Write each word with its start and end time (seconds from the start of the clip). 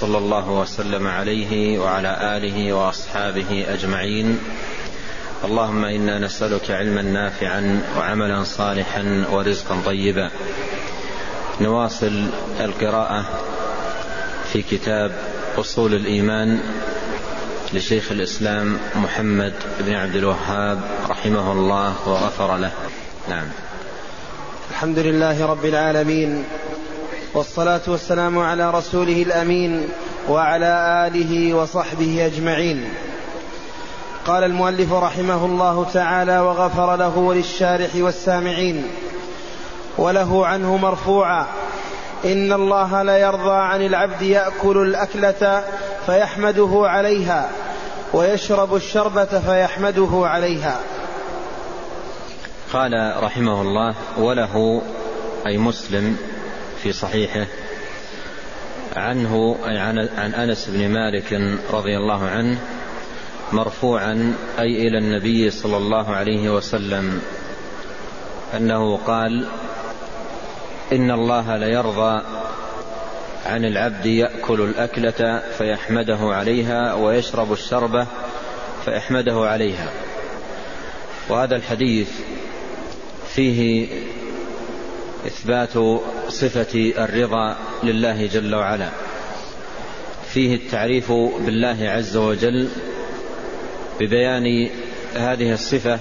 صلى 0.00 0.18
الله 0.18 0.50
وسلم 0.50 1.06
عليه 1.06 1.78
وعلى 1.78 2.36
آله 2.36 2.72
وأصحابه 2.72 3.64
أجمعين. 3.68 4.38
اللهم 5.44 5.84
إنا 5.84 6.18
نسألك 6.18 6.70
علما 6.70 7.02
نافعا 7.02 7.82
وعملا 7.98 8.44
صالحا 8.44 9.24
ورزقا 9.30 9.82
طيبا. 9.86 10.30
نواصل 11.60 12.26
القراءة 12.60 13.24
في 14.52 14.62
كتاب 14.62 15.12
أصول 15.58 15.94
الإيمان 15.94 16.60
لشيخ 17.72 18.12
الإسلام 18.12 18.78
محمد 18.94 19.52
بن 19.80 19.94
عبد 19.94 20.16
الوهاب 20.16 20.80
رحمه 21.08 21.52
الله 21.52 22.08
وغفر 22.08 22.56
له. 22.56 22.72
نعم. 23.28 23.46
الحمد 24.70 24.98
لله 24.98 25.46
رب 25.46 25.64
العالمين. 25.64 26.44
والصلاة 27.34 27.80
والسلام 27.86 28.38
على 28.38 28.70
رسوله 28.70 29.22
الأمين 29.22 29.88
وعلى 30.28 31.06
آله 31.06 31.54
وصحبه 31.54 32.26
أجمعين. 32.26 32.88
قال 34.26 34.44
المؤلف 34.44 34.92
رحمه 34.92 35.46
الله 35.46 35.86
تعالى 35.94 36.38
وغفر 36.38 36.96
له 36.96 37.18
وللشارح 37.18 37.90
والسامعين 37.94 38.84
وله 39.98 40.46
عنه 40.46 40.76
مرفوعا 40.76 41.46
إن 42.24 42.52
الله 42.52 43.02
ليرضى 43.02 43.54
عن 43.54 43.82
العبد 43.86 44.22
يأكل 44.22 44.76
الأكلة 44.76 45.64
فيحمده 46.06 46.82
عليها 46.84 47.50
ويشرب 48.12 48.74
الشربة 48.74 49.24
فيحمده 49.24 50.10
عليها. 50.12 50.80
قال 52.72 53.14
رحمه 53.22 53.62
الله 53.62 53.94
وله 54.18 54.82
أي 55.46 55.58
مسلم 55.58 56.31
في 56.82 56.92
صحيحه 56.92 57.46
عنه 58.96 59.56
أي 59.66 59.78
عن, 59.78 59.98
أنس 60.34 60.68
بن 60.68 60.88
مالك 60.88 61.40
رضي 61.70 61.96
الله 61.96 62.26
عنه 62.28 62.58
مرفوعا 63.52 64.34
أي 64.58 64.88
إلى 64.88 64.98
النبي 64.98 65.50
صلى 65.50 65.76
الله 65.76 66.10
عليه 66.10 66.50
وسلم 66.50 67.20
أنه 68.56 68.96
قال 68.96 69.46
إن 70.92 71.10
الله 71.10 71.56
ليرضى 71.56 72.22
عن 73.46 73.64
العبد 73.64 74.06
يأكل 74.06 74.60
الأكلة 74.60 75.42
فيحمده 75.58 76.18
عليها 76.20 76.94
ويشرب 76.94 77.52
الشربة 77.52 78.06
فيحمده 78.84 79.48
عليها. 79.48 79.92
وهذا 81.28 81.56
الحديث 81.56 82.10
فيه 83.34 83.88
إثبات 85.26 86.00
صفة 86.28 86.92
الرضا 86.98 87.56
لله 87.82 88.26
جل 88.26 88.54
وعلا. 88.54 88.88
فيه 90.32 90.54
التعريف 90.54 91.12
بالله 91.12 91.76
عز 91.80 92.16
وجل 92.16 92.68
ببيان 94.00 94.70
هذه 95.14 95.52
الصفة 95.52 95.98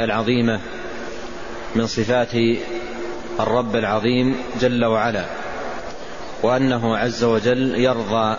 العظيمة 0.00 0.60
من 1.74 1.86
صفات 1.86 2.32
الرب 3.40 3.76
العظيم 3.76 4.36
جل 4.60 4.84
وعلا 4.84 5.24
وأنه 6.42 6.96
عز 6.96 7.24
وجل 7.24 7.74
يرضى 7.74 8.36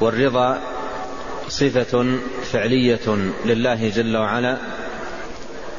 والرضا 0.00 0.60
صفة 1.48 2.18
فعلية 2.52 3.32
لله 3.44 3.88
جل 3.88 4.16
وعلا 4.16 4.56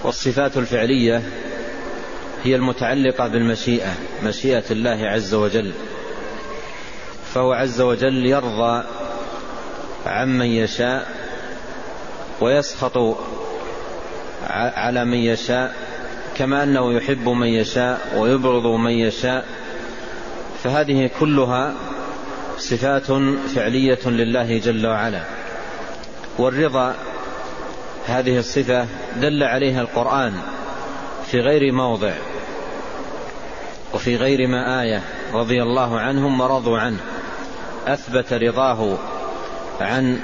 والصفات 0.03 0.57
الفعلية 0.57 1.23
هي 2.43 2.55
المتعلقة 2.55 3.27
بالمشيئة 3.27 3.93
مشيئة 4.23 4.63
الله 4.71 5.07
عز 5.07 5.33
وجل. 5.33 5.71
فهو 7.33 7.53
عز 7.53 7.81
وجل 7.81 8.25
يرضى 8.25 8.83
عمن 10.05 10.45
يشاء 10.45 11.07
ويسخط 12.41 13.17
على 14.49 15.05
من 15.05 15.17
يشاء 15.17 15.75
كما 16.37 16.63
أنه 16.63 16.93
يحب 16.93 17.29
من 17.29 17.47
يشاء 17.47 18.17
ويبغض 18.17 18.65
من 18.65 18.91
يشاء. 18.91 19.45
فهذه 20.63 21.09
كلها 21.19 21.73
صفات 22.57 23.11
فعلية 23.55 23.99
لله 24.05 24.57
جل 24.57 24.87
وعلا. 24.87 25.23
والرضا 26.37 26.95
هذه 28.05 28.37
الصفة 28.39 28.87
دل 29.21 29.43
عليها 29.43 29.81
القرآن 29.81 30.33
في 31.25 31.39
غير 31.39 31.71
موضع. 31.71 32.13
وفي 33.93 34.15
غير 34.15 34.47
ما 34.47 34.81
آية 34.81 35.01
رضي 35.33 35.63
الله 35.63 35.99
عنهم 35.99 36.41
ورضوا 36.41 36.79
عنه. 36.79 36.99
أثبت 37.87 38.33
رضاه 38.33 38.97
عن 39.81 40.19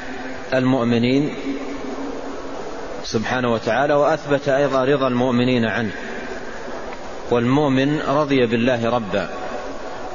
المؤمنين 0.54 1.34
سبحانه 3.04 3.54
وتعالى 3.54 3.94
وأثبت 3.94 4.50
أيضا 4.50 4.86
رضا 4.86 5.08
المؤمنين 5.08 5.66
عنه. 5.66 5.92
والمؤمن 7.32 8.00
رضي 8.00 8.46
بالله 8.46 8.90
ربا 8.90 9.30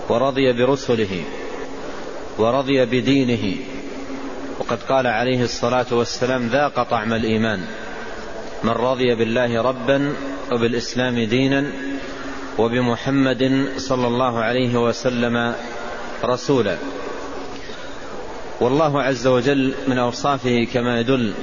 ورضي 0.08 0.52
برسله 0.52 1.22
ورضي 2.38 2.84
بدينه. 2.84 3.56
وقد 4.58 4.78
قال 4.88 5.06
عليه 5.06 5.42
الصلاة 5.42 5.86
والسلام 5.92 6.48
ذاق 6.48 6.82
طعم 6.82 7.12
الإيمان. 7.12 7.60
من 8.64 8.70
رضي 8.70 9.14
بالله 9.14 9.62
ربا 9.62 10.14
وبالإسلام 10.52 11.20
دينا 11.20 11.72
وبمحمد 12.58 13.68
صلى 13.76 14.06
الله 14.06 14.38
عليه 14.38 14.76
وسلم 14.76 15.54
رسولا. 16.24 16.76
والله 18.60 19.02
عز 19.02 19.26
وجل 19.26 19.74
من 19.88 19.98
أوصافه 19.98 20.66
كما 20.74 21.00
يدل 21.00 21.34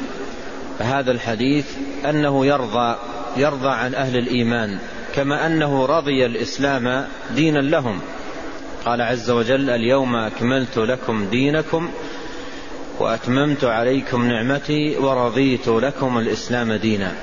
هذا 0.80 1.12
الحديث 1.12 1.66
أنه 2.10 2.46
يرضى 2.46 2.96
يرضى 3.38 3.70
عن 3.70 3.96
أهل 3.96 4.18
الإيمان 4.18 4.80
كما 5.16 5.46
أنه 5.46 5.86
رضي 5.86 6.26
الإسلام 6.26 7.06
دينا 7.36 7.60
لهم. 7.60 8.00
قال 8.86 9.02
عز 9.02 9.32
وجل 9.32 9.70
اليوم 9.70 10.16
أكملت 10.16 10.78
لكم 10.78 11.26
دينكم 11.26 11.90
وأتممت 13.00 13.64
عليكم 13.64 14.28
نعمتي 14.28 14.98
ورضيت 14.98 15.68
لكم 15.68 16.18
الإسلام 16.18 16.74
دينا. 16.74 17.16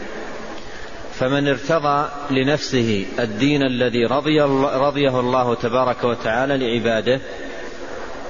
فمن 1.18 1.48
ارتضى 1.48 2.08
لنفسه 2.30 3.06
الدين 3.18 3.62
الذي 3.62 4.04
رضي 4.04 4.40
رضيه 4.76 5.20
الله 5.20 5.54
تبارك 5.54 6.04
وتعالى 6.04 6.56
لعباده 6.56 7.20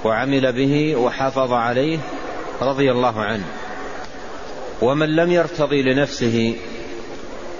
وعمل 0.04 0.52
به 0.52 0.96
وحافظ 0.96 1.52
عليه 1.52 1.98
رضي 2.60 2.90
الله 2.90 3.20
عنه. 3.20 3.44
ومن 4.82 5.16
لم 5.16 5.30
يرتضي 5.32 5.82
لنفسه 5.82 6.56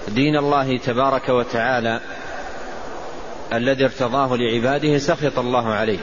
دين 0.07 0.37
الله 0.37 0.77
تبارك 0.77 1.29
وتعالى 1.29 1.99
الذي 3.53 3.83
ارتضاه 3.83 4.35
لعباده 4.35 4.97
سخط 4.97 5.39
الله 5.39 5.73
عليه. 5.73 5.99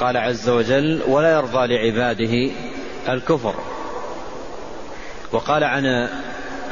قال 0.00 0.16
عز 0.16 0.48
وجل 0.48 1.02
ولا 1.08 1.32
يرضى 1.32 1.66
لعباده 1.66 2.52
الكفر 3.08 3.54
وقال 5.32 5.64
عن 5.64 6.08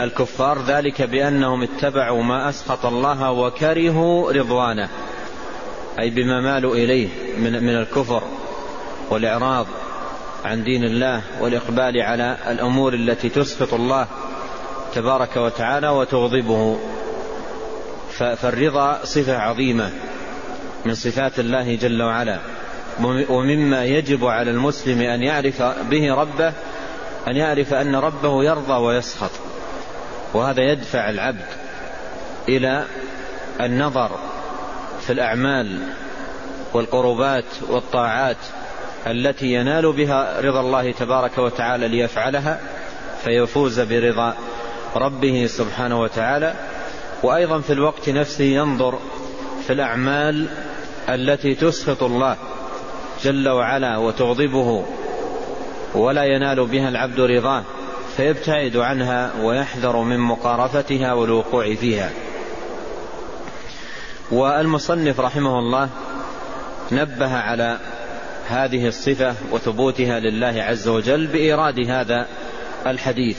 الكفار 0.01 0.63
ذلك 0.63 1.03
بأنهم 1.03 1.63
اتبعوا 1.63 2.23
ما 2.23 2.49
أسخط 2.49 2.87
الله 2.87 3.31
وكرهوا 3.31 4.33
رضوانه. 4.33 4.89
أي 5.99 6.11
بما 6.11 6.41
مالوا 6.41 6.75
إليه 6.75 7.09
من 7.39 7.53
من 7.63 7.77
الكفر 7.77 8.23
والإعراض 9.11 9.67
عن 10.45 10.65
دين 10.65 10.85
الله 10.85 11.23
والإقبال 11.41 12.01
على 12.03 12.37
الأمور 12.51 12.95
التي 12.95 13.29
تسخط 13.29 13.75
الله 13.75 14.07
تبارك 14.95 15.37
وتعالى 15.37 15.89
وتغضبه. 15.89 16.79
فالرضا 18.13 19.01
صفة 19.05 19.39
عظيمة 19.39 19.91
من 20.87 20.95
صفات 20.95 21.39
الله 21.39 21.75
جل 21.75 22.03
وعلا. 22.03 22.39
ومما 23.29 23.85
يجب 23.85 24.25
على 24.25 24.51
المسلم 24.51 25.01
أن 25.01 25.23
يعرف 25.23 25.63
به 25.63 26.15
ربه 26.15 26.53
أن 27.29 27.37
يعرف 27.37 27.75
أن 27.75 27.97
ربه 27.97 28.45
يرضى 28.45 28.73
ويسخط. 28.73 29.31
وهذا 30.35 30.63
يدفع 30.63 31.11
العبد 31.11 31.47
إلى 32.49 32.85
النظر 33.61 34.11
في 35.01 35.13
الأعمال 35.13 35.81
والقربات 36.73 37.45
والطاعات 37.69 38.37
التي 39.07 39.47
ينال 39.47 39.93
بها 39.93 40.41
رضا 40.41 40.61
الله 40.61 40.93
تبارك 40.93 41.39
وتعالى 41.39 41.89
ليفعلها 41.89 42.61
فيفوز 43.25 43.81
برضا 43.81 44.35
ربه 44.97 45.47
سبحانه 45.47 46.01
وتعالى. 46.01 46.55
وأيضا 47.23 47.61
في 47.61 47.73
الوقت 47.73 48.09
نفسه 48.09 48.45
ينظر 48.45 48.99
في 49.67 49.73
الأعمال 49.73 50.49
التي 51.09 51.55
تسخط 51.55 52.03
الله 52.03 52.37
جل 53.23 53.49
وعلا 53.49 53.97
وتغضبه 53.97 54.85
ولا 55.95 56.25
ينال 56.25 56.67
بها 56.67 56.89
العبد 56.89 57.21
رضاه. 57.21 57.65
فيبتعد 58.17 58.77
عنها 58.77 59.33
ويحذر 59.43 59.97
من 59.97 60.19
مقارفتها 60.21 61.13
والوقوع 61.13 61.75
فيها. 61.75 62.11
والمصنف 64.31 65.21
رحمه 65.21 65.59
الله 65.59 65.89
نبه 66.93 67.37
على 67.37 67.79
هذه 68.49 68.87
الصفة 68.87 69.35
وثبوتها 69.51 70.21
لله 70.21 70.63
عز 70.63 70.89
وجل 70.89 71.27
بإيراد 71.27 71.91
هذا 71.91 72.27
الحديث. 72.87 73.39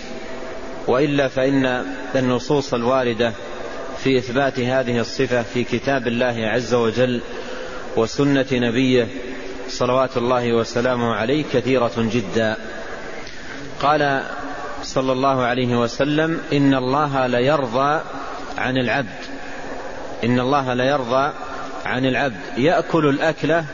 وإلا 0.88 1.28
فإن 1.28 1.86
النصوص 2.16 2.74
الواردة 2.74 3.34
في 3.98 4.18
إثبات 4.18 4.60
هذه 4.60 5.00
الصفة 5.00 5.42
في 5.42 5.64
كتاب 5.64 6.08
الله 6.08 6.48
عز 6.48 6.74
وجل 6.74 7.22
وسنة 7.98 8.46
نبيه 8.54 9.08
صلوات 9.68 10.18
الله 10.18 10.54
وسلامه 10.54 11.14
عليه 11.14 11.44
كثيرة 11.54 11.94
جدا. 11.98 12.58
قال 13.82 14.24
صلى 14.86 15.12
الله 15.12 15.44
عليه 15.44 15.76
وسلم 15.76 16.42
إن 16.54 16.74
الله 16.74 17.28
ليرضى 17.28 18.02
عن 18.58 18.78
العبد. 18.78 19.20
إن 20.24 20.40
الله 20.40 20.74
ليرضى 20.74 21.32
عن 21.86 22.06
العبد. 22.06 22.40
يأكل 22.58 23.10
الاكله 23.10 23.66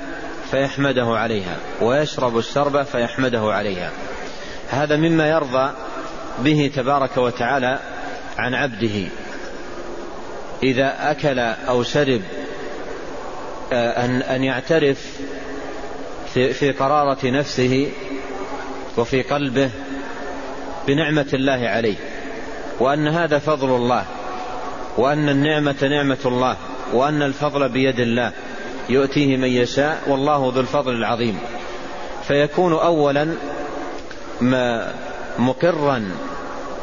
فيحمده 0.52 1.06
عليها 1.06 1.58
ويشرب 1.82 2.38
الشرب 2.38 2.84
فيحمده 2.84 3.54
عليها. 3.54 3.92
هذا 4.70 4.96
مما 4.96 5.30
يرضى 5.30 5.72
به 6.40 6.72
تبارك 6.76 7.18
وتعالى 7.18 7.80
عن 8.38 8.54
عبده. 8.56 9.08
إذا 10.64 11.12
أكل 11.12 11.40
أو 11.40 11.84
شرب 11.84 12.22
آه، 13.74 14.06
ان 14.06 14.22
أن 14.22 14.44
يعترف 14.44 15.20
في, 16.34 16.54
في 16.54 16.72
قرارة 16.72 17.28
نفسه 17.28 17.92
وفي 18.98 19.22
قلبه 19.22 19.70
بنعمة 20.88 21.28
الله 21.34 21.68
عليه 21.68 21.96
وأن 22.80 23.08
هذا 23.08 23.40
فضل 23.40 23.76
الله 23.76 24.06
وأن 24.98 25.30
النعمة 25.30 25.76
نعمة 25.82 26.18
الله 26.26 26.58
وأن 26.94 27.22
الفضل 27.22 27.70
بيد 27.70 28.00
الله 28.00 28.32
يؤتيه 28.90 29.38
من 29.38 29.48
يشاء 29.48 30.02
والله 30.08 30.52
ذو 30.56 30.62
الفضل 30.62 30.96
العظيم. 30.96 31.40
فيكون 32.28 32.74
اولا 32.74 33.28
ما 34.42 34.94
مقرا 35.40 36.12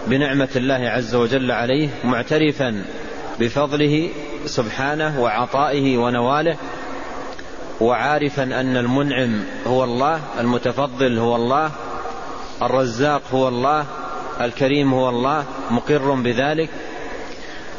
بنعمة 0.06 0.48
الله 0.56 0.88
عز 0.88 1.14
وجل 1.14 1.50
عليه 1.50 1.88
معترفا 2.04 2.84
بفضله 3.40 4.08
سبحانه 4.46 5.20
وعطائه 5.20 5.98
ونواله 5.98 6.56
وعارفا 7.80 8.42
أن 8.42 8.76
المنعم 8.76 9.44
هو 9.66 9.84
الله 9.84 10.20
المتفضل 10.40 11.18
هو 11.18 11.36
الله 11.36 11.70
الرزاق 12.62 13.22
هو 13.32 13.49
الله 13.49 13.87
الكريم 14.40 14.94
هو 14.94 15.08
الله 15.08 15.44
مقر 15.70 16.14
بذلك. 16.14 16.69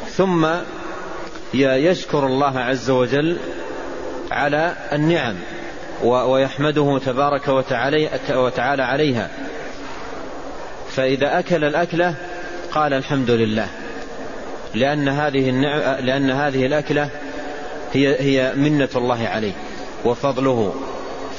ثم 0.08 0.46
يشكر 1.54 2.26
الله 2.26 2.58
عز 2.58 2.90
وجل 2.90 3.38
على 4.30 4.76
النعم 4.92 5.34
ويحمده 6.02 6.98
تبارك 6.98 7.48
وتعالى 8.30 8.82
عليها. 8.82 9.30
فإذا 10.90 11.38
أكل 11.38 11.64
الأكلة 11.64 12.14
قال 12.72 12.92
الحمد 12.92 13.30
لله. 13.30 13.68
لأن 14.74 15.08
هذه 15.08 15.48
النعم 15.50 16.04
لأن 16.04 16.30
هذه 16.30 16.66
الأكلة 16.66 17.10
هي 17.92 18.20
هي 18.20 18.54
منة 18.56 18.88
الله 18.96 19.28
عليه 19.28 19.52
وفضله. 20.04 20.74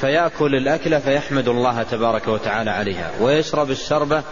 فيأكل 0.02 0.56
الأكلة 0.56 1.00
فيحمد 1.00 1.48
الله 1.48 1.84
تبارك 1.84 2.28
وتعالى 2.28 2.72
عليها. 2.72 3.12
ويشرب 3.22 3.72
الشربة 3.72 4.24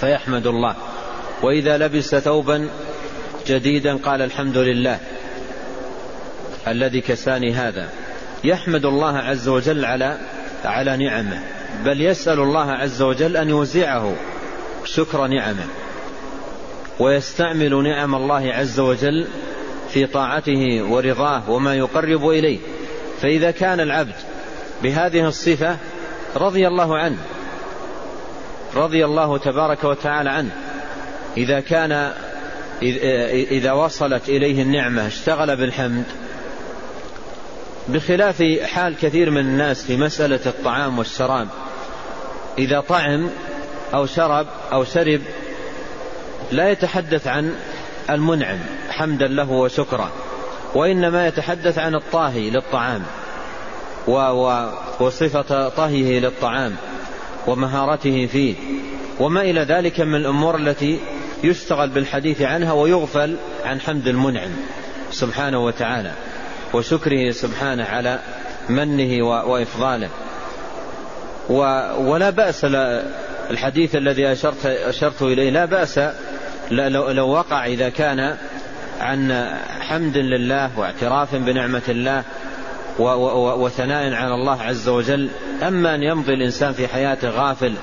فيحمد 0.00 0.46
الله. 0.46 0.74
وإذا 1.42 1.78
لبس 1.78 2.14
ثوبا 2.14 2.68
جديدا 3.46 3.96
قال 3.96 4.22
الحمد 4.22 4.56
لله 4.58 4.98
الذي 6.66 7.00
كساني 7.00 7.52
هذا. 7.52 7.88
يحمد 8.44 8.84
الله 8.84 9.18
عز 9.18 9.48
وجل 9.48 9.84
على 9.84 10.18
على 10.64 10.96
نعمه. 10.96 11.42
بل 11.84 12.00
يسأل 12.00 12.40
الله 12.40 12.72
عز 12.72 13.02
وجل 13.02 13.36
أن 13.36 13.48
يوزعه 13.48 14.14
شكر 14.84 15.26
نعمه. 15.26 15.66
ويستعمل 16.98 17.82
نعم 17.82 18.14
الله 18.14 18.52
عز 18.52 18.80
وجل 18.80 19.26
في 19.88 20.06
طاعته 20.06 20.82
ورضاه 20.82 21.50
وما 21.50 21.74
يقرب 21.74 22.28
إليه. 22.28 22.58
فإذا 23.22 23.50
كان 23.50 23.80
العبد 23.80 24.14
بهذه 24.82 25.28
الصفة 25.28 25.76
رضي 26.36 26.68
الله 26.68 26.98
عنه 26.98 27.18
رضي 28.76 29.04
الله 29.04 29.38
تبارك 29.38 29.84
وتعالى 29.84 30.30
عنه. 30.30 30.50
إذا 31.36 31.60
كان 31.60 32.12
إذا 33.52 33.72
وصلت 33.72 34.28
إليه 34.28 34.62
النعمة 34.62 35.06
اشتغل 35.06 35.56
بالحمد 35.56 36.04
بخلاف 37.88 38.42
حال 38.62 38.96
كثير 39.02 39.30
من 39.30 39.40
الناس 39.40 39.84
في 39.84 39.96
مسألة 39.96 40.40
الطعام 40.46 40.98
والشراب 40.98 41.48
إذا 42.58 42.80
طعم 42.80 43.30
أو 43.94 44.06
شرب 44.06 44.46
أو 44.72 44.84
شرب 44.84 45.20
لا 46.50 46.70
يتحدث 46.70 47.26
عن 47.26 47.54
المنعم 48.10 48.58
حمدا 48.90 49.26
له 49.26 49.50
وشكرا 49.50 50.10
وإنما 50.74 51.26
يتحدث 51.26 51.78
عن 51.78 51.94
الطاهي 51.94 52.50
للطعام. 52.50 53.02
وصفة 55.00 55.68
طهيه 55.68 56.20
للطعام 56.20 56.76
ومهارته 57.46 58.26
فيه 58.26 58.54
وما 59.20 59.40
إلى 59.40 59.60
ذلك 59.60 60.00
من 60.00 60.14
الأمور 60.14 60.56
التي 60.56 61.00
يشتغل 61.44 61.88
بالحديث 61.88 62.42
عنها 62.42 62.72
ويغفل 62.72 63.36
عن 63.64 63.80
حمد 63.80 64.06
المنعم 64.08 64.50
سبحانه 65.10 65.64
وتعالى 65.64 66.12
وشكره 66.74 67.30
سبحانه 67.30 67.84
على 67.84 68.18
منه 68.68 69.24
وإفضاله. 69.24 70.08
ولا 71.98 72.30
بأس 72.30 72.66
الحديث 73.50 73.96
الذي 73.96 74.32
أشرت, 74.32 74.66
أشرت 74.66 75.22
إليه 75.22 75.50
لا 75.50 75.64
بأس 75.64 76.00
لو 76.70 77.28
وقع 77.28 77.66
إذا 77.66 77.88
كان 77.88 78.36
عن 79.00 79.48
حمد 79.80 80.16
لله 80.16 80.78
واعتراف 80.78 81.34
بنعمة 81.34 81.82
الله 81.88 82.24
وثناء 82.98 84.12
على 84.12 84.34
الله 84.34 84.62
عز 84.62 84.88
وجل. 84.88 85.28
أما 85.62 85.94
أن 85.94 86.02
يمضي 86.02 86.34
الإنسان 86.34 86.72
في 86.72 86.88
حياته 86.88 87.30
غافل 87.30 87.74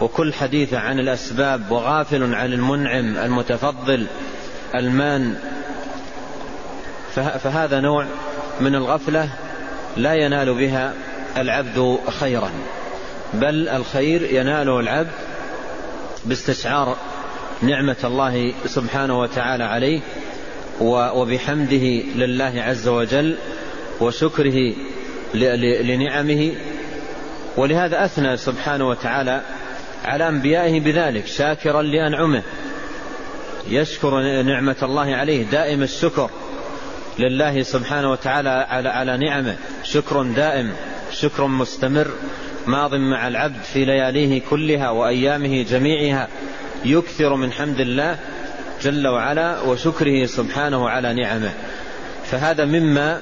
وكل 0.00 0.34
حديث 0.34 0.74
عن 0.74 0.98
الأسباب 0.98 1.70
وغافل 1.70 2.34
عن 2.34 2.52
المنعم 2.52 3.16
المتفضل 3.16 4.06
المان 4.74 5.36
فهذا 7.14 7.80
نوع 7.80 8.06
من 8.60 8.74
الغفلة 8.74 9.28
لا 9.96 10.14
ينال 10.14 10.54
بها 10.54 10.92
العبد 11.36 11.98
خيرا 12.20 12.50
بل 13.34 13.68
الخير 13.68 14.22
يناله 14.22 14.80
العبد 14.80 15.10
باستشعار 16.24 16.96
نعمة 17.62 17.96
الله 18.04 18.52
سبحانه 18.66 19.20
وتعالى 19.20 19.64
عليه 19.64 20.00
وبحمده 20.80 21.86
لله 22.16 22.52
عز 22.56 22.88
وجل. 22.88 23.36
وشكره 24.02 24.74
لنعمه 25.82 26.52
ولهذا 27.56 28.04
أثنى 28.04 28.36
سبحانه 28.36 28.88
وتعالى 28.88 29.42
على 30.04 30.28
أنبيائه 30.28 30.80
بذلك 30.80 31.26
شاكرا 31.26 31.82
لأنعمه 31.82 32.42
يشكر 33.68 34.42
نعمة 34.42 34.76
الله 34.82 35.14
عليه 35.14 35.42
دائم 35.44 35.82
الشكر 35.82 36.30
لله 37.18 37.62
سبحانه 37.62 38.10
وتعالى 38.10 38.48
على 38.48 38.88
على 38.88 39.16
نعمه 39.16 39.56
شكر 39.82 40.22
دائم 40.22 40.72
شكر 41.12 41.46
مستمر 41.46 42.10
ماض 42.66 42.94
مع 42.94 43.28
العبد 43.28 43.62
في 43.62 43.84
لياليه 43.84 44.42
كلها 44.50 44.90
وأيامه 44.90 45.62
جميعها 45.62 46.28
يكثر 46.84 47.34
من 47.34 47.52
حمد 47.52 47.80
الله 47.80 48.18
جل 48.82 49.08
وعلا 49.08 49.60
وشكره 49.60 50.26
سبحانه 50.26 50.88
على 50.88 51.12
نعمه. 51.12 51.50
فهذا 52.24 52.64
مما 52.64 53.20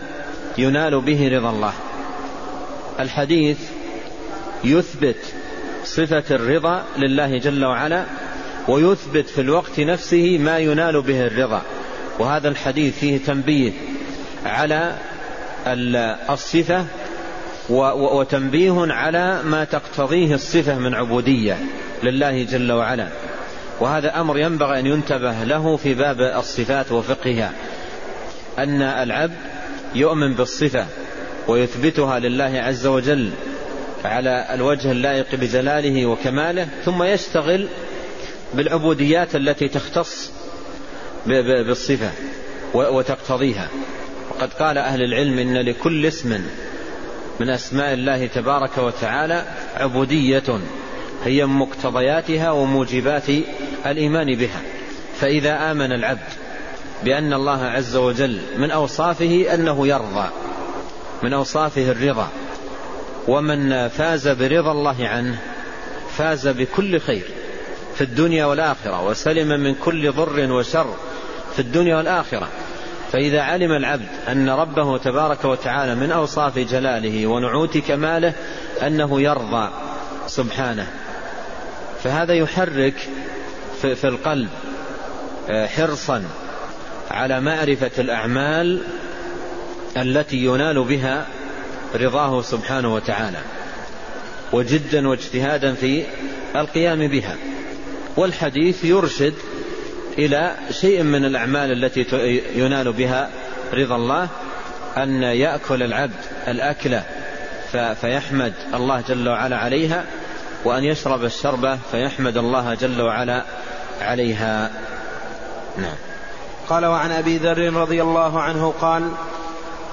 ينال 0.59 1.01
به 1.01 1.29
رضا 1.29 1.51
الله. 1.51 1.73
الحديث 3.01 3.59
يثبت 4.65 5.17
صفة 5.85 6.25
الرضا 6.31 6.85
لله 6.99 7.39
جل 7.39 7.65
وعلا 7.65 8.05
ويثبت 8.69 9.29
في 9.29 9.41
الوقت 9.41 9.81
نفسه 9.81 10.39
ما 10.39 10.59
ينال 10.59 11.03
به 11.03 11.27
الرضا. 11.27 11.63
وهذا 12.19 12.49
الحديث 12.49 12.99
فيه 12.99 13.19
تنبيه 13.19 13.73
على 14.47 14.95
الصفة 16.31 16.87
وتنبيه 17.71 18.93
على 18.93 19.43
ما 19.45 19.65
تقتضيه 19.65 20.35
الصفة 20.35 20.79
من 20.79 20.95
عبودية 20.95 21.59
لله 22.03 22.45
جل 22.45 22.73
وعلا. 22.73 23.09
وهذا 23.81 24.21
أمر 24.21 24.39
ينبغي 24.39 24.81
أن 24.81 24.87
ينتبه 24.87 25.45
له 25.45 25.77
في 25.77 25.95
باب 25.95 26.21
الصفات 26.21 26.93
وفقهها. 26.93 27.53
أن 28.59 28.83
العبد 28.83 29.37
يؤمن 29.95 30.35
بالصفة 30.35 30.87
ويثبتها 31.49 32.19
لله 32.19 32.61
عز 32.61 32.87
وجل 32.87 33.31
على 34.05 34.47
الوجه 34.55 34.93
اللائق 34.93 35.35
بجلاله 35.35 36.07
وكماله 36.07 36.69
ثم 36.85 37.03
يشتغل 37.03 37.69
بالعبوديات 38.55 39.37
التي 39.37 39.69
تختص 39.69 40.33
بالصفة 41.27 42.11
وتقتضيها. 42.75 43.69
وقد 44.31 44.53
قال 44.53 44.79
أهل 44.79 45.03
العلم 45.03 45.39
إن 45.39 45.57
لكل 45.57 46.07
اسم 46.07 46.41
من 47.41 47.51
أسماء 47.51 47.93
الله 47.93 48.27
تبارك 48.27 48.79
وتعالى 48.79 49.45
عبودية 49.77 50.61
هي 51.25 51.47
مقتضياتها 51.47 52.51
وموجبات 52.51 53.29
الإيمان 53.87 54.37
بها. 54.37 54.61
فإذا 55.21 55.71
آمن 55.71 55.93
العبد 55.93 56.40
بأن 57.05 57.33
الله 57.33 57.65
عز 57.65 57.97
وجل 57.97 58.41
من 58.57 58.71
أوصافه 58.71 59.55
أنه 59.55 59.87
يرضى 59.87 60.29
من 61.23 61.33
أوصافه 61.33 61.91
الرضا. 61.91 62.29
ومن 63.29 63.89
فاز 63.89 64.29
برضا 64.29 64.73
الله 64.73 65.09
عنه 65.09 65.39
فاز 66.17 66.49
بكل 66.49 67.01
خير 67.01 67.25
في 67.95 68.01
الدنيا 68.05 68.45
والآخرة 68.45 69.07
وسلم 69.07 69.61
من 69.61 69.75
كل 69.75 70.13
ضر 70.13 70.53
وشر 70.53 70.95
في 71.55 71.59
الدنيا 71.59 71.97
والآخرة. 71.97 72.49
فإذا 73.13 73.41
علم 73.41 73.73
العبد 73.73 74.09
أن 74.29 74.51
ربه 74.51 74.99
تبارك 74.99 75.45
وتعالى 75.45 75.95
من 75.95 76.13
أوصاف 76.13 76.59
جلاله 76.59 77.27
ونعوت 77.27 77.79
كماله 77.79 78.33
أنه 78.83 79.21
يرضى 79.21 79.69
سبحانه. 80.27 80.87
فهذا 82.03 82.35
يحرك 82.35 82.95
في 83.81 84.09
القلب 84.09 84.49
آه، 85.51 85.67
حرصا. 85.67 86.25
على 87.11 87.41
معرفة 87.41 87.91
الأعمال 87.99 88.83
التي 89.97 90.37
ينال 90.37 90.85
بها 90.85 91.27
رضاه 91.95 92.43
سبحانه 92.43 92.95
وتعالى 92.95 93.39
وجدا 94.53 95.09
واجتهادا 95.09 95.75
في 95.75 96.05
القيام 96.57 97.09
بها. 97.09 97.37
والحديث 98.17 98.85
يرشد 98.85 99.35
إلى 100.19 100.55
شيء 100.71 101.03
من 101.03 101.25
الأعمال 101.25 101.85
التي 101.85 102.07
ينال 102.55 102.93
بها 102.93 103.31
رضا 103.75 103.97
الله 103.97 104.29
أن 104.97 105.23
يأكل 105.23 105.83
العبد 105.83 106.21
الأكلة 106.49 107.03
فيحمد 108.01 108.53
الله 108.75 109.03
جل 109.09 109.29
وعلا 109.29 109.57
عليها 109.57 110.05
وأن 110.65 110.85
يشرب 110.85 111.25
الشربة 111.25 111.79
فيحمد 111.91 112.37
الله 112.37 112.75
جل 112.75 113.03
وعلا 113.03 113.45
عليها. 114.01 114.71
نعم. 115.79 116.10
قال 116.71 116.87
وعن 116.87 117.13
أبي 117.13 117.39
ذر 117.39 117.73
رضي 117.75 118.03
الله 118.03 118.41
عنه 118.41 118.75
قال 118.81 119.13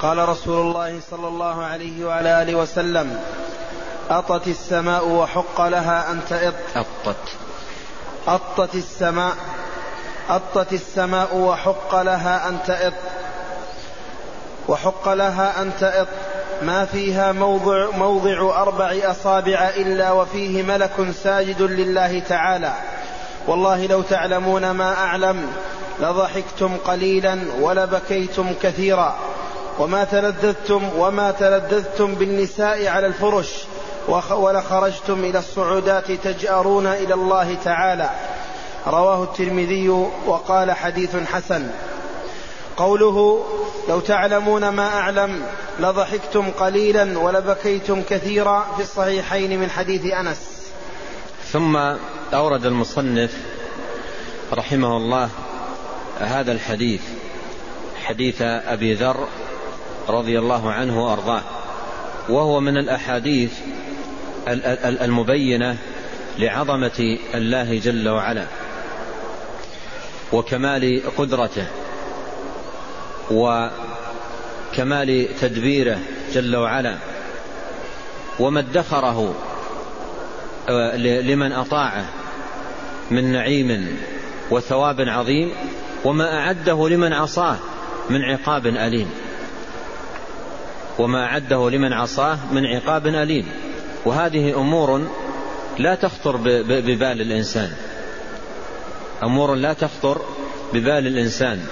قال 0.01 0.29
رسول 0.29 0.62
الله 0.62 1.00
صلى 1.12 1.27
الله 1.27 1.63
عليه 1.63 2.05
وعلى 2.05 2.41
آله 2.41 2.55
وسلم 2.55 3.19
أطت 4.10 4.48
السماء 4.48 5.07
وحق 5.07 5.62
لها 5.62 6.12
أن 6.12 6.22
تئط. 6.29 6.53
أطت. 6.75 7.15
أطت 8.27 8.75
السماء 8.75 9.34
أطت 10.29 10.74
السماء 10.74 11.36
وحق 11.36 12.01
لها 12.01 12.50
أن 12.50 12.57
تئط. 12.67 12.93
وحق 14.67 15.10
لها 15.10 15.62
أن 15.62 15.72
تئط. 15.79 16.07
ما 16.62 16.86
فيها 16.86 17.31
موضع, 17.31 17.89
موضع 17.89 18.62
أربع 18.62 18.96
أصابع 19.03 19.69
إلا 19.75 20.12
وفيه 20.12 20.63
ملك 20.63 21.13
ساجد 21.24 21.62
لله 21.62 22.19
تعالى. 22.19 22.74
والله 23.48 23.86
لو 23.86 24.01
تعلمون 24.01 24.72
ما 24.72 24.94
أعلم 24.94 25.48
لضحكتم 26.00 26.77
قليلا 26.86 27.39
ولبكيتم 27.62 28.54
كثيرا. 28.62 29.16
وما 29.80 30.04
تلذذتم 30.04 30.89
وما 30.98 31.32
تلذذتم 31.32 32.16
بالنساء 32.16 32.88
على 32.88 33.08
الفرش 33.08 33.54
ولخرجتم 34.30 35.24
إلى 35.24 35.39
الصعودات 35.39 36.12
تجأرون 36.12 36.88
إلى 36.88 37.13
الله 37.13 37.58
تعالى. 37.66 38.10
رواه 38.88 39.24
الترمذي 39.24 39.89
وقال 40.25 40.72
حديث 40.72 41.16
حسن. 41.16 41.70
قوله 42.77 43.46
لو 43.89 44.00
تعلمون 44.00 44.70
ما 44.70 44.88
أعلم 44.88 45.44
لضحكتم 45.80 46.51
قليلا 46.51 47.20
ولبكيتم 47.20 48.01
كثيرا 48.10 48.66
في 48.77 48.84
الصحيحين 48.84 49.60
من 49.60 49.70
حديث 49.70 50.13
أنس. 50.13 50.38
ثم 51.51 51.77
أورد 52.34 52.65
المصنف 52.65 53.38
رحمه 54.53 54.98
الله 54.98 55.29
هذا 56.19 56.51
الحديث 56.51 57.01
حديث 58.03 58.41
أبي 58.41 58.93
ذر 58.93 59.27
رضي 60.10 60.39
الله 60.39 60.72
عنه 60.72 61.05
وأرضاه 61.05 61.41
وهو 62.29 62.60
من 62.60 62.77
الأحاديث 62.77 63.51
المبينة 65.01 65.77
لعظمة 66.38 67.17
الله 67.34 67.79
جل 67.79 68.10
وعلا 68.10 68.46
وكمال 70.34 71.01
قدرته 71.17 71.67
وكمال 73.31 75.27
تدبيره 75.41 76.00
جل 76.34 76.55
وعلا 76.55 76.96
وما 78.39 78.60
ادخره 78.60 79.36
آه، 80.69 80.96
لمن 80.98 81.51
أطاعه 81.51 82.05
من 83.12 83.32
نعيم 83.32 83.98
وثواب 84.52 85.02
عظيم 85.02 85.52
وما 86.06 86.40
أعده 86.40 86.90
لمن 86.90 87.14
عصاه 87.14 87.58
من 88.10 88.22
عقاب 88.22 88.68
أليم. 88.68 89.10
وما 91.00 91.26
أعده 91.26 91.70
لمن 91.70 91.94
عصاه 91.94 92.38
من 92.52 92.66
عقاب 92.66 93.08
أليم. 93.08 93.46
وهذه 94.06 94.56
أمور 94.56 95.08
لا 95.78 95.96
تخطر 95.96 96.38
ببال 96.64 97.22
الإنسان. 97.22 97.72
أمور 99.24 99.56
لا 99.56 99.74
تخطر 99.74 100.22
ببال 100.74 101.08
الإنسان. 101.08 101.66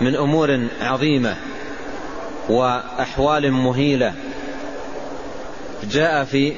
من 0.00 0.16
أمور 0.16 0.60
عظيمة 0.80 1.36
وأحوال 2.48 3.52
مهيلة. 3.52 4.14
جاء 5.90 6.24
في 6.24 6.52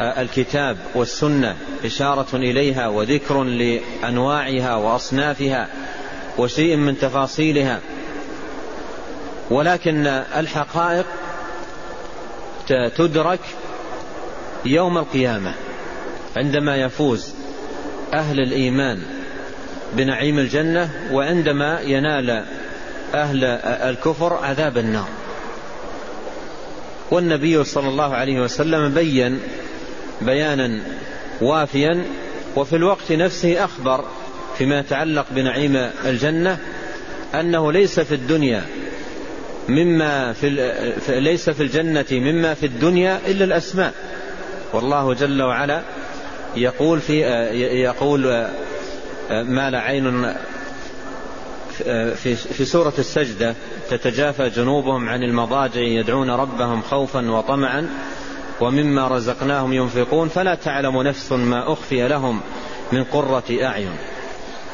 الكتاب 0.00 0.76
والسنة 0.94 1.56
إشارة 1.84 2.36
إليها 2.36 2.88
وذكر 2.88 3.42
لأنواعها 3.42 4.74
وأصنافها 4.76 5.68
وشيء 6.38 6.76
من 6.76 6.98
تفاصيلها. 6.98 7.80
ولكن 9.50 10.06
الحقائق 10.06 11.06
تدرك 12.96 13.40
يوم 14.64 14.98
القيامة 14.98 15.54
عندما 16.36 16.76
يفوز 16.76 17.34
أهل 18.14 18.40
الإيمان 18.40 19.02
بنعيم 19.92 20.38
الجنة 20.38 20.90
وعندما 21.12 21.80
ينال 21.80 22.44
أهل 23.14 23.44
الكفر 23.64 24.34
عذاب 24.34 24.78
النار. 24.78 25.08
والنبي 27.10 27.64
صلى 27.64 27.88
الله 27.88 28.14
عليه 28.14 28.40
وسلم 28.40 28.94
بين 28.94 29.40
بيانا 30.24 30.80
وافيا 31.40 32.04
وفي 32.56 32.76
الوقت 32.76 33.12
نفسه 33.12 33.64
أخبر 33.64 34.04
فيما 34.58 34.78
يتعلق 34.78 35.26
بنعيم 35.30 35.76
الجنة 36.06 36.58
أنه 37.34 37.72
ليس 37.72 38.00
في 38.00 38.14
الدنيا 38.14 38.64
مما 39.68 40.32
في 40.32 40.50
ليس 41.08 41.50
في 41.50 41.62
الجنة 41.62 42.04
مما 42.10 42.54
في 42.54 42.66
الدنيا 42.66 43.20
إلا 43.26 43.44
الأسماء. 43.44 43.92
والله 44.72 45.14
جل 45.14 45.42
وعلا 45.42 45.82
يقول 46.56 47.00
في 47.00 47.20
يقول 47.82 48.46
ما 49.30 49.70
لا 49.70 49.80
عين 49.80 50.34
في, 52.14 52.36
في 52.36 52.64
سورة 52.64 52.92
السجدة 52.98 53.54
تتجافى 53.90 54.48
جنوبهم 54.48 55.08
عن 55.08 55.22
المضاجع 55.22 55.80
يدعون 55.80 56.30
ربهم 56.30 56.82
خوفا 56.82 57.30
وطمعا. 57.30 57.88
ومما 58.62 59.08
رزقناهم 59.08 59.72
ينفقون 59.72 60.28
فلا 60.28 60.54
تعلم 60.54 61.02
نفس 61.02 61.32
ما 61.32 61.72
أخفي 61.72 62.08
لهم 62.08 62.40
من 62.92 63.04
قرة 63.04 63.44
أعين. 63.50 63.96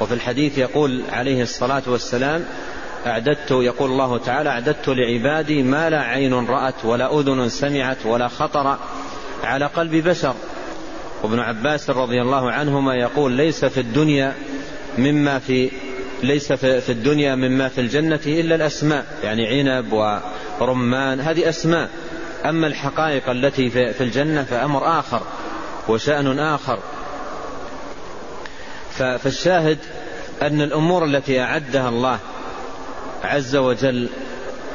وفي 0.01 0.15
الحديث 0.15 0.59
يقول 0.59 1.03
عليه 1.13 1.43
الصلاة 1.43 1.83
والسلام 1.87 2.45
أعددت 3.07 3.51
يقول 3.51 3.91
الله 3.91 4.19
تعالى 4.19 4.51
أعددت 4.51 4.89
لعبادي 4.89 5.63
ما 5.63 5.91
لا 5.91 6.01
عين 6.01 6.35
رأت 6.35 6.85
ولا 6.85 7.21
أذن 7.21 7.49
سمعت 7.49 8.07
ولا 8.07 8.29
خطر 8.29 8.77
على 9.45 9.67
قلب 9.67 10.09
بشر. 10.09 10.35
وابن 11.23 11.39
عباس 11.39 11.91
رضي 11.91 12.23
الله 12.23 12.53
عنهما 12.53 12.95
يقول 12.95 13.33
ليس 13.33 13.65
في 13.65 13.81
الدنيا 13.81 14.35
مما 14.99 15.39
في 15.39 15.71
ليس 16.23 16.53
في 16.53 16.93
الدنيا 16.93 17.35
مما 17.35 17.69
في 17.69 17.81
الجنة 17.81 18.21
إلا 18.27 18.55
الأسماء 18.55 19.05
يعني 19.25 19.47
عنب 19.47 20.15
ورمان 20.61 21.21
هذه 21.21 21.49
أسماء. 21.49 21.89
أما 22.45 22.67
الحقائق 22.67 23.31
التي 23.31 23.71
في 23.71 24.01
الجنة 24.01 24.43
فأمر 24.43 24.99
آخر 24.99 25.23
وشأن 25.89 26.39
آخر. 26.39 26.79
فالشاهد 28.99 29.79
أن 30.43 30.63
الأمور 30.63 31.05
التي 31.05 31.41
أعدها 31.41 31.89
الله 31.89 32.19
عز 33.25 33.57
وجل 33.57 34.09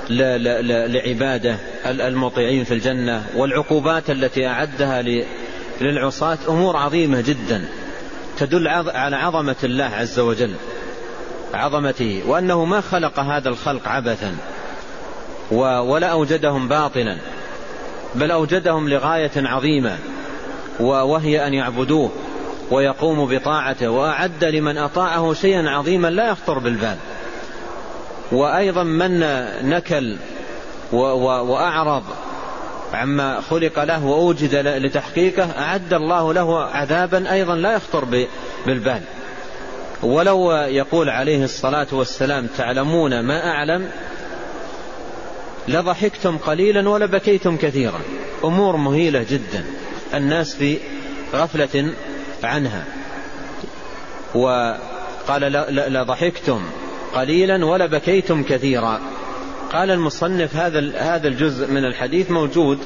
لعباده 0.10 1.58
المطيعين 1.86 2.64
في 2.64 2.74
الجنة 2.74 3.26
والعقوبات 3.36 4.10
التي 4.10 4.48
أعدها 4.48 5.04
للعصاة 5.82 6.38
أمور 6.50 6.78
عظيمة 6.78 7.22
جدا 7.22 7.66
تدل 8.38 8.68
على 8.68 9.16
عظمة 9.16 9.56
الله 9.64 9.86
عز 9.86 10.20
وجل 10.20 10.54
عظمته 11.54 12.24
وأنه 12.28 12.66
ما 12.66 12.82
خلق 12.82 13.20
هذا 13.20 13.50
الخلق 13.50 13.88
عبثا 13.88 14.36
ولا 15.52 16.08
أوجدهم 16.08 16.68
باطلا. 16.68 17.18
بل 18.16 18.32
أوجدهم 18.32 18.90
لغاية 18.90 19.32
عظيمة 19.36 19.98
وهي 20.80 21.48
أن 21.48 21.54
يعبدوه 21.54 22.12
ويقوموا 22.72 23.28
بطاعته 23.28 23.90
وأعد 23.90 24.44
لمن 24.44 24.78
أطاعه 24.78 25.34
شيئا 25.34 25.70
عظيما 25.70 26.08
لا 26.08 26.30
يخطر 26.30 26.60
بالبال. 26.60 26.98
وأيضا 28.32 28.84
من 28.84 29.20
نكل 29.70 30.18
وأعرض 30.92 32.04
عما 32.94 33.42
خلق 33.42 33.84
له 33.84 34.06
وأوجد 34.06 34.56
لتحقيقه 34.56 35.50
أعد 35.58 35.94
الله 35.94 36.34
له 36.34 36.64
عذابا 36.64 37.32
أيضا 37.32 37.56
لا 37.56 37.74
يخطر 37.74 38.28
بالبال. 38.66 39.02
ولو 40.04 40.52
يقول 40.52 41.10
عليه 41.10 41.44
الصلاة 41.44 41.88
والسلام 41.92 42.48
تعلمون 42.58 43.20
ما 43.20 43.52
أعلم 43.52 43.90
لضحكتم 45.68 46.38
قليلا 46.38 46.90
ولبكيتم 46.90 47.58
كثيرا. 47.58 48.02
أمور 48.44 48.78
مهيلة 48.78 49.26
جدا. 49.30 49.66
الناس 50.14 50.56
في 50.56 50.78
غفلة 51.34 51.94
عنها. 52.44 52.86
وقال 54.36 55.42
لضحكتم 55.94 56.62
قليلا 57.14 57.66
ولبكيتم 57.66 58.44
كثيرا. 58.44 59.02
قال 59.74 59.92
المصنف 59.92 60.56
هذا 60.56 60.98
هذا 60.98 61.28
الجزء 61.28 61.68
من 61.68 61.86
الحديث 61.86 62.32
موجود 62.32 62.80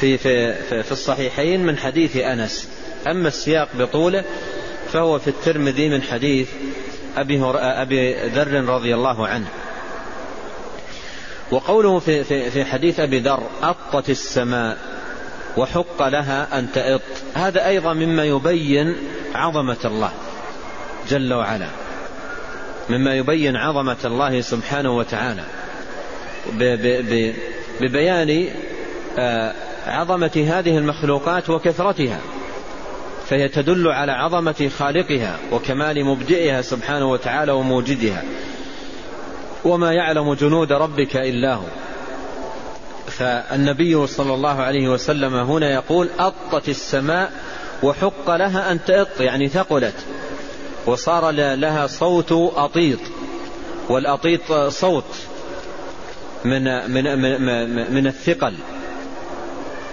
في 0.00 0.18
في 0.18 0.54
في 0.82 0.92
الصحيحين 0.92 1.66
من 1.66 1.78
حديث 1.78 2.16
أنس. 2.16 2.68
أما 3.06 3.28
السياق 3.28 3.68
بطوله 3.78 4.24
فهو 4.92 5.18
في 5.18 5.28
الترمذي 5.28 5.88
من 5.88 6.02
حديث 6.02 6.48
أبي 7.16 7.44
أبي 7.54 8.14
ذر 8.14 8.64
رضي 8.64 8.94
الله 8.94 9.26
عنه. 9.26 9.46
وقوله 11.50 11.98
في 11.98 12.24
في 12.24 12.50
في 12.50 12.64
حديث 12.64 13.00
أبي 13.00 13.18
ذر 13.18 13.42
أطت 13.62 14.10
السماء 14.10 14.78
وحق 15.56 16.08
لها 16.08 16.58
أن 16.58 16.72
تئط. 16.72 17.00
هذا 17.34 17.66
أيضا 17.66 17.92
مما 17.92 18.24
يبين 18.24 18.96
عظمة 19.34 19.76
الله 19.84 20.10
جل 21.08 21.34
وعلا. 21.34 21.68
مما 22.90 23.14
يبين 23.14 23.56
عظمة 23.56 23.96
الله 24.04 24.40
سبحانه 24.40 24.96
وتعالى. 24.96 25.44
ببيان 27.80 28.48
آه، 29.18 29.54
عظمة 29.86 30.46
هذه 30.48 30.78
المخلوقات 30.78 31.50
وكثرتها. 31.50 32.20
فهي 33.26 33.48
تدل 33.48 33.88
على 33.88 34.12
عظمة 34.12 34.70
خالقها 34.78 35.38
وكمال 35.52 36.04
مبدئها 36.04 36.62
سبحانه 36.62 37.10
وتعالى 37.10 37.52
وموجدها. 37.52 38.22
وما 39.64 39.92
يعلم 39.92 40.34
جنود 40.34 40.72
ربك 40.72 41.16
إلا 41.16 41.54
هو. 41.54 41.66
فالنبي 43.06 44.06
صلى 44.06 44.34
الله 44.34 44.62
عليه 44.62 44.88
وسلم 44.88 45.34
هنا 45.34 45.72
يقول 45.72 46.08
أطت 46.18 46.68
السماء 46.68 47.32
وحق 47.82 48.30
لها 48.30 48.72
أن 48.72 48.84
تأط 48.84 49.20
يعني 49.20 49.48
ثقلت 49.48 49.94
وصار 50.86 51.30
لها 51.30 51.86
صوت 51.86 52.32
أطيط 52.56 52.98
والأطيط 53.88 54.52
صوت 54.52 55.04
من 56.44 56.90
من 56.90 57.18
من, 57.18 57.94
من 57.94 58.06
الثقل 58.06 58.54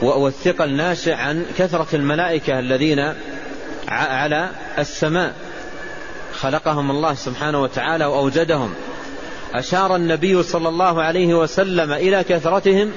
والثقل 0.01 0.73
ناشئ 0.73 1.13
عن 1.13 1.45
كثرة 1.57 1.87
الملائكة 1.93 2.59
الذين 2.59 3.13
على 3.87 4.49
السماء 4.79 5.33
خلقهم 6.33 6.91
الله 6.91 7.13
سبحانه 7.13 7.61
وتعالى 7.61 8.05
وأوجدهم. 8.05 8.73
أشار 9.53 9.95
النبي 9.95 10.43
صلى 10.43 10.69
الله 10.69 11.01
عليه 11.01 11.33
وسلم 11.33 11.91
إلى 11.91 12.23
كثرتهم 12.23 12.91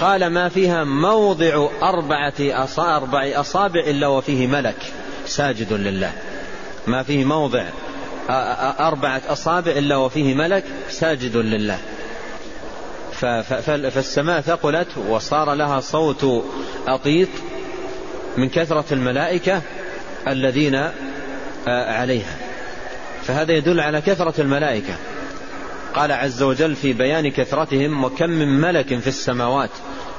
قال 0.00 0.26
ما 0.26 0.48
فيها 0.48 0.84
موضع 0.84 1.68
أربعة 1.82 2.34
أربع 2.78 3.40
أصابع 3.40 3.80
إلا 3.80 4.06
وفيه 4.06 4.46
ملك 4.46 4.76
ساجد 5.26 5.72
لله. 5.72 6.12
ما 6.86 7.02
فيه 7.02 7.24
موضع 7.24 7.64
أربعة 8.80 9.22
أصابع 9.28 9.72
إلا 9.72 9.96
وفيه 9.96 10.34
ملك 10.34 10.64
ساجد 10.90 11.36
لله. 11.36 11.78
فالسماء 13.90 14.40
ثقلت 14.40 14.88
وصار 15.08 15.54
لها 15.54 15.80
صوت 15.80 16.44
أطيط 16.88 17.28
من 18.36 18.48
كثرة 18.48 18.84
الملائكة 18.92 19.62
الذين 20.28 20.90
عليها. 21.66 22.36
فهذا 23.22 23.52
يدل 23.52 23.80
على 23.80 24.00
كثرة 24.00 24.40
الملائكة. 24.40 24.94
قال 25.96 26.12
عز 26.12 26.42
وجل 26.42 26.74
في 26.74 26.92
بيان 26.92 27.30
كثرتهم 27.30 28.04
وكم 28.04 28.30
من 28.30 28.60
ملك 28.60 28.98
في 28.98 29.06
السماوات 29.06 29.70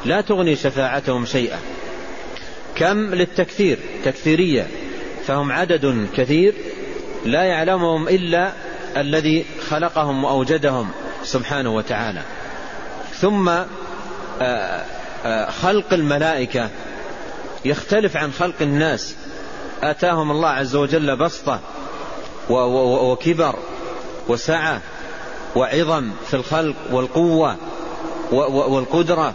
لا 0.05 0.21
تغني 0.21 0.55
شفاعتهم 0.55 1.25
شيئا. 1.25 1.59
كم 2.75 2.97
للتكثير 2.97 3.79
تكثيرية 4.05 4.67
فهم 5.27 5.51
عدد 5.51 6.07
كثير 6.15 6.53
لا 7.25 7.43
يعلمهم 7.43 8.07
إلا 8.07 8.51
الذي 8.97 9.45
خلقهم 9.69 10.23
وأوجدهم 10.23 10.89
سبحانه 11.23 11.75
وتعالى. 11.75 12.21
ثم 13.13 13.49
آه، 13.49 14.85
آه، 15.25 15.49
خلق 15.49 15.93
الملائكة. 15.93 16.69
يختلف 17.65 18.17
عن 18.17 18.31
خلق 18.31 18.61
الناس. 18.61 19.15
آتاهم 19.83 20.31
الله 20.31 20.49
عز 20.49 20.75
وجل 20.75 21.15
بسطة 21.15 21.59
وكبر 22.49 23.55
وسعة 24.27 24.81
وعظم 25.55 26.11
في 26.27 26.33
الخلق 26.33 26.75
والقوة 26.91 27.55
والقدرة. 28.31 29.33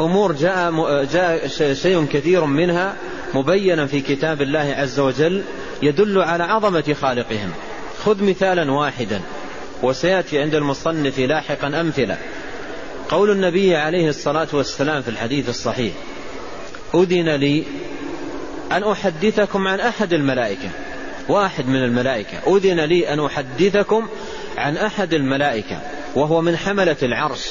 أمور 0.00 0.32
جاء, 0.32 1.04
جاء 1.04 1.46
شيء 1.74 2.06
كثير 2.12 2.44
منها 2.44 2.96
مبينا 3.34 3.86
في 3.86 4.00
كتاب 4.00 4.42
الله 4.42 4.74
عز 4.78 5.00
وجل 5.00 5.42
يدل 5.82 6.22
على 6.22 6.44
عظمة 6.44 6.96
خالقهم. 7.00 7.50
خذ 8.04 8.24
مثالا 8.24 8.72
واحدا 8.72 9.20
وسيأتي 9.82 10.38
عند 10.38 10.54
المصنف 10.54 11.18
لاحقا 11.18 11.80
أمثلة. 11.80 12.18
قول 13.08 13.30
النبي 13.30 13.76
عليه 13.76 14.08
الصلاة 14.08 14.48
والسلام 14.52 15.02
في 15.02 15.08
الحديث 15.08 15.48
الصحيح 15.48 15.92
أذن 16.94 17.28
لي 17.28 17.64
أن 18.72 18.82
أحدثكم 18.82 19.68
عن 19.68 19.80
أحد 19.80 20.12
الملائكة. 20.12 20.70
واحد 21.28 21.66
من 21.66 21.84
الملائكة. 21.84 22.56
أذن 22.56 22.80
لي 22.80 23.12
أن 23.12 23.24
أحدثكم 23.24 24.08
عن 24.58 24.76
أحد 24.76 25.14
الملائكة 25.14 25.78
وهو 26.14 26.40
من 26.40 26.56
حملة 26.56 26.96
العرش. 27.02 27.48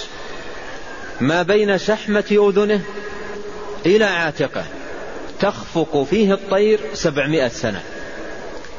ما 1.22 1.43
بين 1.43 1.78
شحمة 1.78 2.26
أذنه 2.32 2.82
إلى 3.86 4.06
عاتقه 4.06 4.63
تخفق 5.39 6.04
فيه 6.10 6.34
الطير 6.34 6.80
سبعمائة 6.93 7.48
سنة. 7.48 7.82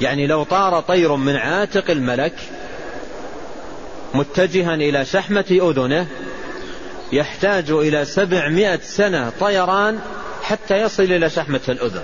يعني 0.00 0.26
لو 0.26 0.42
طار 0.42 0.80
طير 0.80 1.16
من 1.16 1.36
عاتق 1.36 1.90
الملك 1.90 2.34
متجها 4.14 4.74
إلى 4.74 5.04
شحمة 5.04 5.44
أذنه 5.50 6.06
يحتاج 7.12 7.70
إلى 7.70 8.04
سبعمائة 8.04 8.80
سنة 8.82 9.32
طيران 9.40 9.98
حتى 10.42 10.76
يصل 10.76 11.02
إلى 11.02 11.30
شحمة 11.30 11.60
الأذن. 11.68 12.02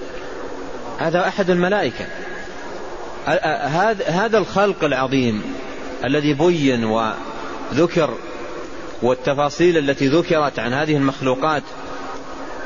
هذا 0.99 1.29
أحد 1.29 1.51
الملائكة. 1.51 2.07
هذا 4.07 4.39
الخلق 4.39 4.85
العظيم. 4.85 5.43
الذي 6.05 6.35
بين 6.35 6.85
وذكر 6.85 8.15
والتفاصيل 9.03 9.79
التي 9.79 10.09
ذكرت 10.09 10.59
عن 10.59 10.73
هذه 10.73 10.97
المخلوقات 10.97 11.63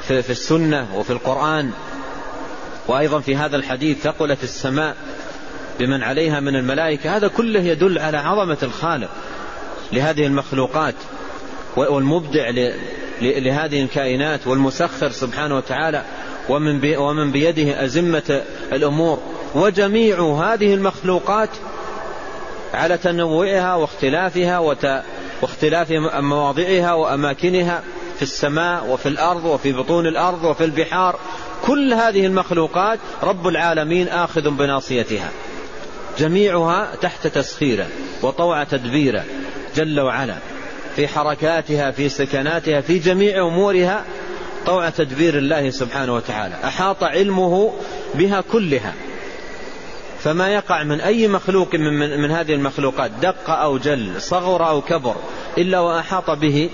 في 0.03 0.31
السنة 0.31 0.87
وفي 0.96 1.11
القرآن 1.11 1.70
وأيضا 2.88 3.20
في 3.20 3.37
هذا 3.37 3.57
الحديث 3.57 4.03
ثقلت 4.03 4.42
السماء 4.42 4.96
بمن 5.79 6.03
عليها 6.03 6.40
من 6.40 6.57
الملائكة 6.57 7.16
هذا 7.16 7.29
كله 7.29 7.61
يدل 7.61 7.98
على 7.98 8.16
عظمة 8.16 8.59
الخالق 8.62 9.11
لهذه 9.92 10.27
المخلوقات 10.27 10.94
والمبدع 11.77 12.51
لهذه 13.20 13.83
الكائنات 13.83 14.46
والمسخر 14.46 15.11
سبحانه 15.11 15.57
وتعالى 15.57 16.05
ومن 16.48 16.96
ومن 16.98 17.33
بيده 17.33 17.85
أزمة 17.85 18.42
الأمور 18.72 19.22
وجميع 19.55 20.20
هذه 20.20 20.74
المخلوقات 20.74 21.51
على 22.74 22.98
تنوعها 22.98 23.74
واختلافها 23.74 24.59
واختلاف 25.42 25.90
مواضعها 26.14 26.94
وأماكنها 26.94 27.83
في 28.16 28.22
السماء 28.22 28.87
وفي 28.87 29.09
الأرض 29.09 29.44
وفي 29.44 29.72
بطون 29.72 30.07
الأرض 30.07 30.44
وفي 30.44 30.64
البحار. 30.64 31.18
كل 31.66 31.94
هذه 31.94 32.26
المخلوقات 32.26 32.98
رب 33.22 33.48
العالمين 33.48 34.09
آخذ 34.09 34.50
بناصيتها. 34.50 35.31
جميعها 36.18 36.94
تحت 37.00 37.26
تسخيره 37.26 37.87
وطوع 38.22 38.64
تدبيره 38.64 39.24
جل 39.76 40.00
وعلا. 40.00 40.37
في 40.96 41.09
حركاتها 41.09 41.90
في 41.90 42.09
سكناتها 42.09 42.81
في 42.81 42.98
جميع 42.98 43.46
أمورها 43.46 44.04
طوع 44.66 44.90
تدبير 44.90 45.38
الله 45.38 45.70
سبحانه 45.70 46.14
وتعالى. 46.14 46.54
أحاط 46.64 47.02
علمه 47.02 47.72
بها 48.14 48.40
كلها. 48.40 48.94
فما 50.18 50.48
يقع 50.48 50.83
من 50.83 51.00
أي 51.00 51.28
مخلوق 51.28 51.74
من, 51.74 51.98
من, 51.98 52.20
من 52.20 52.31
هذه 52.31 52.54
المخلوقات 52.54 53.11
دق 53.22 53.50
أو 53.50 53.78
جل 53.78 54.22
صغر 54.22 54.68
أو 54.68 54.81
كبر 54.81 55.16
إلا 55.59 55.81
وأحاط 55.81 56.31
به 56.31 56.70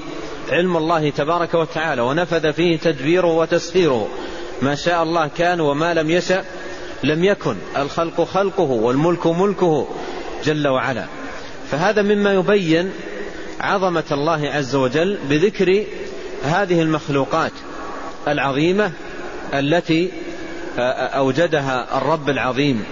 علم 0.50 0.76
الله 0.76 1.10
تبارك 1.10 1.54
وتعالى 1.54 2.02
ونفذ 2.02 2.52
فيه 2.52 2.78
تدبيره 2.78 3.26
وتسخيره. 3.26 4.08
ما 4.62 4.74
شاء 4.74 5.02
الله 5.02 5.26
كان 5.26 5.60
وما 5.60 5.94
لم 5.94 6.10
يشأ 6.10 6.44
لم 7.04 7.24
يكن. 7.24 7.56
الخلق 7.76 8.20
خلقه 8.20 8.70
والملك 8.70 9.26
ملكه 9.26 9.88
جل 10.44 10.68
وعلا. 10.68 11.06
فهذا 11.70 12.02
مما 12.02 12.34
يبين 12.34 12.90
عظمة 13.60 14.04
الله 14.12 14.48
عز 14.48 14.74
وجل 14.74 15.18
بذكر 15.30 15.84
هذه 16.44 16.82
المخلوقات 16.82 17.52
العظيمة 18.28 18.92
التي 19.54 20.10
أوجدها 20.78 21.98
الرب 21.98 22.30
العظيم. 22.30 22.84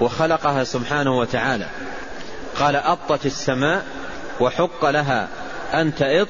وخلقها 0.00 0.64
سبحانه 0.64 1.18
وتعالى. 1.18 1.66
قال 2.58 2.76
أطت 2.76 3.26
السماء 3.26 3.84
وحق 4.40 4.90
لها 4.90 5.28
أن 5.74 5.94
تئط 5.94 6.28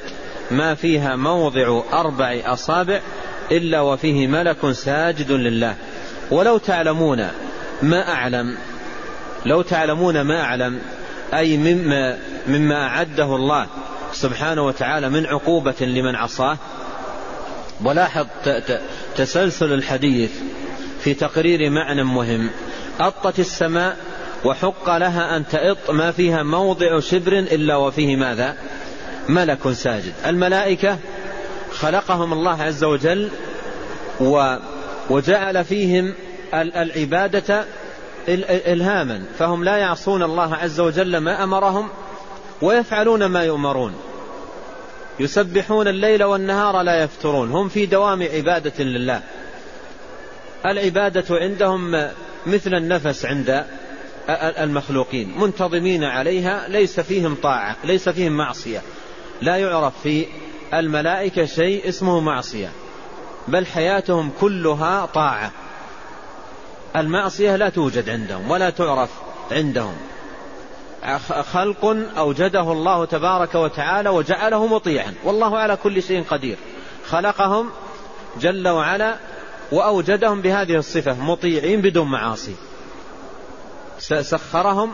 ما 0.50 0.74
فيها 0.74 1.16
موضع 1.16 1.83
أربع 1.92 2.40
أصابع 2.44 3.00
إلا 3.52 3.80
وفيه 3.80 4.26
ملك 4.26 4.72
ساجد 4.72 5.33
لله. 5.33 5.74
ولو 6.30 6.59
تعلمون 6.59 7.28
ما 7.83 8.12
أعلم 8.12 8.56
لو 9.46 9.62
تعلمون 9.62 10.20
ما 10.20 10.40
أعلم 10.40 10.80
أي 11.35 11.56
مما, 11.56 12.18
مما 12.46 12.87
أعده 12.87 13.37
الله 13.37 13.66
سبحانه 14.12 14.66
وتعالى 14.66 15.09
من 15.09 15.26
عقوبة 15.26 15.74
لمن 15.80 16.16
عصاه. 16.16 16.56
ولاحظ 17.85 18.26
تسلسل 19.16 19.72
الحديث 19.72 20.30
في 21.00 21.14
تقرير 21.14 21.70
معنى 21.70 22.04
مهم. 22.04 22.50
أطت 23.01 23.39
السماء 23.39 23.97
وحق 24.45 24.97
لها 24.97 25.37
أن 25.37 25.47
تئط 25.47 25.91
ما 25.91 26.13
فيها 26.13 26.43
موضع 26.43 27.01
شبر 27.01 27.33
إلا 27.33 27.77
وفيه 27.77 28.17
ماذا؟ 28.17 28.57
ملك 29.29 29.73
ساجد. 29.73 30.13
الملائكة 30.27 30.99
خلقهم 31.73 32.33
الله 32.33 32.63
عز 32.63 32.85
وجل 32.85 33.29
وجعل 35.11 35.65
فيهم 35.65 36.15
العبادة 36.55 37.65
إلهاما. 38.49 39.23
فهم 39.39 39.65
لا 39.65 39.77
يعصون 39.77 40.23
الله 40.23 40.55
عز 40.55 40.81
وجل 40.81 41.17
ما 41.17 41.45
أمرهم 41.45 41.89
ويفعلون 42.63 43.27
ما 43.27 43.45
يؤمرون. 43.45 43.95
يسبحون 45.21 45.89
الليل 45.89 46.25
والنهار 46.25 46.83
لا 46.83 47.03
يفترون. 47.03 47.51
هم 47.51 47.69
في 47.69 47.87
دوام 47.87 48.23
عبادة 48.23 48.85
لله. 48.85 49.23
العبادة 50.67 51.25
عندهم 51.31 52.11
مثل 52.46 52.74
النفس 52.74 53.24
عند 53.26 53.64
المخلوقين 54.38 55.38
منتظمين 55.38 56.05
عليها 56.05 56.68
ليس 56.68 57.00
فيهم 57.00 57.35
طاعة 57.42 57.76
ليس 57.85 58.09
فيهم 58.09 58.33
معصية. 58.33 58.83
لا 59.42 59.57
يعرف 59.57 59.92
في 60.03 60.26
الملائكة 60.74 61.44
شيء 61.44 61.88
اسمه 61.88 62.20
معصية 62.20 62.70
بل 63.48 63.66
حياتهم 63.66 64.31
كلها 64.40 65.07
طاعة. 65.07 65.53
المعصية 66.96 67.57
لا 67.57 67.68
توجد 67.68 68.11
عندهم 68.11 68.50
ولا 68.50 68.70
تعرف 68.70 69.11
عندهم. 69.53 69.96
خلق 71.53 71.85
أوجده 72.16 72.72
الله 72.72 73.05
تبارك 73.05 73.55
وتعالى 73.55 74.09
وجعله 74.09 74.66
مطيعا 74.66 75.14
والله 75.24 75.59
على 75.59 75.76
كل 75.76 76.03
شيء 76.03 76.22
قدير. 76.22 76.57
خلقهم 77.09 77.70
جل 78.40 78.68
وعلا 78.68 79.16
وأوجدهم 79.72 80.42
بهذه 80.42 80.76
الصفة 80.76 81.20
مطيعين 81.20 81.80
بدون 81.80 82.11
معاصي. 82.11 82.54
سخرهم 84.20 84.92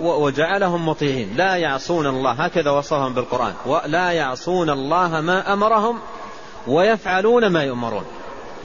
وجعلهم 0.00 0.88
مطيعين. 0.88 1.36
لا 1.36 1.56
يعصون 1.56 2.06
الله 2.06 2.32
هكذا 2.32 2.70
وصفهم 2.70 3.14
بالقرآن. 3.14 3.54
ولا 3.66 4.10
يعصون 4.10 4.70
الله 4.70 5.20
ما 5.20 5.52
أمرهم 5.52 5.98
ويفعلون 6.66 7.46
ما 7.46 7.62
يؤمرون. 7.62 8.04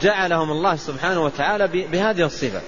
جعلهم 0.01 0.51
الله 0.51 0.75
سبحانه 0.75 1.23
وتعالى 1.23 1.67
بهذه 1.67 2.25
الصفة. 2.25 2.61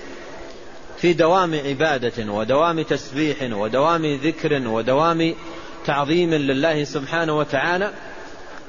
في 0.97 1.13
دوام 1.13 1.55
عبادة 1.65 2.31
ودوام 2.31 2.81
تسبيح 2.81 3.37
ودوام 3.41 4.15
ذكر 4.15 4.67
ودوام 4.67 5.35
تعظيم 5.85 6.33
لله 6.33 6.83
سبحانه 6.83 7.37
وتعالى 7.37 7.91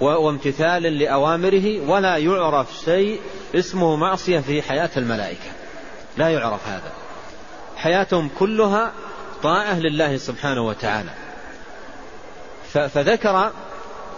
وامتثال 0.03 0.83
لأوامره 0.83 1.91
ولا 1.91 2.17
يعرف 2.17 2.73
شيء 2.85 3.21
اسمه 3.55 3.97
معصية 3.97 4.41
في 4.41 4.62
حياة 4.62 4.91
الملائكة. 4.97 5.51
لا 6.17 6.29
يعرف 6.29 6.69
هذا. 6.69 6.93
حياتهم 7.77 8.31
كلها 8.38 8.93
طاعة 9.43 9.81
لله 9.81 10.17
سبحانه 10.17 10.67
وتعالى. 10.67 11.11
فذكر 12.73 13.51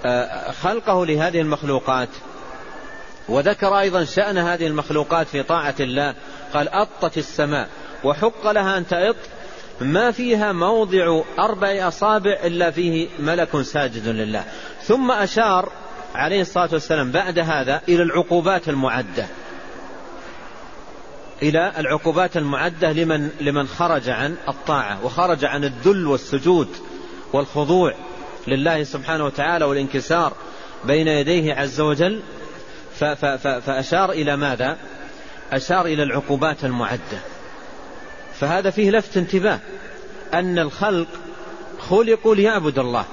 آه، 0.06 0.50
خلقه 0.50 1.06
لهذه 1.06 1.40
المخلوقات 1.40 2.08
وذكر 3.28 3.78
أيضا 3.78 4.04
شأن 4.04 4.38
هذه 4.38 4.66
المخلوقات 4.66 5.26
في 5.26 5.42
طاعة 5.42 5.74
الله. 5.80 6.14
قال 6.54 6.68
أطت 6.68 7.18
السماء 7.18 7.68
وحق 8.04 8.50
لها 8.50 8.78
أن 8.78 8.86
تأط 8.86 9.16
ما 9.80 10.10
فيها 10.10 10.52
موضع 10.52 11.20
أربع 11.38 11.88
أصابع 11.88 12.38
إلا 12.44 12.70
فيه 12.70 13.08
ملك 13.18 13.62
ساجد 13.62 14.08
لله. 14.08 14.44
ثم 14.82 15.10
أشار 15.10 15.72
عليه 16.14 16.40
الصلاة 16.40 16.68
والسلام 16.72 17.10
بعد 17.10 17.38
هذا 17.38 17.80
إلى 17.88 18.02
العقوبات 18.02 18.68
المعدة. 18.68 19.26
إلى 21.42 21.72
العقوبات 21.78 22.36
المعدة 22.36 22.92
لمن 22.92 23.30
لمن 23.40 23.66
خرج 23.66 24.08
عن 24.08 24.36
الطاعة 24.48 25.04
وخرج 25.04 25.44
عن 25.44 25.64
الذل 25.64 26.06
والسجود 26.06 26.68
والخضوع 27.32 27.94
لله 28.46 28.82
سبحانه 28.84 29.24
وتعالى 29.24 29.64
والانكسار 29.64 30.32
بين 30.84 31.08
يديه 31.08 31.54
عز 31.54 31.80
وجل. 31.80 32.22
فأشار 33.40 34.10
إلى 34.10 34.36
ماذا؟ 34.36 34.76
أشار 35.52 35.86
إلى 35.86 36.02
العقوبات 36.02 36.64
المعدة. 36.64 37.33
فهذا 38.40 38.70
فيه 38.70 38.90
لفت 38.90 39.16
انتباه 39.16 39.58
أن 40.34 40.58
الخلق 40.58 41.08
خلقوا 41.78 42.34
ليعبد 42.34 42.78
الله 42.78 43.04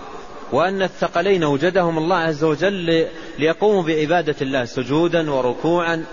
وأن 0.51 0.81
الثقلين 0.81 1.43
وجدهم 1.43 1.97
الله 1.97 2.15
عز 2.15 2.43
وجل 2.43 3.07
ليقوموا 3.39 3.83
بعبادة 3.83 4.35
الله 4.41 4.65
سجودا 4.65 5.31
وركوعا 5.31 6.05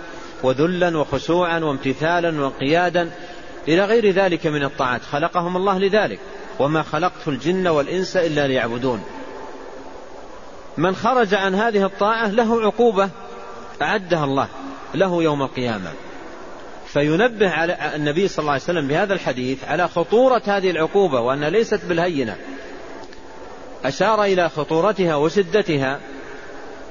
وذلا 0.43 0.97
وخشوعا 0.97 1.59
وامتثالا 1.59 2.41
وانقيادا 2.41 3.11
إلى 3.67 3.85
غير 3.85 4.11
ذلك 4.11 4.47
من 4.47 4.63
الطاعات. 4.63 5.01
خلقهم 5.01 5.57
الله 5.57 5.79
لذلك 5.79 6.19
وما 6.59 6.83
خلقت 6.83 7.27
الجن 7.27 7.67
والإنس 7.67 8.17
إلا 8.17 8.47
ليعبدون. 8.47 9.03
من 10.77 10.95
خرج 10.95 11.33
عن 11.33 11.55
هذه 11.55 11.85
الطاعة 11.85 12.27
له 12.27 12.61
عقوبة 12.61 13.09
أعدها 13.81 14.23
الله 14.23 14.47
له 14.95 15.23
يوم 15.23 15.41
القيامة. 15.41 15.91
فينبه 16.93 17.49
على 17.49 17.95
النبي 17.95 18.27
صلى 18.27 18.39
الله 18.39 18.51
عليه 18.51 18.63
وسلم 18.63 18.87
بهذا 18.87 19.13
الحديث 19.13 19.63
على 19.63 19.87
خطورة 19.87 20.41
هذه 20.45 20.71
العقوبة 20.71 21.19
وأنها 21.19 21.49
ليست 21.49 21.85
بالهينة. 21.85 22.35
أشار 23.85 24.23
إلى 24.23 24.49
خطورتها 24.49 25.15
وشدتها 25.15 25.99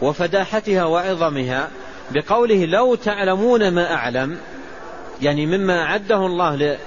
وفداحتها 0.03 0.85
وعظمها 0.85 1.69
بقوله 2.11 2.67
لو 2.67 2.95
تعلمون 2.95 3.69
ما 3.69 3.95
أعلم 3.95 4.39
يعني 5.23 5.47
مما 5.47 5.83
أعده 5.83 6.27
الله 6.27 6.79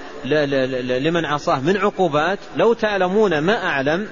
لمن 1.00 1.26
عصاه 1.26 1.60
من 1.60 1.78
عقوبات 1.78 2.40
لو 2.56 2.74
تعلمون 2.74 3.38
ما 3.38 3.66
أعلم 3.66 4.08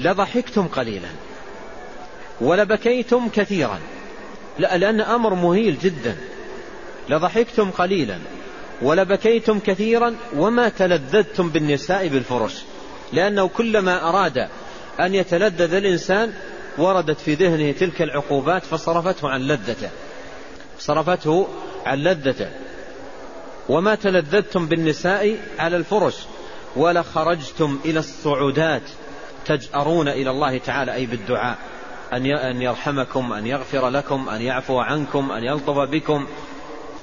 لضحكتم 0.00 0.68
قليلا 0.68 1.08
ولبكيتم 2.40 3.28
كثيرا. 3.28 3.78
لأن 4.58 5.00
أمر 5.00 5.34
مهيل 5.34 5.78
جدا. 5.78 6.16
لضحكتم 7.08 7.70
قليلا 7.70 8.18
ولبكيتم 8.82 9.58
كثيرا 9.58 10.14
وما 10.36 10.68
تلذذتم 10.68 11.48
بالنساء 11.48 12.08
بالفرش 12.08 12.62
لأنه 13.12 13.48
كلما 13.48 14.08
أراد 14.08 14.48
أن 15.00 15.14
يتلذذ 15.14 15.74
الإنسان 15.74 16.32
وردت 16.78 17.20
في 17.20 17.34
ذهنه 17.34 17.72
تلك 17.72 18.02
العقوبات 18.02 18.64
فصرفته 18.64 19.28
عن 19.28 19.40
لذته 19.40 19.90
صرفته 20.78 21.48
عن 21.86 21.98
لذته. 21.98 22.48
وما 23.68 23.94
تلذذتم 23.94 24.66
بالنساء 24.66 25.36
على 25.58 25.76
الفرش 25.76 26.14
ولخرجتم 26.76 27.78
إلى 27.84 27.98
الصعودات 27.98 28.82
تجأرون 29.46 30.08
إلى 30.08 30.30
الله 30.30 30.58
تعالى 30.58 30.94
أي 30.94 31.06
بالدعاء 31.06 31.58
أن 32.12 32.62
يرحمكم 32.62 33.32
أن 33.32 33.46
يغفر 33.46 33.88
لكم 33.88 34.28
أن 34.28 34.42
يعفو 34.42 34.78
عنكم 34.78 35.32
أن 35.32 35.44
يلطف 35.44 35.78
بكم. 35.78 36.26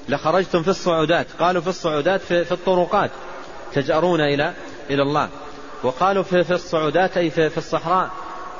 لخرجتم 0.09 0.63
في 0.63 0.67
الصعودات. 0.67 1.27
قالوا 1.39 1.61
في 1.61 1.67
الصعودات 1.67 2.21
في, 2.21 2.45
في 2.45 2.51
الطرقات. 2.51 3.11
تجأرون 3.73 4.21
إلى 4.21 4.53
إلى 4.89 5.01
الله. 5.01 5.29
وقالوا 5.83 6.23
في, 6.23 6.43
في 6.43 6.53
الصعودات 6.53 7.17
أي 7.17 7.29
في, 7.29 7.49
في 7.49 7.57
الصحراء 7.57 8.09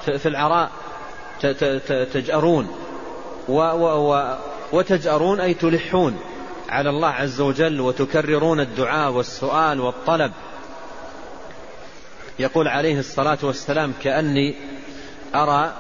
في, 0.06 0.18
في 0.18 0.30
العراء. 0.30 0.72
تجأرون. 2.14 2.68
و 3.48 3.54
و 3.58 4.14
و 4.14 4.38
وتجأرون 4.72 5.40
أي 5.40 5.54
تلحون 5.54 6.20
على 6.70 6.90
الله 6.90 7.08
عز 7.08 7.42
وجل 7.42 7.82
وتكررون 7.82 8.60
الدعاء 8.60 9.12
والسؤال 9.12 9.80
والطلب. 9.80 10.32
يقول 12.40 12.68
عليه 12.68 13.00
الصلاة 13.00 13.38
والسلام 13.44 13.94
كأني 14.04 14.56
أرى 15.36 15.74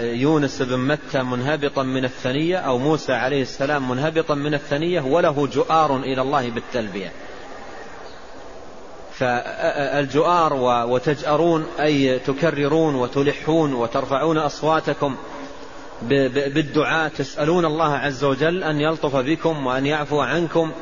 يونس 0.00 0.62
بن 0.62 0.78
متى 0.78 1.22
منهبطا 1.22 1.82
من 1.82 2.04
الثنية 2.04 2.56
أو 2.56 2.78
موسى 2.78 3.12
عليه 3.12 3.42
السلام 3.42 3.90
منهبطا 3.90 4.34
من 4.34 4.54
الثنية 4.54 5.00
وله 5.00 5.46
جؤار 5.46 5.96
إلى 5.96 6.22
الله 6.22 6.50
بالتلبية. 6.50 7.12
فالجؤار 9.14 10.54
وتجأرون 10.88 11.66
أي 11.80 12.18
تكررون 12.18 12.94
وتلحون 12.94 13.74
وترفعون 13.74 14.38
أصواتكم 14.38 15.16
بالدعاء 16.28 17.08
تسألون 17.08 17.64
الله 17.64 17.94
عز 17.94 18.24
وجل 18.24 18.64
أن 18.64 18.80
يلطف 18.80 19.16
بكم 19.16 19.66
وأن 19.66 19.86
يعفو 19.86 20.20
عنكم 20.20 20.72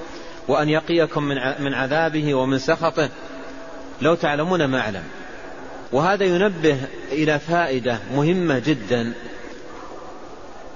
وأن 0.48 0.68
يقيكم 0.68 1.22
من 1.58 1.74
عذابه 1.74 2.34
ومن 2.34 2.58
سخطه. 2.58 3.08
لو 4.02 4.14
تعلمون 4.14 4.64
ما 4.64 4.80
أعلم. 4.80 5.04
وهذا 5.92 6.24
ينبه 6.24 6.76
إلى 7.12 7.38
فائدة 7.38 7.98
مهمة 8.14 8.58
جدا 8.58 9.12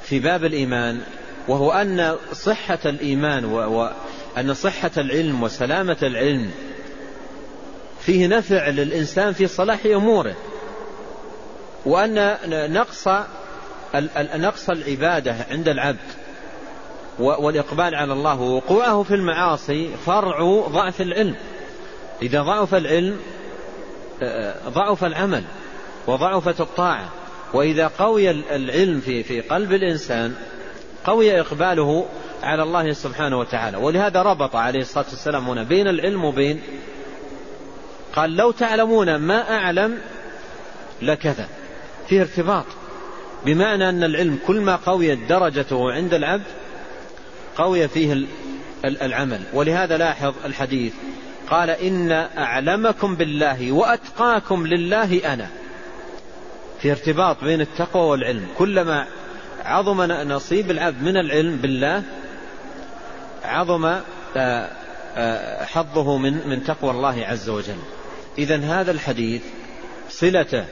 في 0.02 0.18
باب 0.18 0.44
الإيمان 0.44 1.00
وهو 1.48 1.72
أن 1.72 2.16
صحة 2.33 2.79
الإيمان 2.87 3.44
وأن 3.44 4.55
صحة 4.55 4.90
العلم 4.96 5.42
وسلامة 5.42 5.96
العلم 6.02 6.50
فيه 8.00 8.26
نفع 8.26 8.68
للإنسان 8.68 9.33
في 9.33 9.46
صلاح 9.46 9.87
أموره 9.87 10.35
وأن 11.87 12.37
نقص 12.72 13.09
نقص 14.35 14.70
العبادة 14.70 15.37
عند 15.50 15.68
العبد 15.68 15.98
والإقبال 17.18 17.94
على 17.94 18.12
الله 18.12 18.40
ووقوعه 18.40 19.02
في 19.02 19.14
المعاصي 19.14 19.90
فرع 20.07 20.66
ضعف 20.68 21.00
العلم. 21.00 21.37
إذا 22.22 22.42
ضعف 22.42 22.74
العلم 22.74 23.18
ضعف 24.68 25.05
العمل 25.05 25.44
وضعفت 26.07 26.61
الطاعة. 26.61 27.09
وإذا 27.52 27.87
قوي 27.87 28.31
العلم 28.31 29.00
في 29.00 29.22
في 29.22 29.40
قلب 29.40 29.72
الإنسان 29.72 30.35
قوي 31.05 31.40
إقباله 31.40 32.07
على 32.42 32.62
الله 32.62 32.92
سبحانه 32.92 33.38
وتعالى. 33.38 33.76
ولهذا 33.76 34.22
ربط 34.22 34.57
عليه 34.57 34.81
الصلاة 34.81 35.05
والسلام 35.11 35.48
هنا 35.48 35.62
بين 35.62 35.88
العلم 35.88 36.24
وبين 36.24 36.62
قال 38.14 38.37
لو 38.37 38.50
تعلمون 38.50 39.16
ما 39.16 39.57
أعلم 39.57 39.98
لكذا. 41.02 41.48
فيه 42.09 42.20
ارتباط. 42.20 42.64
بمعنى 43.46 43.88
أن 43.88 44.05
العلم 44.05 44.38
كل 44.46 44.61
ما 44.61 44.76
قويت 44.76 45.18
درجته 45.29 45.92
عند 45.92 46.14
العبد 46.14 46.46
قوي 47.57 47.88
فيه 47.88 48.26
العمل. 48.85 49.40
ولهذا 49.52 49.96
لاحظ 49.96 50.35
الحديث 50.44 50.92
قال 51.50 51.70
إن 51.70 52.12
أعلمكم 52.38 53.14
بالله 53.14 53.72
وأتقاكم 53.72 54.66
لله 54.66 55.32
أنا. 55.32 55.48
في 56.82 56.90
ارتباط 56.90 57.44
بين 57.44 57.61
التقوى 57.61 58.02
والعلم. 58.02 58.46
كلما 58.59 59.06
عظم 59.64 60.02
نصيب 60.02 60.70
العبد 60.70 61.02
من 61.02 61.16
العلم 61.16 61.56
بالله 61.56 62.02
عظم 63.44 63.85
آه، 64.37 64.70
آه، 65.16 65.64
حظه 65.64 66.16
من 66.16 66.48
من 66.48 66.64
تقوى 66.64 66.90
الله 66.90 67.26
عز 67.26 67.48
وجل. 67.48 67.78
إذا 68.38 68.56
هذا 68.56 68.90
الحديث 68.90 69.42
صلته 70.11 70.64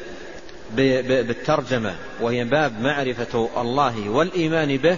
بالترجمة 0.77 1.95
وهي 2.21 2.45
باب 2.45 2.81
معرفة 2.81 3.49
الله 3.57 4.09
والإيمان 4.09 4.77
به 4.77 4.97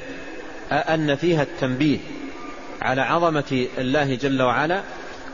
أن 0.72 1.16
فيها 1.16 1.42
التنبيه 1.42 1.98
على 2.82 3.02
عظمة 3.02 3.66
الله 3.78 4.14
جل 4.14 4.42
وعلا 4.42 4.82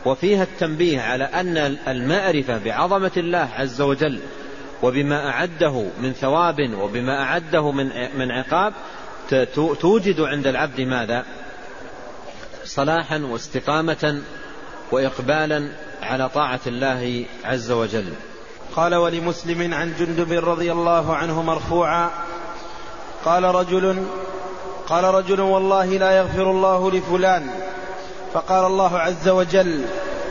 وفيها 0.05 0.43
التنبيه 0.43 1.01
على 1.01 1.23
أن 1.23 1.57
المعرفة 1.87 2.57
بعظمة 2.57 3.11
الله 3.17 3.49
عز 3.57 3.81
وجل 3.81 4.19
وبما 4.83 5.29
أعده 5.29 5.85
من 6.01 6.13
ثواب 6.13 6.73
وبما 6.73 7.21
أعده 7.21 7.71
من 8.17 8.31
عقاب 8.31 8.73
توجد 9.79 10.21
عند 10.21 10.47
العبد 10.47 10.81
ماذا؟ 10.81 11.25
صلاحا 12.63 13.17
واستقامة 13.17 14.21
وإقبالا 14.91 15.69
على 16.03 16.29
طاعة 16.29 16.59
الله 16.67 17.25
عز 17.45 17.71
وجل. 17.71 18.13
قال 18.75 18.95
ولمسلم 18.95 19.73
عن 19.73 19.93
جندب 19.99 20.31
رضي 20.49 20.71
الله 20.71 21.15
عنه 21.15 21.41
مرفوعا 21.41 22.09
قال 23.25 23.43
رجل 23.43 24.05
قال 24.87 25.03
رجل 25.03 25.41
والله 25.41 25.85
لا 25.85 26.11
يغفر 26.11 26.51
الله 26.51 26.91
لفلان 26.91 27.49
فقال 28.33 28.65
الله 28.65 28.99
عز 28.99 29.29
وجل 29.29 29.85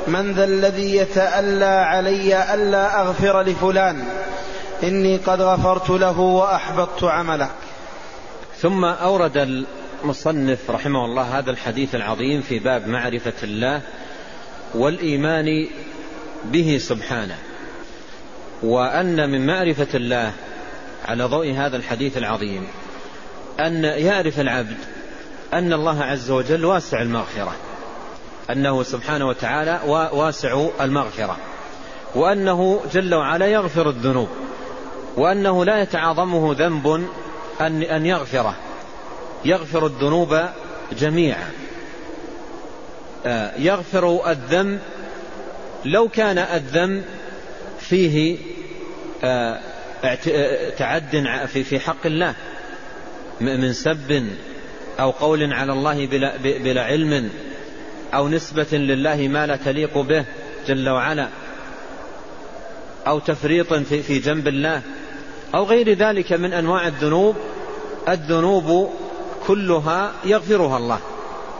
من 0.06 0.32
ذا 0.32 0.44
الذي 0.44 0.96
يتألى 0.96 1.64
علي 1.64 2.54
ألا 2.54 3.00
أغفر 3.00 3.42
لفلان 3.42 4.04
إني 4.82 5.16
قد 5.16 5.40
غفرت 5.40 5.90
له 5.90 6.18
وأحبطت 6.20 7.04
عمله. 7.04 7.50
ثم 8.58 8.84
أورد 8.84 9.64
المصنف 10.04 10.70
رحمه 10.70 11.04
الله 11.04 11.38
هذا 11.38 11.50
الحديث 11.50 11.94
العظيم 11.94 12.40
في 12.40 12.58
باب 12.58 12.88
معرفة 12.88 13.32
الله 13.42 13.80
والإيمان 14.74 15.68
به 16.44 16.78
سبحانه 16.80 17.38
وأن 18.62 19.30
من 19.30 19.46
معرفة 19.46 19.88
الله 19.94 20.32
على 21.04 21.24
ضوء 21.24 21.52
هذا 21.52 21.76
الحديث 21.76 22.18
العظيم 22.18 22.66
أن 23.60 23.84
يعرف 23.84 24.40
العبد 24.40 24.76
أن 25.52 25.72
الله 25.72 26.02
عز 26.02 26.30
وجل 26.30 26.64
واسع 26.64 27.02
المغفرة. 27.02 27.54
أنه 28.50 28.82
سبحانه 28.82 29.28
وتعالى 29.28 29.80
واسع 30.12 30.66
المغفرة 30.80 31.36
وأنه 32.14 32.80
جل 32.92 33.14
وعلا 33.14 33.46
يغفر 33.46 33.90
الذنوب 33.90 34.28
وأنه 35.16 35.64
لا 35.64 35.82
يتعاظمه 35.82 36.54
ذنب 36.58 37.06
أن 37.60 37.82
أن 37.82 38.06
يغفره 38.06 38.54
يغفر 39.44 39.86
الذنوب 39.86 40.40
جميعا. 40.98 41.50
آه، 43.26 43.52
يغفر 43.58 44.30
الذنب 44.30 44.80
لو 45.84 46.08
كان 46.08 46.38
الذنب 46.38 47.04
فيه 47.80 48.38
آه، 49.24 49.60
آه، 50.04 50.70
تعد 50.70 51.26
في 51.46 51.80
حق 51.80 52.06
الله 52.06 52.34
من 53.40 53.72
سب 53.72 54.26
أو 55.00 55.10
قول 55.10 55.52
على 55.52 55.72
الله 55.72 56.06
بلا, 56.06 56.36
بلا 56.36 56.84
علم 56.84 57.30
أو 58.14 58.28
نسبة 58.28 58.66
لله 58.72 59.28
ما 59.28 59.46
لا 59.46 59.56
تليق 59.56 59.98
به 59.98 60.24
جل 60.66 60.88
وعلا 60.88 61.28
أو 63.06 63.18
تفريط 63.18 63.74
في, 63.74 64.18
جنب 64.18 64.48
الله 64.48 64.82
أو 65.54 65.64
غير 65.64 65.92
ذلك 65.92 66.32
من 66.32 66.52
أنواع 66.52 66.86
الذنوب 66.86 67.36
الذنوب 68.08 68.90
كلها 69.46 70.12
يغفرها 70.24 70.76
الله 70.76 70.98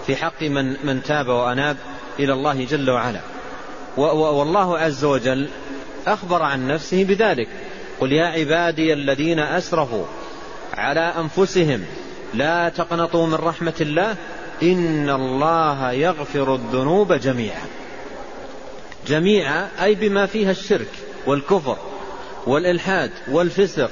في 0.06 0.16
حق 0.16 0.42
من 0.42 0.86
من 0.86 1.02
تاب 1.02 1.28
وأناب 1.28 1.76
إلى 2.18 2.32
الله 2.32 2.64
جل 2.64 2.90
وعلا. 2.90 3.20
والله 3.96 4.78
عز 4.78 5.04
وجل 5.04 5.48
أخبر 6.06 6.42
عن 6.42 6.68
نفسه 6.68 7.04
بذلك 7.04 7.48
قل 8.00 8.12
يا 8.12 8.26
عبادي 8.26 8.92
الذين 8.92 9.38
أسرفوا 9.38 10.04
على 10.74 11.00
أنفسهم 11.00 11.84
لا 12.34 12.68
تقنطوا 12.68 13.26
من 13.26 13.34
رحمة 13.34 13.74
الله 13.80 14.16
إن 14.62 15.10
الله 15.10 15.92
يغفر 15.92 16.54
الذنوب 16.54 17.12
جميعا. 17.12 17.66
جميعا 19.06 19.68
أي 19.82 19.94
بما 19.94 20.26
فيها 20.26 20.50
الشرك 20.50 20.90
والكفر 21.26 21.76
والإلحاد 22.46 23.10
والفسق. 23.30 23.90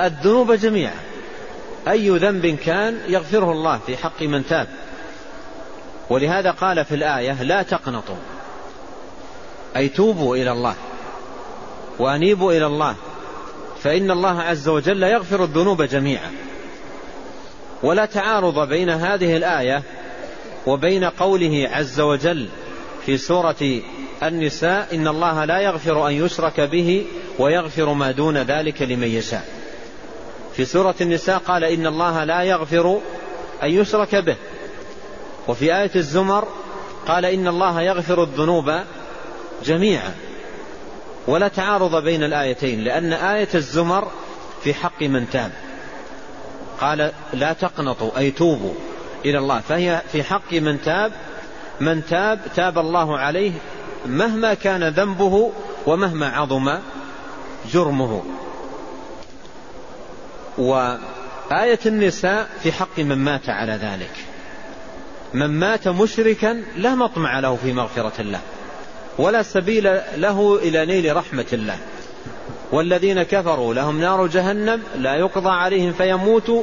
الذنوب 0.00 0.52
جميعا. 0.52 1.00
أي 1.88 2.10
ذنب 2.10 2.46
كان 2.46 2.98
يغفره 3.08 3.52
الله 3.52 3.80
في 3.86 3.96
حق 3.96 4.22
من 4.22 4.46
تاب. 4.46 4.68
ولهذا 6.10 6.50
قال 6.50 6.84
في 6.84 6.94
الآية 6.94 7.42
لا 7.42 7.62
تقنطوا. 7.62 8.16
أي 9.76 9.88
توبوا 9.88 10.36
إلى 10.36 10.52
الله. 10.52 10.74
وأنيبوا 11.98 12.52
إلى 12.52 12.66
الله. 12.66 12.94
فإن 13.82 14.10
الله 14.10 14.42
عز 14.42 14.68
وجل 14.68 15.02
يغفر 15.02 15.44
الذنوب 15.44 15.82
جميعا. 15.82 16.32
ولا 17.84 18.04
تعارض 18.04 18.68
بين 18.68 18.90
هذه 18.90 19.36
الآية 19.36 19.82
وبين 20.66 21.04
قوله 21.04 21.68
عز 21.72 22.00
وجل 22.00 22.48
في 23.06 23.16
سورة 23.16 23.80
النساء 24.22 24.88
إن 24.94 25.08
الله 25.08 25.44
لا 25.44 25.60
يغفر 25.60 26.08
أن 26.08 26.12
يشرك 26.12 26.60
به 26.60 27.06
ويغفر 27.38 27.92
ما 27.92 28.10
دون 28.10 28.38
ذلك 28.38 28.82
لمن 28.82 29.08
يشاء. 29.08 29.44
في 30.56 30.64
سورة 30.64 30.94
النساء 31.00 31.38
قال 31.38 31.64
إن 31.64 31.86
الله 31.86 32.24
لا 32.24 32.42
يغفر 32.42 33.00
أن 33.62 33.70
يشرك 33.70 34.14
به. 34.14 34.36
وفي 35.48 35.76
آية 35.76 35.90
الزمر 35.96 36.48
قال 37.06 37.24
إن 37.24 37.48
الله 37.48 37.82
يغفر 37.82 38.22
الذنوب 38.22 38.72
جميعا. 39.64 40.14
ولا 41.26 41.48
تعارض 41.48 42.04
بين 42.04 42.24
الآيتين 42.24 42.84
لأن 42.84 43.12
آية 43.12 43.48
الزمر 43.54 44.10
في 44.62 44.74
حق 44.74 45.02
من 45.02 45.30
تاب. 45.30 45.63
قال 46.80 47.12
لا 47.32 47.52
تقنطوا 47.52 48.18
أي 48.18 48.30
توبوا 48.30 48.74
إلى 49.24 49.38
الله. 49.38 49.60
فهي 49.60 50.02
في 50.12 50.22
حق 50.22 50.52
من 50.52 50.82
تاب 50.82 51.12
من 51.80 52.06
تاب 52.06 52.40
تاب 52.56 52.78
الله 52.78 53.18
عليه 53.18 53.52
مهما 54.06 54.54
كان 54.54 54.88
ذنبه 54.88 55.52
ومهما 55.86 56.28
عظم 56.28 56.78
جرمه. 57.72 58.22
وآية 60.58 61.78
النساء 61.86 62.48
في 62.62 62.72
حق 62.72 62.98
من 62.98 63.18
مات 63.18 63.48
على 63.48 63.72
ذلك. 63.72 64.12
من 65.34 65.46
مات 65.46 65.88
مشركا 65.88 66.62
لا 66.76 66.94
مطمع 66.94 67.38
له 67.38 67.56
في 67.56 67.72
مغفرة 67.72 68.12
الله 68.18 68.40
ولا 69.18 69.42
سبيل 69.42 70.00
له 70.16 70.58
إلى 70.62 70.86
نيل 70.86 71.16
رحمة 71.16 71.46
الله. 71.52 71.78
والذين 72.74 73.22
كفروا 73.22 73.74
لهم 73.74 74.00
نار 74.00 74.26
جهنم 74.26 74.82
لا 74.96 75.14
يقضى 75.14 75.50
عليهم 75.50 75.92
فيموتوا 75.92 76.62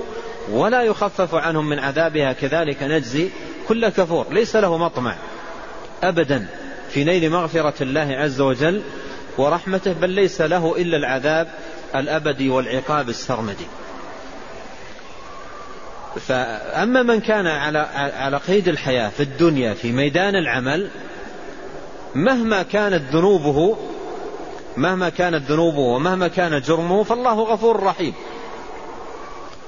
ولا 0.51 0.83
يخفف 0.83 1.35
عنهم 1.35 1.69
من 1.69 1.79
عذابها 1.79 2.33
كذلك 2.33 2.83
نجزي 2.83 3.29
كل 3.67 3.89
كفور. 3.89 4.25
ليس 4.31 4.55
له 4.55 4.77
مطمع 4.77 5.15
أبدا 6.03 6.47
في 6.89 7.03
نيل 7.03 7.29
مغفرة 7.29 7.73
الله 7.81 8.15
عز 8.15 8.41
وجل 8.41 8.81
ورحمته 9.37 9.93
بل 9.93 10.09
ليس 10.09 10.41
له 10.41 10.75
إلا 10.77 10.97
العذاب 10.97 11.47
الأبدي 11.95 12.49
والعقاب 12.49 13.09
السرمدي. 13.09 13.67
فأما 16.27 17.03
من 17.03 17.19
كان 17.19 17.47
على 17.47 17.79
على 18.15 18.37
قيد 18.37 18.67
الحياة 18.67 19.09
في 19.09 19.23
الدنيا 19.23 19.73
في 19.73 19.91
ميدان 19.91 20.35
العمل 20.35 20.89
مهما 22.15 22.63
كانت 22.63 23.15
ذنوبه 23.15 23.77
مهما 24.77 25.09
كانت 25.09 25.51
ذنوبه 25.51 25.79
ومهما 25.79 26.27
كان 26.27 26.61
جرمه 26.61 27.03
فالله 27.03 27.43
غفور 27.43 27.83
رحيم. 27.83 28.13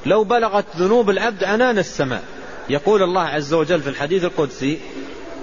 لو 0.05 0.23
بلغت 0.23 0.65
ذنوب 0.77 1.09
العبد 1.09 1.43
عنان 1.43 1.77
السماء. 1.77 2.23
يقول 2.69 3.03
الله 3.03 3.21
عز 3.21 3.53
وجل 3.53 3.81
في 3.81 3.89
الحديث 3.89 4.23
القدسي 4.23 4.79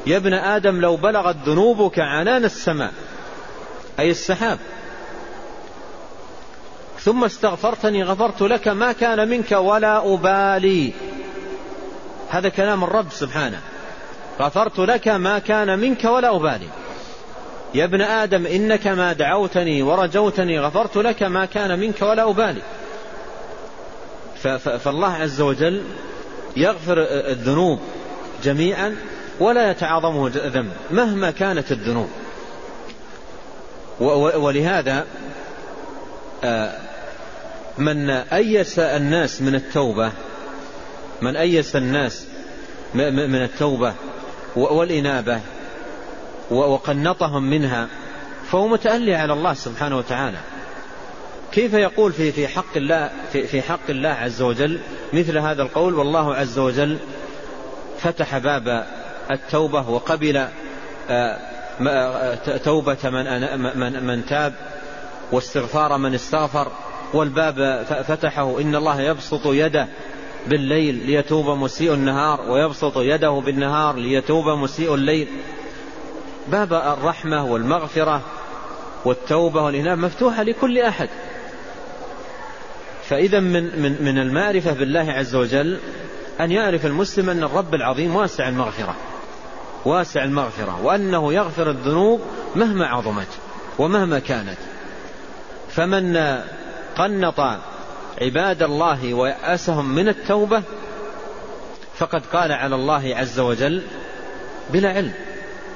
يا 0.06 0.16
ابن 0.16 0.34
آدم 0.34 0.80
لو 0.80 0.96
بلغت 0.96 1.36
ذنوبك 1.46 1.98
عنان 1.98 2.44
السماء. 2.44 2.92
أي 3.98 4.10
السحاب. 4.10 4.58
ثم 7.00 7.24
استغفرتني 7.24 8.02
غفرت 8.02 8.42
لك 8.42 8.68
ما 8.68 8.92
كان 8.92 9.28
منك 9.28 9.52
ولا 9.52 10.14
أبالي. 10.14 10.92
هذا 12.28 12.48
كلام 12.48 12.84
الرب 12.84 13.06
سبحانه. 13.12 13.60
غفرت 14.40 14.78
لك 14.78 15.08
ما 15.08 15.38
كان 15.38 15.78
منك 15.78 16.04
ولا 16.04 16.36
أبالي. 16.36 16.68
يا 17.74 17.84
ابن 17.84 18.00
آدم 18.00 18.46
إنك 18.46 18.86
ما 18.86 19.12
دعوتني 19.12 19.82
ورجوتني 19.82 20.60
غفرت 20.60 20.96
لك 20.96 21.22
ما 21.22 21.44
كان 21.44 21.78
منك 21.78 22.02
ولا 22.02 22.30
أبالي. 22.30 22.62
فالله 24.58 25.12
عز 25.12 25.40
وجل 25.40 25.82
يغفر 26.56 26.94
الذنوب 27.08 27.80
جميعا 28.44 28.96
ولا 29.40 29.70
يتعاظمه 29.70 30.28
ذنب 30.28 30.72
مهما 30.90 31.30
كانت 31.30 31.72
الذنوب. 31.72 32.08
ولهذا 34.36 35.06
آه، 36.44 36.72
من 37.78 38.10
أيس 38.10 38.78
الناس 38.78 39.42
من 39.42 39.54
التوبة 39.54 40.12
من 41.22 41.36
أيس 41.36 41.76
الناس 41.76 42.26
من 42.94 43.42
التوبة 43.42 43.94
والإنابة 44.56 45.40
وقنطهم 46.50 47.42
منها 47.42 47.88
فهو 48.50 48.68
متألي 48.68 49.14
على 49.14 49.32
الله 49.32 49.54
سبحانه 49.54 49.98
وتعالى. 49.98 50.38
كيف 51.52 51.74
يقول 51.74 52.12
في 52.12 52.32
في 52.32 52.48
حق 52.48 52.76
الله 52.76 53.10
في, 53.32 53.46
في 53.46 53.62
حق 53.62 53.90
الله 53.90 54.08
عز 54.08 54.42
وجل 54.42 54.80
مثل 55.12 55.38
هذا 55.38 55.62
القول؟ 55.62 55.94
والله 55.94 56.34
عز 56.34 56.58
وجل 56.58 56.98
فتح 57.98 58.38
باب 58.38 58.86
التوبة 59.30 59.90
وقبل 59.90 60.36
آه، 61.10 61.38
آه، 61.88 62.56
توبة 62.56 62.98
من 63.04 63.60
من 63.78 64.04
من 64.06 64.26
تاب 64.26 64.54
واستغفار 65.32 65.98
من 65.98 66.14
استغفر 66.14 66.72
والباب 67.14 67.84
فتحه. 68.06 68.60
إن 68.60 68.74
الله 68.74 69.00
يبسط 69.00 69.46
يده 69.46 69.86
بالليل 70.46 71.06
ليتوب 71.06 71.46
مسيء 71.46 71.94
النهار 71.94 72.50
ويبسط 72.50 72.96
يده 72.96 73.30
بالنهار 73.30 73.96
ليتوب 73.96 74.48
مسيء 74.48 74.94
الليل. 74.94 75.28
باب 76.48 76.72
الرحمة 76.72 77.44
والمغفرة 77.44 78.22
والتوبة 79.04 79.62
والإنابة 79.62 80.00
مفتوحة 80.00 80.42
لكل 80.42 80.78
أحد. 80.78 81.08
فإذا 83.08 83.40
من, 83.40 83.82
من, 83.82 83.96
من 84.00 84.18
المعرفة 84.18 84.72
بالله 84.72 85.12
عز 85.12 85.34
وجل 85.34 85.78
أن 86.40 86.52
يعرف 86.52 86.86
المسلم 86.86 87.30
أن 87.30 87.42
الرب 87.44 87.74
العظيم 87.74 88.16
واسع 88.16 88.48
المغفرة 88.48 88.96
واسع 89.84 90.24
المغفرة 90.24 90.84
وأنه 90.84 91.32
يغفر 91.32 91.70
الذنوب 91.70 92.20
مهما 92.56 92.86
عظمت 92.86 93.28
ومهما 93.78 94.18
كانت. 94.18 94.58
فمن 95.70 96.16
قنط 96.96 97.40
عباد 98.20 98.62
الله 98.62 99.14
ويأسهم 99.14 99.94
من 99.94 100.08
التوبة 100.08 100.62
فقد 101.96 102.22
قال 102.32 102.52
على 102.52 102.74
الله 102.74 103.16
عز 103.16 103.40
وجل 103.40 103.82
بلا 104.72 104.88
علم. 104.88 105.12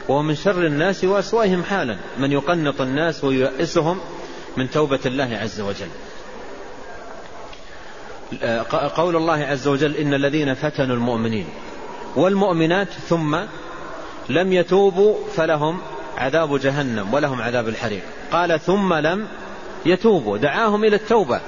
ومن 0.09 0.35
شر 0.35 0.67
الناس 0.67 1.05
وأسوأهم 1.05 1.65
حالا. 1.65 1.97
من 2.19 2.33
يقنط 2.33 2.81
الناس 2.81 3.25
وييأسهم 3.25 4.01
من 4.57 4.71
توبة 4.71 5.01
الله 5.07 5.39
عز 5.43 5.61
وجل. 5.61 5.89
قول 8.97 9.17
الله 9.17 9.45
عز 9.45 9.69
وجل 9.69 9.97
إن 9.97 10.15
الذين 10.15 10.55
فتنوا 10.55 10.97
المؤمنين 10.97 11.47
والمؤمنات 12.17 12.89
ثم 12.89 13.39
لم 14.29 14.53
يتوبوا 14.53 15.17
فلهم 15.37 15.79
عذاب 16.19 16.61
جهنم 16.61 17.15
ولهم 17.15 17.43
عذاب 17.43 17.69
الحريق. 17.69 18.03
قال 18.33 18.61
ثم 18.61 18.95
لم 18.95 19.29
يتوبوا. 19.87 20.39
دعاهم 20.39 20.85
إلى 20.85 20.97
التوبة. 20.97 21.41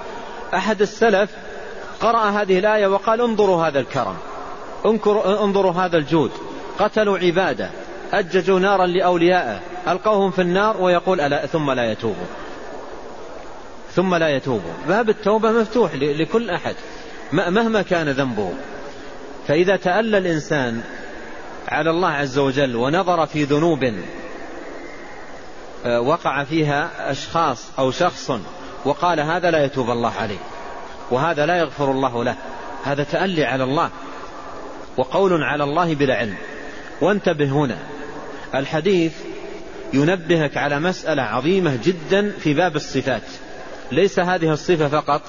أحد 0.54 0.82
السلف 0.82 1.30
قرأ 2.00 2.30
هذه 2.30 2.58
الآية 2.58 2.86
وقال 2.86 3.20
انظروا 3.20 3.66
هذا 3.66 3.80
الكرم. 3.80 4.16
انظروا 5.26 5.72
هذا 5.72 5.96
الجود. 5.96 6.30
قتلوا 6.78 7.18
عبادة. 7.18 7.70
أججوا 8.12 8.58
نارا 8.58 8.86
لأوليائه 8.86 9.60
ألقوهم 9.88 10.30
في 10.30 10.42
النار 10.42 10.82
ويقول 10.82 11.20
ألا 11.20 11.46
ثم 11.46 11.70
لا 11.70 11.92
يتوبوا. 11.92 12.26
ثم 13.94 14.14
لا 14.14 14.28
يتوبوا. 14.28 14.72
باب 14.88 15.08
التوبة 15.08 15.50
مفتوح 15.50 15.94
لكل 15.94 16.50
أحد 16.50 16.74
مهما 17.32 17.82
كان 17.82 18.08
ذنبه. 18.08 18.52
فإذا 19.48 19.76
تألى 19.76 20.18
الإنسان 20.18 20.82
على 21.68 21.90
الله 21.90 22.08
عز 22.08 22.38
وجل 22.38 22.76
ونظر 22.76 23.26
في 23.26 23.44
ذنوب 23.44 23.94
آه، 25.84 26.00
وقع 26.00 26.44
فيها 26.44 27.10
أشخاص 27.10 27.70
أو 27.78 27.90
شخص 27.90 28.30
وقال 28.84 29.20
هذا 29.20 29.50
لا 29.50 29.64
يتوب 29.64 29.90
الله 29.90 30.12
عليه 30.12 30.38
وهذا 31.10 31.46
لا 31.46 31.56
يغفر 31.56 31.90
الله 31.90 32.24
له 32.24 32.34
هذا 32.84 33.04
تألي 33.04 33.44
على 33.44 33.64
الله 33.64 33.90
وقول 34.96 35.42
على 35.42 35.64
الله 35.64 35.94
بلا 35.94 36.14
علم. 36.14 36.36
وانتبه 37.00 37.44
هنا 37.44 37.78
الحديث 38.58 39.12
ينبهك 39.92 40.56
على 40.56 40.80
مسألة 40.80 41.22
عظيمة 41.22 41.78
جدا 41.84 42.32
في 42.40 42.54
باب 42.54 42.76
الصفات. 42.76 43.22
ليس 43.92 44.18
هذه 44.18 44.52
الصفة 44.52 44.88
فقط 44.88 45.22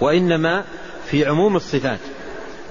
وإنما 0.00 0.64
في 1.10 1.26
عموم 1.26 1.56
الصفات. 1.56 2.00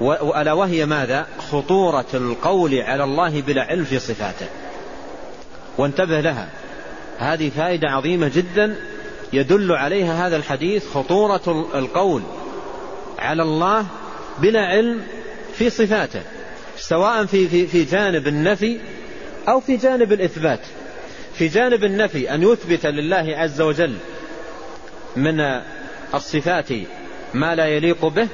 وألا 0.02 0.54
وهي 0.54 0.86
ماذا؟ 0.86 1.28
خطورة 1.52 2.06
القول 2.14 2.82
على 2.82 3.04
الله 3.04 3.42
بلا 3.42 3.64
علم 3.64 3.84
في 3.84 4.00
صفاته. 4.00 4.48
وانتبه 5.78 6.22
لها. 6.22 6.50
هذه 7.18 7.50
فائدة 7.50 7.90
عظيمة 7.90 8.32
جدا 8.36 8.76
يدل 9.34 9.72
عليها 9.72 10.28
هذا 10.28 10.36
الحديث 10.36 10.94
خطورة 10.94 11.70
القول 11.76 12.22
على 13.20 13.44
الله 13.44 13.86
بلا 14.40 14.62
علم 14.62 15.02
في 15.58 15.70
صفاته 15.70 16.22
سواء 16.78 17.26
في 17.26 17.48
في 17.48 17.68
في 17.68 17.84
جانب 17.84 18.28
النفي 18.28 18.80
أو 19.48 19.60
في 19.60 19.78
جانب 19.78 20.14
الإثبات 20.14 20.60
في 21.34 21.48
جانب 21.48 21.84
النفي 21.84 22.34
أن 22.34 22.44
يثبت 22.44 22.86
لله 22.86 23.38
عز 23.38 23.62
وجل 23.62 23.98
من 25.16 25.62
الصفات 26.14 26.70
ما 27.34 27.56
لا 27.56 27.66
يليق 27.66 28.06
به 28.06 28.28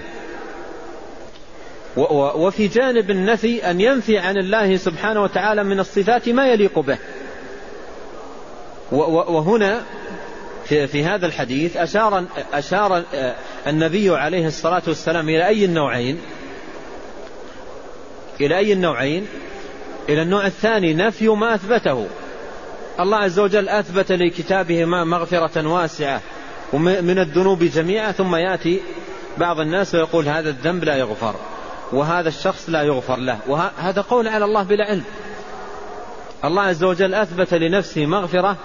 وفي 2.36 2.68
جانب 2.68 3.12
النفي 3.12 3.72
أن 3.72 3.82
ينفي 3.82 4.18
عن 4.18 4.38
الله 4.38 4.78
سبحانه 4.78 5.24
وتعالى 5.24 5.64
من 5.64 5.80
الصفات 5.80 6.30
ما 6.30 6.48
يليق 6.48 6.80
به. 6.80 6.98
وهنا 8.92 9.82
في, 10.66 11.04
هذا 11.04 11.26
الحديث 11.26 11.78
أشار, 11.78 12.26
أشار 12.54 13.04
النبي 13.68 14.10
عليه 14.10 14.48
الصلاة 14.48 14.82
والسلام 14.88 15.30
إلى 15.30 15.48
أي 15.48 15.66
النوعين؟ 15.66 16.22
إلى 18.42 18.58
أي 18.58 18.74
النوعين؟ 18.74 19.28
إلى 20.12 20.22
النوع 20.22 20.46
الثاني 20.46 20.94
نفي 20.94 21.28
ما 21.28 21.56
أثبته. 21.56 22.08
الله 23.00 23.18
عز 23.18 23.40
وجل 23.40 23.70
أثبت 23.70 24.12
لكتابه 24.12 24.86
مغفرة 24.86 25.68
واسعة 25.68 26.22
من 26.74 27.20
الذنوب 27.20 27.64
جميعا 27.64 28.12
ثم 28.12 28.36
يأتي 28.36 28.82
بعض 29.38 29.60
الناس 29.60 29.96
ويقول 29.96 30.28
هذا 30.28 30.50
الذنب 30.50 30.84
لا 30.84 30.96
يغفر 30.96 31.36
وهذا 31.92 32.30
الشخص 32.30 32.70
لا 32.70 32.82
يغفر 32.82 33.16
له 33.16 33.40
وهذا 33.48 34.02
قول 34.02 34.28
على 34.28 34.46
الله 34.46 34.64
بلا 34.64 34.86
علم. 34.86 35.04
الله 36.46 36.62
عز 36.62 36.84
وجل 36.84 37.14
أثبت 37.14 37.54
لنفسه 37.54 38.06
مغفرة 38.06 38.58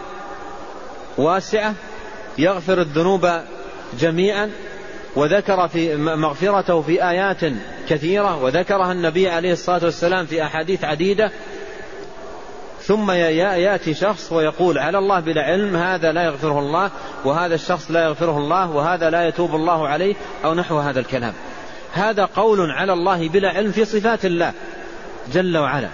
واسعة 1.19 1.75
يغفر 2.39 2.81
الذنوب 2.81 3.31
جميعا 3.99 4.51
وذكر 5.17 5.69
في 5.69 5.97
مغفرته 5.97 6.83
في 6.83 7.09
آيات 7.09 7.45
كثيرة 7.89 8.43
وذكرها 8.43 8.93
النبي 8.93 9.29
عليه 9.29 9.53
الصلاة 9.53 9.85
والسلام 9.85 10.27
في 10.27 10.43
أحاديث 10.43 10.85
عديدة. 10.85 11.31
ثم 12.83 13.11
يأتي 13.11 13.95
شخص 13.95 14.33
ويقول 14.33 14.79
على 14.79 14.99
الله 14.99 15.21
بلا 15.21 15.43
علم 15.43 15.77
هذا 15.77 16.13
لا 16.13 16.25
يغفره 16.25 16.59
الله 16.59 16.91
وهذا 17.25 17.55
الشخص 17.55 17.91
لا 17.91 18.05
يغفره 18.05 18.39
الله 18.39 18.71
وهذا 18.71 19.11
لا 19.11 19.29
يتوب 19.29 19.55
الله 19.55 19.89
عليه 19.89 20.15
أو 20.45 20.55
نحو 20.55 20.79
هذا 20.79 21.01
الكلام. 21.01 21.33
هذا 21.93 22.25
قول 22.25 22.71
على 22.71 22.93
الله 22.93 23.29
بلا 23.29 23.49
علم 23.49 23.73
في 23.73 23.85
صفات 23.85 24.25
الله 24.25 24.53
جل 25.33 25.57
وعلا. 25.57 25.89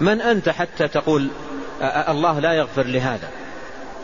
من 0.00 0.20
أنت 0.20 0.48
حتى 0.48 0.88
تقول 0.88 1.28
الله 2.08 2.38
لا 2.38 2.52
يغفر 2.52 2.82
لهذا؟ 2.86 3.28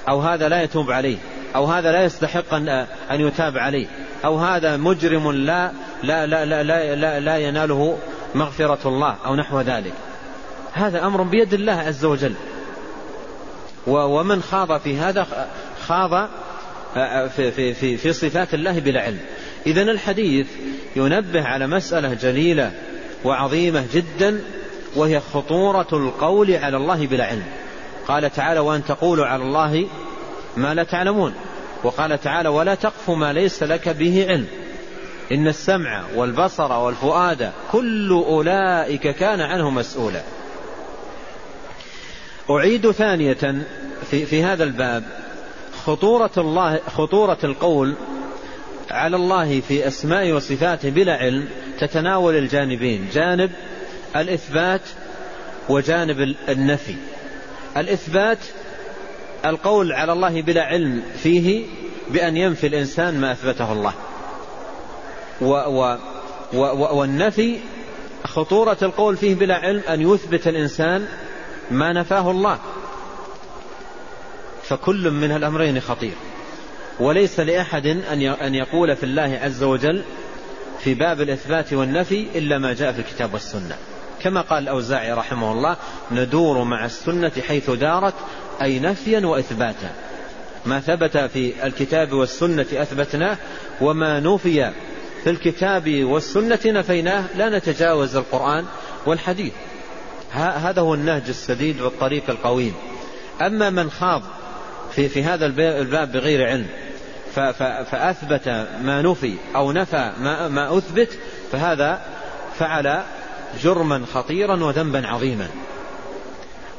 أو 0.09 0.21
هذا 0.21 0.49
لا 0.49 0.63
يتوب 0.63 0.91
عليه؟ 0.91 1.17
أو 1.57 1.65
هذا 1.65 1.93
لا 1.93 2.05
يستحق 2.05 2.55
أن 3.11 3.21
يتاب 3.21 3.59
عليه. 3.59 3.87
أو 4.25 4.39
هذا 4.39 4.77
مجرم 4.77 5.33
لا 5.33 5.73
لا 6.03 6.27
لا 6.27 6.45
لا 6.45 6.63
لا, 6.63 6.95
لا, 6.95 7.21
لا 7.21 7.37
يناله 7.37 7.99
مغفرة 8.35 8.89
الله 8.89 9.17
أو 9.27 9.37
نحو 9.37 9.61
ذلك. 9.61 9.93
هذا 10.73 11.07
أمر 11.07 11.23
بيد 11.23 11.55
الله 11.55 11.73
عز 11.73 12.05
وجل. 12.05 12.35
ومن 13.87 14.43
خاض 14.43 14.81
في 14.81 14.99
هذا 14.99 15.27
خاض 15.87 16.29
في, 17.29 17.51
في, 17.51 17.75
في, 17.75 17.97
في 17.97 18.13
صفات 18.13 18.55
الله 18.55 18.79
بلا 18.79 19.03
علم. 19.03 19.19
إذا 19.67 19.83
الحديث 19.83 20.47
ينبه 20.97 21.45
على 21.45 21.67
مسألة 21.67 22.15
جليلة 22.15 22.73
وعظيمة 23.25 23.85
جدا 23.95 24.41
وهي 24.97 25.21
خطورة 25.21 25.89
القول 25.93 26.53
على 26.53 26.77
الله 26.77 27.07
بلا 27.07 27.25
علم. 27.25 27.47
قال 28.09 28.33
تعالى 28.33 28.61
وأن 28.61 28.85
تقولوا 28.85 29.27
على 29.27 29.43
الله 29.43 29.87
ما 30.57 30.75
لا 30.75 30.83
تعلمون. 30.83 31.35
وقال 31.85 32.21
تعالى 32.21 32.49
ولا 32.49 32.75
تقف 32.75 33.11
ما 33.11 33.33
ليس 33.33 33.63
لك 33.63 33.89
به 33.89 34.27
علم. 34.29 34.47
إن 35.33 35.49
السمع 35.49 36.05
والبصر 36.15 36.73
والفؤاد 36.73 37.53
كل 37.73 38.11
أولئك 38.11 39.09
كان 39.09 39.41
عنه 39.41 39.71
مسؤولا. 39.71 40.23
أعيد 42.51 42.91
ثانية 42.91 43.65
في, 44.11 44.27
في 44.27 44.43
هذا 44.43 44.65
الباب. 44.65 45.05
خطورة 45.85 46.31
الله 46.39 46.81
خطورة 46.97 47.39
القول 47.45 47.95
على 48.91 49.17
الله 49.17 49.61
في 49.61 49.87
أسماء 49.89 50.33
وصفاته 50.33 50.91
بلا 50.91 51.17
علم 51.17 51.49
تتناول 51.79 52.37
الجانبين. 52.37 53.09
جانب 53.13 53.51
الإثبات 54.17 54.83
وجانب 55.69 56.35
النفي. 56.49 56.97
الإثبات 57.77 58.39
القول 59.51 59.93
على 59.93 60.13
الله 60.13 60.43
بلا 60.43 60.63
علم 60.63 61.03
فيه 61.23 61.67
بأن 62.11 62.37
ينفي 62.37 62.67
الإنسان 62.67 63.21
ما 63.21 63.33
أثبته 63.33 63.73
الله. 63.73 63.95
و 65.41 65.47
و 65.47 65.97
و 66.55 66.99
والنفي 66.99 67.59
خطورة 68.25 68.77
القول 68.83 69.17
فيه 69.17 69.35
بلا 69.35 69.55
علم 69.55 69.83
أن 69.89 70.01
يثبت 70.01 70.49
الإنسان 70.49 71.07
ما 71.71 71.93
نفاه 71.93 72.31
الله. 72.31 72.59
فكل 74.63 75.11
من 75.11 75.31
الأمرين 75.31 75.81
خطير. 75.81 76.15
وليس 77.01 77.41
لأحد 77.41 77.87
أن 78.43 78.55
يقول 78.55 78.97
في 78.97 79.03
الله 79.03 79.41
عز 79.43 79.63
وجل 79.63 80.03
في 80.79 80.95
باب 80.95 81.21
الإثبات 81.21 81.73
والنفي 81.73 82.27
إلا 82.35 82.59
ما 82.59 82.73
جاء 82.73 82.93
في 82.93 82.99
الكتاب 82.99 83.35
والسنة. 83.35 83.77
كما 84.23 84.41
قال 84.41 84.63
الأوزاعي 84.63 85.13
رحمه 85.13 85.53
الله 85.53 85.77
ندور 86.13 86.65
مع 86.65 86.85
السنة 86.85 87.33
حيث 87.49 87.71
دارت 87.71 88.15
أي 88.63 88.79
نفيا 88.79 89.27
وإثباتا. 89.27 89.91
ما 90.67 90.81
ثبت 90.81 91.17
في 91.17 91.67
الكتاب 91.67 92.13
والسنة 92.13 92.67
أثبتناه 92.73 93.37
وما 93.81 94.21
نفي 94.21 94.73
في 95.25 95.31
الكتاب 95.31 96.05
والسنة 96.05 96.59
نفيناه 96.67 97.25
لا 97.37 97.59
نتجاوز 97.59 98.17
القرآن 98.17 98.65
والحديث. 99.07 99.53
هذا 100.33 100.81
هو 100.81 100.95
النهج 100.95 101.23
السديد 101.29 101.81
والطريق 101.81 102.31
القويم. 102.31 102.75
أما 103.41 103.71
من 103.71 103.91
خاض 103.91 104.23
في, 104.93 105.09
في 105.09 105.23
هذا 105.23 105.47
الباب 105.47 106.13
بغير 106.13 106.49
علم 106.49 106.67
فأثبت 107.91 108.49
ما 108.83 109.03
نفي 109.03 109.35
أو 109.57 109.73
نفى 109.73 110.13
ما, 110.21 110.49
ما 110.49 110.79
أثبت 110.79 111.19
فهذا 111.53 112.01
فعل 112.59 113.03
جرما 113.63 114.07
خطيرا 114.15 114.65
وذنبا 114.65 115.07
عظيما. 115.07 115.49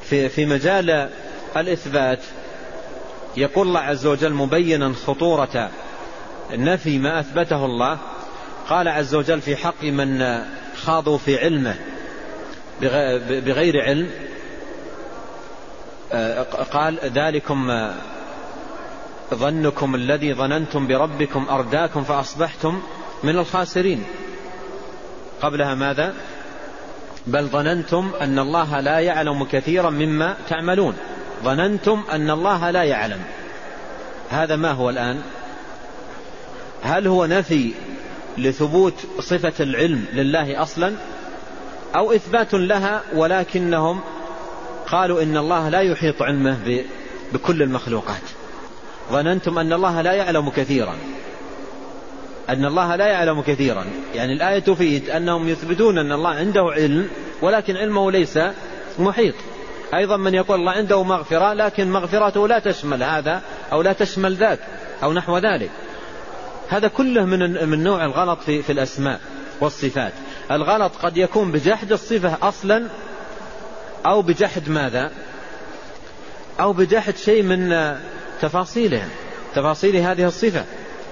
في, 0.04 0.30
في 0.30 0.46
مجال 0.46 1.10
الإثبات. 1.58 2.20
يقول 3.38 3.68
الله 3.68 3.80
عز 3.80 4.06
وجل 4.06 4.34
مبينا 4.34 4.94
خطورة 5.08 5.70
نفي 6.52 7.00
ما 7.00 7.20
أثبته 7.20 7.66
الله. 7.66 7.98
قال 8.70 8.88
عز 8.88 9.16
وجل 9.16 9.42
في 9.42 9.56
حق 9.56 9.84
من 9.84 10.42
خاضوا 10.82 11.18
في 11.18 11.38
علمه 11.40 11.76
بغير 13.30 13.82
علم. 13.82 14.10
آه، 16.12 16.44
قال 16.44 17.00
ذلكم 17.04 17.92
ظنكم 19.34 19.96
الذي 19.96 20.34
ظننتم 20.34 20.88
بربكم 20.88 21.46
أرداكم 21.50 22.04
فأصبحتم 22.04 22.82
من 23.24 23.38
الخاسرين. 23.38 24.04
قبلها 25.42 25.76
ماذا؟ 25.76 26.14
بل 27.28 27.46
ظننتم 27.46 28.12
أن 28.22 28.40
الله 28.40 28.80
لا 28.80 29.00
يعلم 29.00 29.44
كثيرا 29.44 29.90
مما 29.90 30.38
تعملون. 30.50 30.98
ظننتم 31.44 32.04
أن 32.12 32.30
الله 32.30 32.72
لا 32.72 32.84
يعلم. 32.84 33.20
هذا 34.30 34.56
ما 34.56 34.72
هو 34.72 34.90
الآن؟ 34.90 35.22
هل 36.84 37.08
هو 37.08 37.26
نفي 37.26 37.72
لثبوت 38.38 38.94
صفة 39.20 39.54
العلم 39.60 40.06
لله 40.14 40.62
أصلا؟ 40.62 40.94
أو 41.96 42.12
إثبات 42.12 42.54
لها 42.54 43.02
ولكنهم 43.14 44.02
قالوا 44.88 45.24
إن 45.24 45.38
الله 45.38 45.70
لا 45.70 45.82
يحيط 45.82 46.22
علمه 46.22 46.84
بكل 47.34 47.62
المخلوقات. 47.62 48.22
ظننتم 49.12 49.60
أن 49.60 49.74
الله 49.74 50.02
لا 50.02 50.14
يعلم 50.14 50.50
كثيرا. 50.50 50.96
أن 52.50 52.66
الله 52.66 52.96
لا 52.96 53.08
يعلم 53.08 53.42
كثيرا. 53.42 53.86
يعني 54.16 54.34
الآية 54.34 54.60
تفيد 54.60 55.10
أنهم 55.10 55.50
يثبتون 55.50 55.98
أن 55.98 56.12
الله 56.12 56.30
عنده 56.30 56.62
علم 56.62 57.10
ولكن 57.42 57.78
علمه 57.78 58.12
ليس 58.12 58.40
محيط. 59.00 59.36
أيضا 59.94 60.18
من 60.18 60.34
يقول 60.34 60.60
الله 60.60 60.72
عنده 60.72 61.04
مغفرة 61.04 61.54
لكن 61.54 61.92
مغفرته 61.92 62.48
لا 62.48 62.60
تشمل 62.60 63.04
هذا 63.04 63.42
أو 63.72 63.82
لا 63.82 63.94
تشمل 63.94 64.36
ذاك 64.36 64.60
أو 65.04 65.14
نحو 65.14 65.38
ذلك. 65.38 65.70
هذا 66.70 66.88
كله 66.88 67.26
من 67.26 67.70
من 67.70 67.84
نوع 67.84 68.06
الغلط 68.06 68.40
في 68.40 68.62
في 68.62 68.72
الأسماء 68.72 69.20
والصفات. 69.62 70.14
الغلط 70.52 70.92
قد 70.96 71.18
يكون 71.18 71.52
بجحد 71.52 71.92
الصفة 71.92 72.38
أصلا 72.42 72.88
أو 74.06 74.22
بجحد 74.22 74.70
ماذا؟ 74.70 75.12
أو 76.60 76.74
بجحد 76.74 77.18
شيء 77.18 77.44
من 77.44 77.96
تفاصيلها 78.42 79.08
تفاصيل 79.56 79.96
هذه 79.96 80.26
الصفة. 80.28 80.66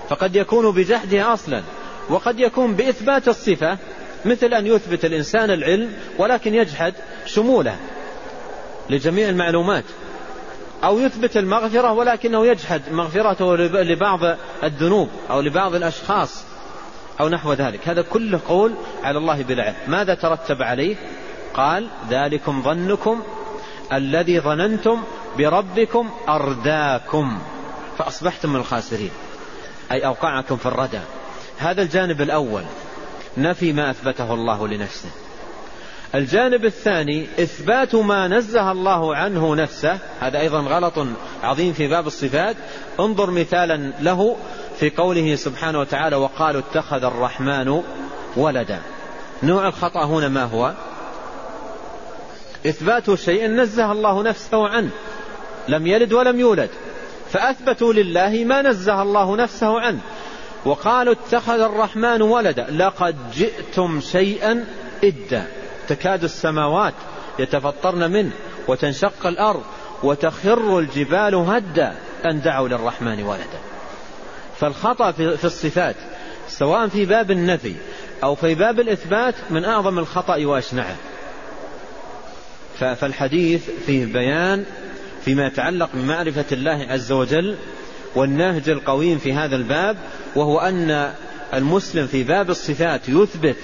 فقد 0.10 0.36
يكون 0.36 0.72
بجحدها 0.72 1.34
أصلا. 1.34 1.64
وقد 2.10 2.40
يكون 2.40 2.76
بإثبات 2.76 3.28
الصفة 3.28 3.78
مثل 4.26 4.54
أن 4.54 4.68
يثبت 4.68 5.06
الإنسان 5.06 5.52
العلم 5.52 5.94
ولكن 6.18 6.54
يجحد 6.56 6.94
شموله. 7.26 7.76
لجميع 8.90 9.30
المعلومات. 9.30 9.84
أو 10.84 11.00
يثبت 11.00 11.38
المغفرة 11.38 11.92
ولكنه 11.92 12.46
يجحد 12.46 12.82
مغفرته 12.92 13.56
لبعض 13.56 14.20
الذنوب 14.64 15.10
أو 15.30 15.42
لبعض 15.42 15.76
الأشخاص 15.76 16.44
أو 17.20 17.30
نحو 17.30 17.54
ذلك. 17.54 17.88
هذا 17.88 18.02
كله 18.02 18.40
قول 18.48 18.74
على 19.04 19.18
الله 19.18 19.44
بلا 19.44 19.74
ماذا 19.88 20.16
ترتب 20.16 20.62
عليه؟ 20.62 20.96
قال 21.54 21.88
ذلكم 22.10 22.62
ظنكم 22.62 23.24
الذي 23.94 24.40
ظننتم 24.40 25.04
بربكم 25.38 26.10
أرداكم. 26.30 27.40
فأصبحتم 27.98 28.50
من 28.50 28.56
الخاسرين. 28.56 29.12
أي 29.92 30.06
أوقعكم 30.06 30.58
في 30.58 30.66
الردى. 30.66 31.00
هذا 31.58 31.82
الجانب 31.82 32.22
الأول. 32.22 32.64
نفي 33.38 33.74
ما 33.74 33.90
أثبته 33.90 34.34
الله 34.34 34.68
لنفسه. 34.68 35.10
الجانب 36.16 36.66
الثاني 36.66 37.28
إثبات 37.40 37.96
ما 37.96 38.28
نزه 38.28 38.72
الله 38.72 39.16
عنه 39.16 39.56
نفسه. 39.56 39.98
هذا 40.20 40.40
أيضا 40.40 40.60
غلط 40.60 41.08
عظيم 41.44 41.74
في 41.74 41.88
باب 41.88 42.08
الصفات. 42.08 42.56
انظر 43.00 43.32
مثالا 43.32 43.94
له 44.02 44.36
في 44.80 44.90
قوله 44.90 45.36
سبحانه 45.36 45.80
وتعالى 45.80 46.16
وقالوا 46.16 46.62
اتخذ 46.62 47.04
الرحمن 47.04 47.82
ولدا. 48.38 48.82
نوع 49.44 49.68
الخطأ 49.68 50.06
هنا 50.06 50.28
ما 50.28 50.44
هو؟ 50.44 50.74
إثبات 52.66 53.16
شيء 53.16 53.48
نزه 53.48 53.92
الله 53.92 54.24
نفسه 54.24 54.68
عنه. 54.68 54.90
لم 55.68 55.88
يلد 55.88 56.14
ولم 56.14 56.40
يولد. 56.40 56.70
فأثبتوا 57.32 57.94
لله 57.94 58.44
ما 58.46 58.62
نزه 58.62 59.02
الله 59.02 59.36
نفسه 59.36 59.80
عنه. 59.80 60.00
وقالوا 60.66 61.14
اتخذ 61.14 61.60
الرحمن 61.60 62.22
ولدا. 62.22 62.68
لقد 62.72 63.16
جئتم 63.32 64.02
شيئا 64.02 64.66
إدا. 65.04 65.48
تكاد 65.88 66.24
السماوات 66.24 66.94
يتفطرن 67.40 68.12
منه 68.12 68.32
وتنشق 68.68 69.28
الأرض 69.28 69.64
وتخر 70.04 70.80
الجبال 70.80 71.36
هدا 71.36 71.96
أن 72.26 72.42
دعوا 72.42 72.68
للرحمن 72.68 73.24
ولدا. 73.24 73.60
فالخطأ 74.60 75.12
في 75.12 75.46
الصفات 75.46 75.96
سواء 76.48 76.88
في 76.88 77.06
باب 77.06 77.32
النفي 77.32 77.76
أو 78.24 78.36
في 78.36 78.56
باب 78.56 78.80
الإثبات 78.80 79.36
من 79.50 79.66
أعظم 79.66 80.00
الخطأ 80.00 80.46
وأشنعه. 80.46 80.96
فالحديث 82.80 83.70
فيه 83.86 84.06
بيان 84.06 84.66
فيما 85.26 85.48
يتعلق 85.48 85.90
بمعرفة 85.94 86.46
الله 86.52 86.86
عز 86.90 87.12
وجل 87.12 87.56
والنهج 88.16 88.70
القويم 88.70 89.18
في 89.18 89.34
هذا 89.34 89.56
الباب 89.56 89.98
وهو 90.36 90.60
أن 90.60 91.14
المسلم 91.54 92.08
في 92.08 92.24
باب 92.24 92.50
الصفات 92.50 93.10
يثبت 93.10 93.56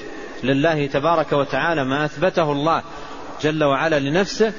لله 0.44 0.88
تبارك 0.88 1.34
وتعالى 1.34 1.84
ما 1.84 2.06
أثبته 2.06 2.52
الله 2.52 2.84
جل 3.42 3.64
وعلا 3.64 4.00
لنفسه 4.00 4.54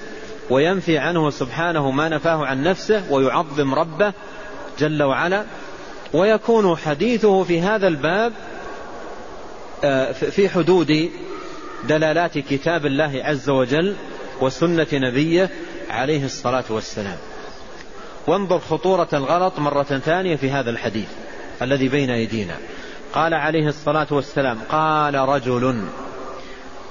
وينفي 0.50 0.98
عنه 0.98 1.30
سبحانه 1.30 1.90
ما 1.90 2.08
نفاه 2.08 2.46
عن 2.46 2.62
نفسه 2.62 3.02
ويعظم 3.10 3.74
ربه 3.74 4.12
جل 4.78 5.02
وعلا. 5.02 5.44
ويكون 6.12 6.76
حديثه 6.76 7.44
في 7.44 7.60
هذا 7.60 7.88
الباب 7.88 8.32
آه، 9.84 10.12
في 10.12 10.48
حدود 10.48 11.10
دلالات 11.88 12.38
كتاب 12.38 12.86
الله 12.86 13.22
عز 13.24 13.50
وجل 13.50 13.96
وسنة 14.40 14.86
نبيه 14.92 15.50
عليه 15.90 16.24
الصلاة 16.24 16.64
والسلام. 16.70 17.16
وانظر 18.26 18.58
خطورة 18.58 19.08
الغلط 19.12 19.58
مرة 19.58 19.82
ثانية 19.82 20.36
في 20.36 20.50
هذا 20.50 20.70
الحديث 20.70 21.08
الذي 21.62 21.88
بين 21.88 22.10
أيدينا. 22.10 22.56
قال 23.14 23.34
عليه 23.34 23.68
الصلاة 23.68 24.06
والسلام 24.10 24.58
قال 24.68 25.14
رجل 25.14 25.84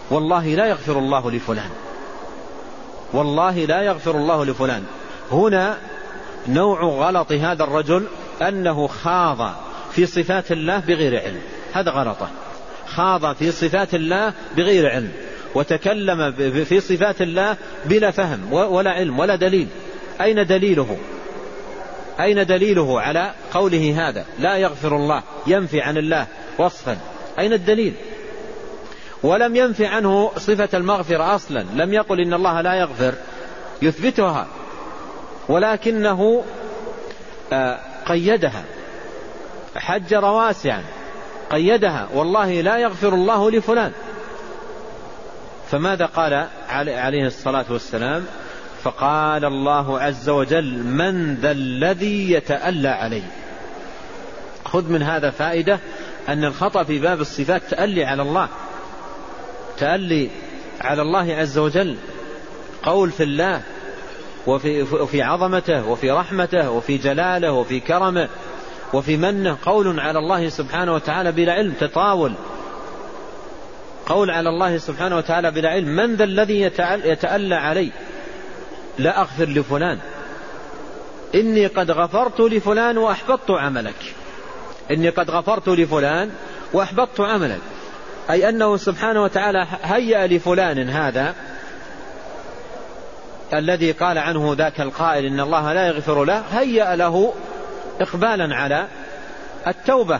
والله 0.10 0.48
لا 0.48 0.66
يغفر 0.66 1.00
الله 1.00 1.32
لفلان. 1.32 1.70
والله 3.14 3.66
لا 3.66 3.82
يغفر 3.82 4.16
الله 4.16 4.46
لفلان. 4.46 4.84
هنا 5.32 5.78
نوع 6.48 6.84
غلط 6.84 7.32
هذا 7.32 7.64
الرجل 7.64 8.06
أنه 8.42 8.88
خاض 8.88 9.56
في 9.92 10.06
صفات 10.06 10.52
الله 10.52 10.80
بغير 10.80 11.22
علم. 11.22 11.42
هذا 11.74 11.92
غلطة. 11.92 12.30
خاض 12.88 13.36
في 13.36 13.52
صفات 13.52 13.96
الله 13.96 14.34
بغير 14.58 14.90
علم. 14.90 15.12
وتكلم 15.56 16.32
في 16.66 16.80
صفات 16.80 17.22
الله 17.22 17.58
بلا 17.86 18.12
فهم 18.12 18.54
ولا 18.54 18.92
علم 18.92 19.20
ولا 19.20 19.36
دليل. 19.36 19.68
أين 20.22 20.46
دليله؟ 20.46 20.98
أين 22.22 22.46
دليله 22.46 23.02
على 23.02 23.32
قوله 23.54 24.10
هذا؟ 24.10 24.26
لا 24.40 24.58
يغفر 24.58 24.96
الله 24.96 25.24
ينفي 25.48 25.82
عن 25.82 25.98
الله 25.98 26.28
وصفا. 26.58 26.98
أين 27.40 27.54
الدليل؟ 27.54 27.94
ولم 29.24 29.56
ينفي 29.56 29.86
عنه 29.86 30.32
صفة 30.38 30.70
المغفرة 30.74 31.36
أصلا. 31.36 31.66
لم 31.76 31.94
يقل 31.94 32.22
إن 32.22 32.34
الله 32.34 32.62
لا 32.62 32.74
يغفر 32.74 33.14
يثبتها. 33.82 34.48
ولكنه 35.50 36.44
آه، 37.54 37.80
قيدها. 38.06 38.64
حجر 39.76 40.26
واسعا 40.26 40.84
قيدها. 41.52 42.08
والله 42.14 42.62
لا 42.62 42.78
يغفر 42.78 43.14
الله 43.14 43.52
لفلان. 43.52 43.92
فماذا 45.72 46.06
قال 46.06 46.48
عليه 46.70 47.26
الصلاة 47.26 47.66
والسلام؟ 47.70 48.26
فقال 48.84 49.46
الله 49.46 50.00
عز 50.00 50.30
وجل 50.30 50.84
من 50.84 51.36
ذا 51.36 51.52
الذي 51.52 52.32
يتألى 52.32 52.88
عليه 52.88 53.24
خذ 54.66 54.90
من 54.90 55.04
هذا 55.04 55.30
فائدة 55.30 55.80
أن 56.30 56.46
الخطأ 56.46 56.84
في 56.84 57.00
باب 57.00 57.22
الصفات 57.22 57.62
تألي 57.70 58.06
على 58.06 58.22
الله. 58.22 58.48
تألي 59.78 60.30
على 60.82 61.02
الله 61.02 61.36
عز 61.36 61.58
وجل. 61.58 61.96
قول 62.84 63.12
في 63.12 63.24
الله 63.24 63.62
وفي 64.48 64.82
وفي 64.82 65.22
عظمته 65.22 65.90
وفي 65.90 66.12
رحمته 66.12 66.72
وفي 66.72 66.98
جلاله 66.98 67.52
وفي 67.52 67.80
كرمه 67.80 68.30
وفي 68.94 69.18
منه 69.18 69.58
قول 69.66 70.00
على 70.00 70.20
الله 70.20 70.50
سبحانه 70.50 70.94
وتعالى 70.94 71.32
بلا 71.32 71.54
علم 71.54 71.74
تطاول. 71.80 72.34
قول 74.06 74.32
على 74.32 74.50
الله 74.50 74.78
سبحانه 74.78 75.18
وتعالى 75.18 75.52
بلا 75.52 75.70
علم 75.70 75.96
من 75.96 76.16
ذا 76.16 76.24
الذي 76.24 76.62
يتألى 77.06 77.56
علي? 77.56 77.92
لا 78.98 79.22
أغفر 79.22 79.46
لفلان. 79.46 80.00
إني 81.36 81.68
قد 81.68 81.92
غفرت 81.92 82.40
لفلان 82.40 82.98
وأحبطت 82.98 83.52
عملك. 83.52 84.14
إني 84.92 85.10
قد 85.10 85.30
غفرت 85.30 85.70
لفلان 85.70 86.32
وأحبطت 86.74 87.20
عملك. 87.20 87.62
أي 88.30 88.50
أنه 88.50 88.78
سبحانه 88.78 89.24
وتعالى 89.24 89.68
هيأ 89.84 90.28
لفلان 90.28 90.90
هذا 90.90 91.36
الذي 93.54 93.92
قال 93.92 94.18
عنه 94.18 94.56
ذاك 94.58 94.82
القائل 94.82 95.26
إن 95.26 95.40
الله 95.40 95.74
لا 95.74 95.88
يغفر 95.88 96.24
له 96.24 96.44
هيأ 96.52 96.96
له 96.96 97.34
إقبالا 98.02 98.56
على 98.56 98.88
التوبة 99.68 100.20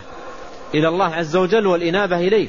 إلى 0.74 0.88
الله 0.88 1.14
عز 1.14 1.36
وجل 1.36 1.66
والإنابة 1.66 2.16
إليه. 2.16 2.48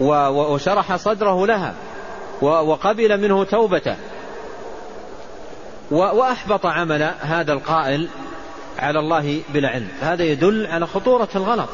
وشرح 0.00 0.96
صدره 0.96 1.46
لها. 1.46 1.74
وقبل 2.42 3.20
منه 3.20 3.44
توبته 3.44 3.96
وأحبط 5.90 6.66
عمل 6.66 7.02
هذا 7.20 7.52
القائل 7.52 8.08
على 8.78 8.98
الله 8.98 9.42
بلا 9.54 9.68
علم. 9.68 9.88
هذا 10.00 10.24
يدل 10.24 10.66
على 10.66 10.86
خطورة 10.86 11.28
الغلط. 11.34 11.68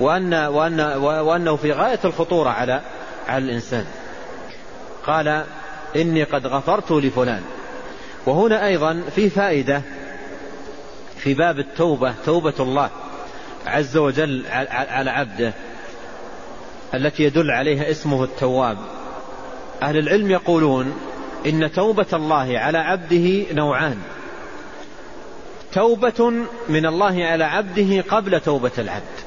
وأن 0.00 0.34
وأن 0.34 0.80
وأنه 1.02 1.56
في 1.56 1.72
غاية 1.72 1.98
الخطورة 2.04 2.50
على 2.50 2.80
على 3.28 3.44
الإنسان. 3.44 3.86
قال 5.06 5.44
إني 5.96 6.22
قد 6.22 6.46
غفرت 6.46 6.92
لفلان. 6.92 7.42
وهنا 8.26 8.66
أيضا 8.66 9.02
في 9.14 9.30
فائدة 9.30 9.82
في 11.16 11.34
باب 11.34 11.58
التوبة 11.58 12.14
توبة 12.26 12.54
الله 12.60 12.90
عز 13.66 13.96
وجل 13.96 14.44
على 14.70 15.10
عبده 15.10 15.52
التي 16.94 17.22
يدل 17.22 17.50
عليها 17.50 17.90
اسمه 17.90 18.24
التواب. 18.24 18.78
أهل 19.82 19.98
العلم 19.98 20.30
يقولون 20.30 20.94
إن 21.46 21.72
توبة 21.72 22.06
الله 22.12 22.58
على 22.58 22.78
عبده 22.78 23.42
نوعان. 23.52 23.98
توبة 25.72 26.32
من 26.68 26.86
الله 26.86 27.24
على 27.24 27.44
عبده 27.44 28.04
قبل 28.08 28.40
توبة 28.40 28.70
العبد. 28.78 29.18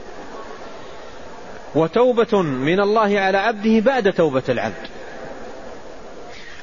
وتوبة 1.75 2.41
من 2.41 2.79
الله 2.79 3.19
على 3.19 3.37
عبده 3.37 3.79
بعد 3.79 4.13
توبة 4.13 4.43
العبد. 4.49 4.87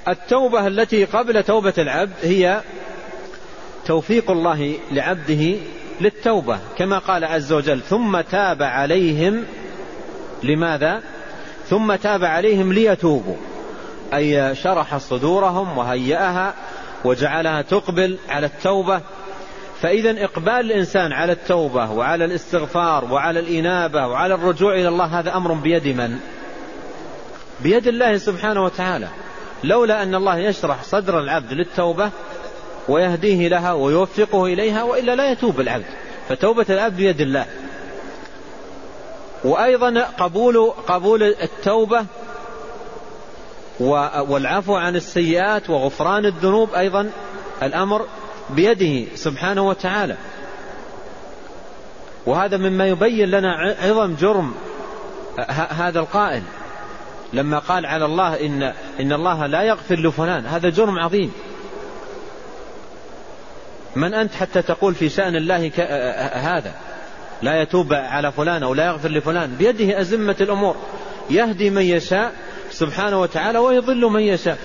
التوبة 0.09 0.67
التي 0.67 1.05
قبل 1.05 1.43
توبة 1.43 1.75
العبد 1.79 2.13
هي 2.23 2.61
توفيق 3.87 4.31
الله 4.31 4.75
لعبده 4.93 5.57
للتوبة 6.01 6.59
كما 6.79 6.99
قال 6.99 7.25
عز 7.25 7.53
وجل 7.53 7.81
ثم 7.81 8.21
تاب 8.21 8.63
عليهم 8.63 9.45
لماذا؟ 10.43 11.03
ثم 11.69 11.95
تاب 11.95 12.25
عليهم 12.25 12.73
ليتوبوا 12.73 13.37
أي 14.15 14.55
شرح 14.55 14.97
صدورهم 14.97 15.79
وهيأها 15.79 16.55
وجعلها 17.05 17.63
تقبل 17.63 18.19
على 18.29 18.47
التوبة. 18.47 19.01
فإذا 19.83 20.25
إقبال 20.25 20.61
الإنسان 20.61 21.13
على 21.13 21.33
التوبة 21.33 21.91
وعلى 21.91 22.25
الاستغفار 22.25 23.05
وعلى 23.05 23.41
الإنابة 23.41 24.07
وعلى 24.07 24.35
الرجوع 24.35 24.75
إلى 24.75 24.89
الله 24.89 25.05
هذا 25.05 25.37
أمر 25.37 25.53
بيد 25.53 25.87
من؟ 25.89 26.19
بيد 27.61 27.87
الله 27.89 28.17
سبحانه 28.17 28.65
وتعالى. 28.65 29.09
لولا 29.65 30.03
أن 30.03 30.15
الله 30.15 30.39
يشرح 30.39 30.83
صدر 30.83 31.21
العبد 31.21 31.53
للتوبة 31.53 32.11
ويهديه 32.89 33.49
لها 33.49 33.73
ويوفقه 33.73 34.47
إليها 34.47 34.83
وإلا 34.83 35.15
لا 35.15 35.33
يتوب 35.33 35.61
العبد. 35.61 35.85
فتوبة 36.29 36.67
العبد 36.71 36.97
بيد 36.97 37.21
الله. 37.21 37.47
وأيضا 39.45 40.01
قبول 40.19 40.73
قبول 40.87 41.23
التوبة 41.23 42.07
والعفو 43.81 44.77
عن 44.77 44.97
السيئات 44.97 45.71
وغفران 45.71 46.27
الذنوب 46.27 46.75
أيضا 46.75 47.11
الأمر 47.63 48.07
بيده 48.51 49.17
سبحانه 49.17 49.69
وتعالى. 49.69 50.17
وهذا 52.27 52.57
مما 52.57 52.87
يبين 52.87 53.31
لنا 53.31 53.77
عظم 53.83 54.15
جرم 54.15 54.55
هذا 55.71 56.01
القائل 56.01 56.43
لما 57.33 57.59
قال 57.59 57.87
على 57.87 58.05
الله 58.05 58.47
إن, 58.47 58.63
إن 59.01 59.13
الله 59.13 59.47
لا 59.47 59.63
يغفر 59.63 59.95
لفلان. 59.95 60.47
هذا 60.47 60.69
جرم 60.69 60.99
عظيم. 60.99 61.33
من 63.97 64.15
أنت 64.15 64.35
حتى 64.35 64.63
تقول 64.63 64.95
في 64.95 65.09
شأن 65.09 65.37
الله 65.37 65.71
هذا؟ 66.33 66.73
لا 67.43 67.63
يتوب 67.63 67.93
على 67.93 68.33
فلان 68.33 68.63
أو 68.63 68.75
لا 68.75 68.87
يغفر 68.87 69.09
لفلان. 69.09 69.55
بيده 69.59 70.01
أزمة 70.01 70.37
الأمور. 70.41 70.77
يهدي 71.31 71.71
من 71.71 71.83
يشاء 71.83 72.33
سبحانه 72.79 73.21
وتعالى 73.21 73.59
ويضل 73.59 74.01
من 74.07 74.21
يشاء. 74.21 74.59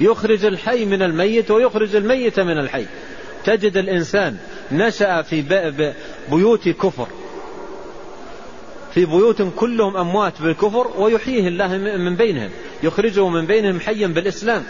يخرج 0.00 0.44
الحي 0.44 0.84
من 0.84 1.02
الميت 1.02 1.50
ويخرج 1.50 1.96
الميت 1.96 2.40
من 2.40 2.58
الحي. 2.58 2.86
تجد 3.44 3.76
الإنسان 3.76 4.36
نشأ 4.72 5.22
في 5.22 5.42
بيوت 6.30 6.68
كفر. 6.68 7.06
في 8.94 9.06
بيوت 9.06 9.42
كلهم 9.56 9.96
أموات 9.96 10.42
بالكفر 10.42 10.90
ويحييه 10.96 11.48
الله 11.48 11.68
من 11.78 12.16
بينهم. 12.16 12.50
يخرجه 12.82 13.28
من 13.28 13.46
بينهم 13.46 13.80
حيا 13.80 14.06
بالإسلام. 14.06 14.64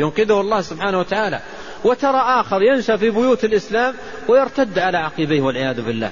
ينقذه 0.00 0.40
الله 0.40 0.60
سبحانه 0.60 0.98
وتعالى. 0.98 1.40
وترى 1.84 2.20
آخر 2.40 2.62
ينشأ 2.62 2.96
في 2.96 3.10
بيوت 3.10 3.44
الإسلام 3.44 3.94
ويرتد 4.28 4.78
على 4.78 4.98
عقبيه 4.98 5.40
والعياذ 5.40 5.82
بالله. 5.82 6.10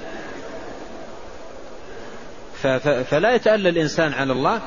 فلا 3.03 3.35
يتألى 3.35 3.69
الإنسان 3.69 4.13
على 4.13 4.33
الله. 4.33 4.61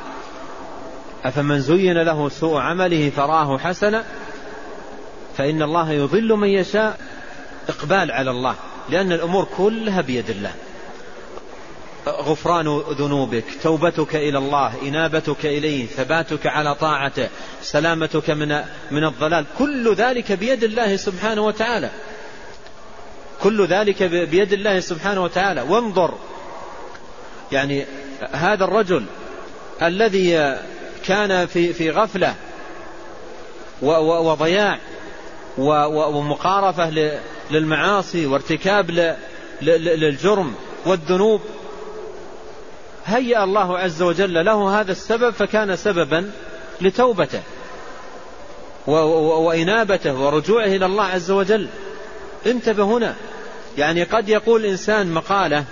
أفمن 1.25 1.61
زين 1.61 1.99
له 1.99 2.29
سوء 2.29 2.61
عمله 2.61 3.11
فراه 3.11 3.59
حسنا 3.59 4.05
فإن 5.37 5.63
الله 5.63 5.93
يضل 5.93 6.29
من 6.29 6.49
يشاء 6.49 6.99
إقبال 7.69 8.13
على 8.13 8.31
الله 8.31 8.55
لأن 8.91 9.13
الأمور 9.13 9.45
كلها 9.57 10.01
بيد 10.01 10.31
الله. 10.31 10.53
غفران 12.09 12.79
ذنوبك 12.79 13.45
توبتك 13.63 14.17
إلى 14.17 14.39
الله 14.39 14.73
إنابتك 14.83 15.47
إليه 15.47 15.87
ثباتك 15.87 16.47
على 16.47 16.75
طاعته 16.75 17.29
سلامتك 17.63 18.31
من, 18.31 18.63
من 18.91 19.05
الضلال 19.05 19.45
كل 19.59 19.95
ذلك 19.95 20.33
بيد 20.33 20.65
الله 20.65 20.97
سبحانه 20.97 21.43
وتعالى. 21.43 21.91
كل 23.43 23.67
ذلك 23.67 24.03
بيد 24.03 24.53
الله 24.53 24.81
سبحانه 24.81 25.23
وتعالى. 25.23 25.63
وانظر 25.63 26.15
يعني 27.53 27.87
هذا 28.33 28.65
الرجل 28.65 29.05
الذي 29.83 30.57
كان 31.05 31.47
في 31.47 31.73
في 31.73 31.91
غفلة 31.91 32.35
وضياع 33.83 34.79
ومقارفة 35.59 36.91
للمعاصي 37.51 38.27
وارتكاب 38.27 39.17
للجرم 39.63 40.55
والذنوب. 40.87 41.41
هيأ 43.07 43.45
الله 43.45 43.79
عز 43.79 44.03
وجل 44.03 44.45
له 44.45 44.81
هذا 44.81 44.93
السبب 44.93 45.31
فكان 45.31 45.77
سببا 45.77 46.31
لتوبته 46.81 47.41
وإنابته 48.87 50.21
ورجوعه 50.21 50.67
إلى 50.67 50.87
الله 50.87 51.05
عز 51.05 51.31
وجل. 51.31 51.69
انتبه 52.47 52.85
هنا. 52.85 53.15
يعني 53.79 54.03
قد 54.03 54.29
يقول 54.29 54.67
إنسان 54.67 55.13
مقالة 55.13 55.65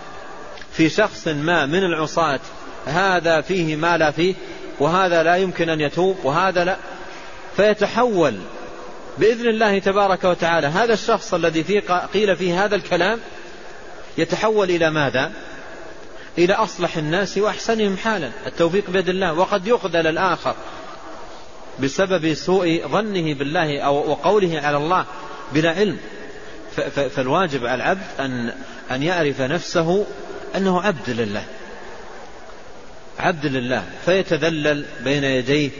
في 0.72 0.88
شخص 0.88 1.28
ما 1.28 1.66
من 1.66 1.84
العصاة 1.84 2.40
هذا 2.86 3.40
فيه 3.40 3.76
ما 3.76 3.96
لا 3.96 4.10
فيه 4.10 4.34
وهذا 4.80 5.22
لا 5.22 5.36
يمكن 5.36 5.68
أن 5.68 5.80
يتوب 5.80 6.16
وهذا 6.24 6.64
لا. 6.64 6.76
فيتحول 7.56 8.38
بإذن 9.18 9.48
الله 9.48 9.78
تبارك 9.78 10.24
وتعالى. 10.24 10.66
هذا 10.66 10.92
الشخص 10.92 11.34
الذي 11.34 11.64
فيه 11.64 11.80
قيل 12.14 12.36
فيه 12.36 12.64
هذا 12.64 12.76
الكلام 12.76 13.20
يتحول 14.18 14.70
إلى 14.70 14.90
ماذا؟ 14.90 15.32
إلى 16.38 16.54
أصلح 16.54 16.96
الناس 16.96 17.38
وأحسنهم 17.38 17.96
حالا. 17.96 18.30
التوفيق 18.46 18.90
بيد 18.90 19.08
الله. 19.08 19.32
وقد 19.32 19.66
يخذل 19.66 20.06
الآخر 20.06 20.54
بسبب 21.80 22.34
سوء 22.34 22.82
ظنه 22.86 23.34
بالله 23.34 23.80
أو 23.80 24.10
وقوله 24.10 24.60
على 24.60 24.76
الله 24.76 25.04
بلا 25.52 25.70
علم. 25.70 25.98
فالواجب 27.16 27.66
على 27.66 27.74
العبد 27.74 28.06
أن 28.20 28.52
أن 28.90 29.02
يعرف 29.02 29.40
نفسه 29.40 30.06
أنه 30.56 30.82
عبد 30.82 31.10
لله. 31.10 31.44
عبد 33.20 33.46
لله 33.46 33.84
فيتذلل 34.04 34.84
بين 35.04 35.24
يديه 35.24 35.70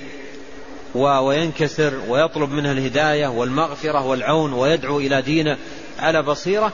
وينكسر 0.94 1.94
ويطلب 2.08 2.50
منه 2.50 2.72
الهداية 2.72 3.26
والمغفرة 3.26 4.06
والعون 4.06 4.52
ويدعو 4.52 4.98
إلى 4.98 5.22
دينه 5.22 5.56
على 5.98 6.22
بصيرة 6.22 6.72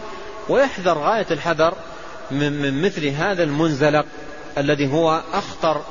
ويحذر 0.48 0.98
غاية 0.98 1.26
الحذر 1.30 1.74
من 2.30 2.82
مثل 2.82 3.06
هذا 3.06 3.42
المنزلق 3.42 4.06
الذي 4.58 4.92
هو 4.92 5.22
أخطر 5.32 5.82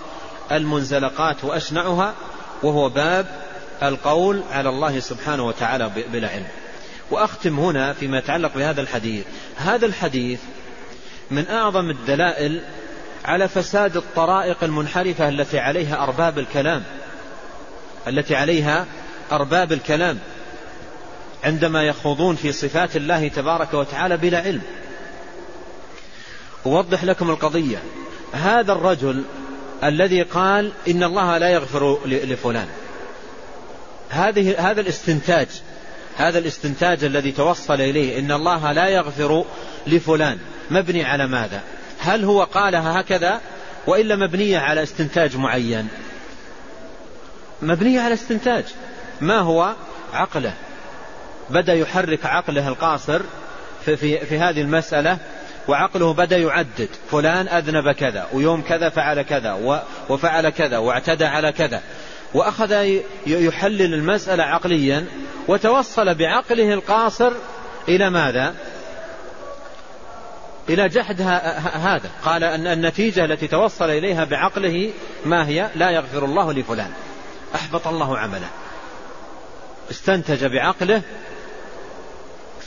المنزلقات 0.52 1.44
وأشنعها 1.44 2.14
وهو 2.64 2.90
باب 2.90 3.26
القول 3.84 4.42
على 4.52 4.70
الله 4.70 5.00
سبحانه 5.00 5.46
وتعالى 5.46 5.92
بلا 6.14 6.30
علم. 6.30 6.48
وأختم 7.12 7.60
هنا 7.60 7.94
فيما 7.94 8.18
يتعلق 8.18 8.56
بهذا 8.56 8.82
الحديث. 8.82 9.26
هذا 9.56 9.86
الحديث 9.86 10.40
من 11.32 11.48
أعظم 11.48 11.90
الدلائل 11.90 12.62
على 13.26 13.48
فساد 13.48 13.98
الطرائق 13.98 14.64
المنحرفة 14.64 15.30
التي 15.30 15.60
عليها 15.60 16.04
أرباب 16.04 16.40
الكلام. 16.40 16.84
التي 18.08 18.36
عليها 18.36 18.86
أرباب 19.32 19.74
الكلام. 19.74 20.20
عندما 21.44 21.84
يخوضون 21.84 22.36
في 22.36 22.52
صفات 22.52 22.96
الله 22.96 23.28
تبارك 23.28 23.74
وتعالى 23.74 24.18
بلا 24.18 24.40
علم. 24.40 24.62
أوضح 26.66 27.04
لكم 27.04 27.30
القضية. 27.30 27.78
هذا 28.34 28.72
الرجل 28.72 29.24
الذي 29.84 30.22
قال 30.22 30.72
إن 30.88 31.04
الله 31.04 31.38
لا 31.38 31.50
يغفر 31.50 32.00
لفلان. 32.06 32.68
هذه 34.10 34.72
هذا 34.72 34.82
الاستنتاج. 34.82 35.48
هذا 36.18 36.40
الاستنتاج 36.40 37.04
الذي 37.04 37.32
توصل 37.32 37.82
إليه 37.82 38.20
إن 38.20 38.32
الله 38.32 38.72
لا 38.72 38.88
يغفر 38.88 39.46
لفلان. 39.88 40.38
مبني 40.72 41.04
على 41.04 41.28
ماذا؟ 41.28 41.62
هل 42.06 42.24
هو 42.24 42.44
قالها 42.44 43.00
هكذا 43.02 43.42
وإلا 43.88 44.16
مبنية 44.16 44.60
على 44.60 44.84
استنتاج 44.84 45.38
معين؟ 45.38 45.88
مبنية 47.62 48.02
على 48.02 48.14
استنتاج. 48.14 48.64
ما 49.22 49.40
هو 49.40 49.74
عقله؟ 50.14 50.54
بدأ 51.50 51.74
يحرك 51.74 52.26
عقله 52.26 52.68
القاصر 52.68 53.22
في, 53.86 53.98
في, 53.98 54.20
في 54.26 54.40
هذه 54.40 54.62
المسألة 54.62 55.18
وعقله 55.68 56.14
بدأ 56.14 56.38
يعدد. 56.38 56.90
فلان 57.12 57.48
أذنب 57.48 57.92
كذا 57.92 58.28
ويوم 58.34 58.62
كذا 58.62 58.90
فعل 58.90 59.22
كذا 59.22 59.82
وفعل 60.10 60.50
كذا 60.50 60.78
واعتدى 60.78 61.26
على 61.26 61.52
كذا. 61.52 61.82
وأخذ 62.34 63.00
يحلل 63.28 63.94
المسألة 63.94 64.44
عقليا 64.44 65.06
وتوصل 65.48 66.16
بعقله 66.16 66.74
القاصر 66.74 67.32
إلى 67.90 68.10
ماذا؟ 68.10 68.56
إلى 70.70 70.90
جحد 70.90 71.22
هذا. 71.74 72.10
قال 72.24 72.44
أن 72.44 72.68
النتيجة 72.68 73.26
التي 73.26 73.48
توصل 73.48 73.90
إليها 73.90 74.24
بعقله 74.24 74.92
ما 75.26 75.48
هي؟ 75.48 75.70
لا 75.76 75.90
يغفر 75.90 76.26
الله 76.26 76.54
لفلان. 76.54 76.92
أحبط 77.56 77.88
الله 77.88 78.18
عمله. 78.18 78.50
استنتج 79.92 80.46
بعقله 80.46 81.02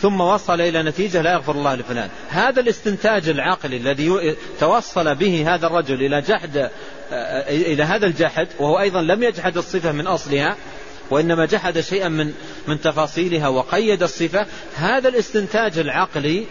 ثم 0.01 0.21
وصل 0.21 0.61
إلى 0.61 0.83
نتيجة 0.83 1.23
لا 1.23 1.33
يغفر 1.33 1.53
الله 1.53 1.75
لفلان. 1.75 2.11
هذا 2.29 2.61
الاستنتاج 2.61 3.29
العقلي 3.29 3.77
الذي 3.77 4.37
توصل 4.61 5.15
به 5.15 5.55
هذا 5.55 5.67
الرجل 5.67 5.95
إلى 5.95 6.21
جحد 6.21 6.71
إلى 7.49 7.83
هذا 7.83 8.07
الجحد 8.07 8.49
وهو 8.59 8.81
أيضا 8.81 9.03
لم 9.03 9.23
يجحد 9.23 9.57
الصفة 9.57 9.93
من 9.93 10.07
أصلها 10.07 10.57
وإنما 11.11 11.47
جحد 11.47 11.81
شيئا 11.81 12.09
من 12.09 12.33
من 12.67 12.81
تفاصيلها 12.81 13.49
وقيد 13.49 14.03
الصفة 14.03 14.47
هذا 14.77 15.09
الاستنتاج 15.09 15.79
العقلي 15.79 16.47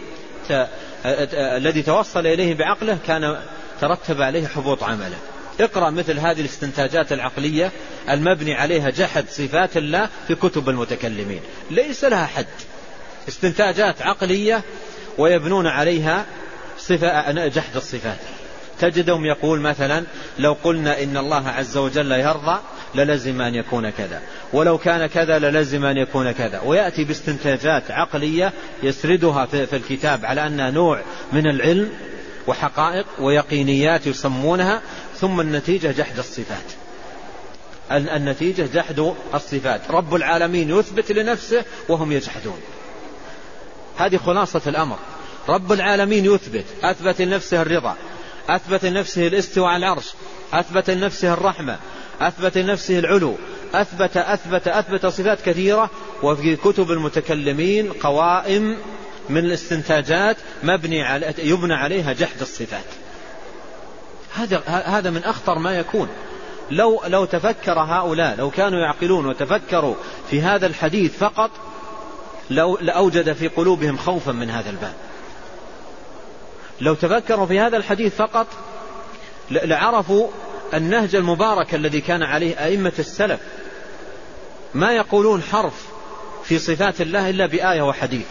الذي 1.06 1.82
توصل 1.82 2.28
إليه 2.28 2.56
بعقله 2.56 2.98
كان 3.08 3.40
ترتب 3.82 4.22
عليه 4.22 4.48
حبوط 4.48 4.84
عمله. 4.84 5.18
اقرأ 5.60 5.90
مثل 5.90 6.20
هذه 6.20 6.42
الاستنتاجات 6.42 7.12
العقلية 7.12 7.72
المبني 8.10 8.54
عليها 8.54 8.90
جحد 8.90 9.26
صفات 9.30 9.78
الله 9.78 10.10
في 10.28 10.36
كتب 10.36 10.70
المتكلمين. 10.70 11.42
ليس 11.72 12.04
لها 12.04 12.26
حد. 12.26 12.46
استنتاجات 13.28 14.02
عقلية 14.02 14.62
ويبنون 15.18 15.68
عليها 15.68 16.26
صفة 16.78 17.48
جحد 17.48 17.76
الصفات. 17.76 18.18
تجدهم 18.80 19.26
يقول 19.26 19.60
مثلا 19.60 20.04
لو 20.40 20.56
قلنا 20.64 21.04
إن 21.04 21.18
الله 21.18 21.48
عز 21.50 21.78
وجل 21.78 22.12
يرضى 22.12 22.60
للزم 22.96 23.42
أن 23.42 23.56
يكون 23.56 23.90
كذا 23.90 24.22
ولو 24.54 24.78
كان 24.78 25.06
كذا 25.06 25.40
للزم 25.40 25.86
أن 25.86 25.98
يكون 25.98 26.32
كذا 26.32 26.62
ويأتي 26.66 27.04
باستنتاجات 27.04 27.92
عقلية 27.92 28.54
يسردها 28.84 29.46
في 29.46 29.76
الكتاب 29.76 30.26
على 30.26 30.48
أنها 30.48 30.72
نوع 30.72 31.02
من 31.34 31.48
العلم 31.48 31.90
وحقائق 32.48 33.06
ويقينيات 33.20 34.08
يسمونها 34.08 34.82
ثم 35.16 35.42
النتيجة 35.42 35.92
جحد 35.92 36.18
الصفات. 36.18 36.66
النتيجة 37.92 38.70
جحد 38.74 39.14
الصفات. 39.34 39.82
رب 39.90 40.16
العالمين 40.16 40.70
يثبت 40.70 41.12
لنفسه 41.12 41.66
وهم 41.90 42.12
يجحدون. 42.12 42.60
هذه 43.98 44.18
خلاصة 44.18 44.62
الأمر. 44.68 44.98
رب 45.50 45.72
العالمين 45.72 46.26
يثبت 46.26 46.66
أثبت 46.84 47.22
لنفسه 47.22 47.62
الرضا. 47.62 47.96
أثبت 48.50 48.86
لنفسه 48.86 49.28
الاستواء 49.28 49.68
على 49.68 49.78
العرش 49.78 50.14
أثبت 50.54 50.90
لنفسه 50.90 51.34
الرحمة 51.34 51.78
أثبت 52.22 52.58
لنفسه 52.58 53.00
العلو 53.00 53.36
أثبت 53.74 54.18
أثبت 54.18 54.68
أثبت 54.68 55.06
صفات 55.06 55.42
كثيرة. 55.42 55.90
وفي 56.24 56.56
كتب 56.56 56.92
المتكلمين 56.92 57.92
قوائم 57.92 58.78
من 59.30 59.38
الاستنتاجات 59.38 60.38
مبني 60.64 61.04
على 61.04 61.34
يبنى 61.38 61.74
عليها 61.74 62.14
جحد 62.14 62.42
الصفات. 62.42 62.86
هذا 64.36 64.64
هذا 64.68 65.10
من 65.10 65.24
أخطر 65.24 65.60
ما 65.60 65.78
يكون. 65.78 66.08
لو 66.72 67.02
لو 67.08 67.26
تفكر 67.26 67.80
هؤلاء 67.80 68.36
لو 68.36 68.50
كانوا 68.50 68.80
يعقلون 68.80 69.26
وتفكروا 69.26 69.96
في 70.30 70.42
هذا 70.42 70.68
الحديث 70.68 71.18
فقط 71.18 71.52
لو 72.50 72.78
لأوجد 72.82 73.34
في 73.34 73.48
قلوبهم 73.48 73.98
خوفا 73.98 74.32
من 74.32 74.50
هذا 74.50 74.70
الباب. 74.70 74.94
لو 76.82 76.94
تفكروا 76.94 77.46
في 77.46 77.60
هذا 77.60 77.78
الحديث 77.78 78.16
فقط 78.16 78.48
لعرفوا 79.52 80.28
النهج 80.74 81.16
المبارك 81.16 81.76
الذي 81.76 82.02
كان 82.02 82.24
عليه 82.24 82.66
أئمة 82.66 82.94
السلف. 83.00 83.40
ما 84.74 84.92
يقولون 84.92 85.42
حرف 85.42 85.88
في 86.44 86.60
صفات 86.60 87.02
الله 87.02 87.30
إلا 87.30 87.46
بآية 87.46 87.82
وحديث. 87.82 88.26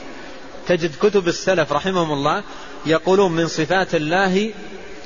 تجد 0.67 0.97
كتب 1.03 1.29
السلف 1.29 1.73
رحمهم 1.73 2.13
الله 2.13 2.43
يقولون 2.87 3.33
من 3.33 3.47
صفات 3.47 3.95
الله 3.95 4.53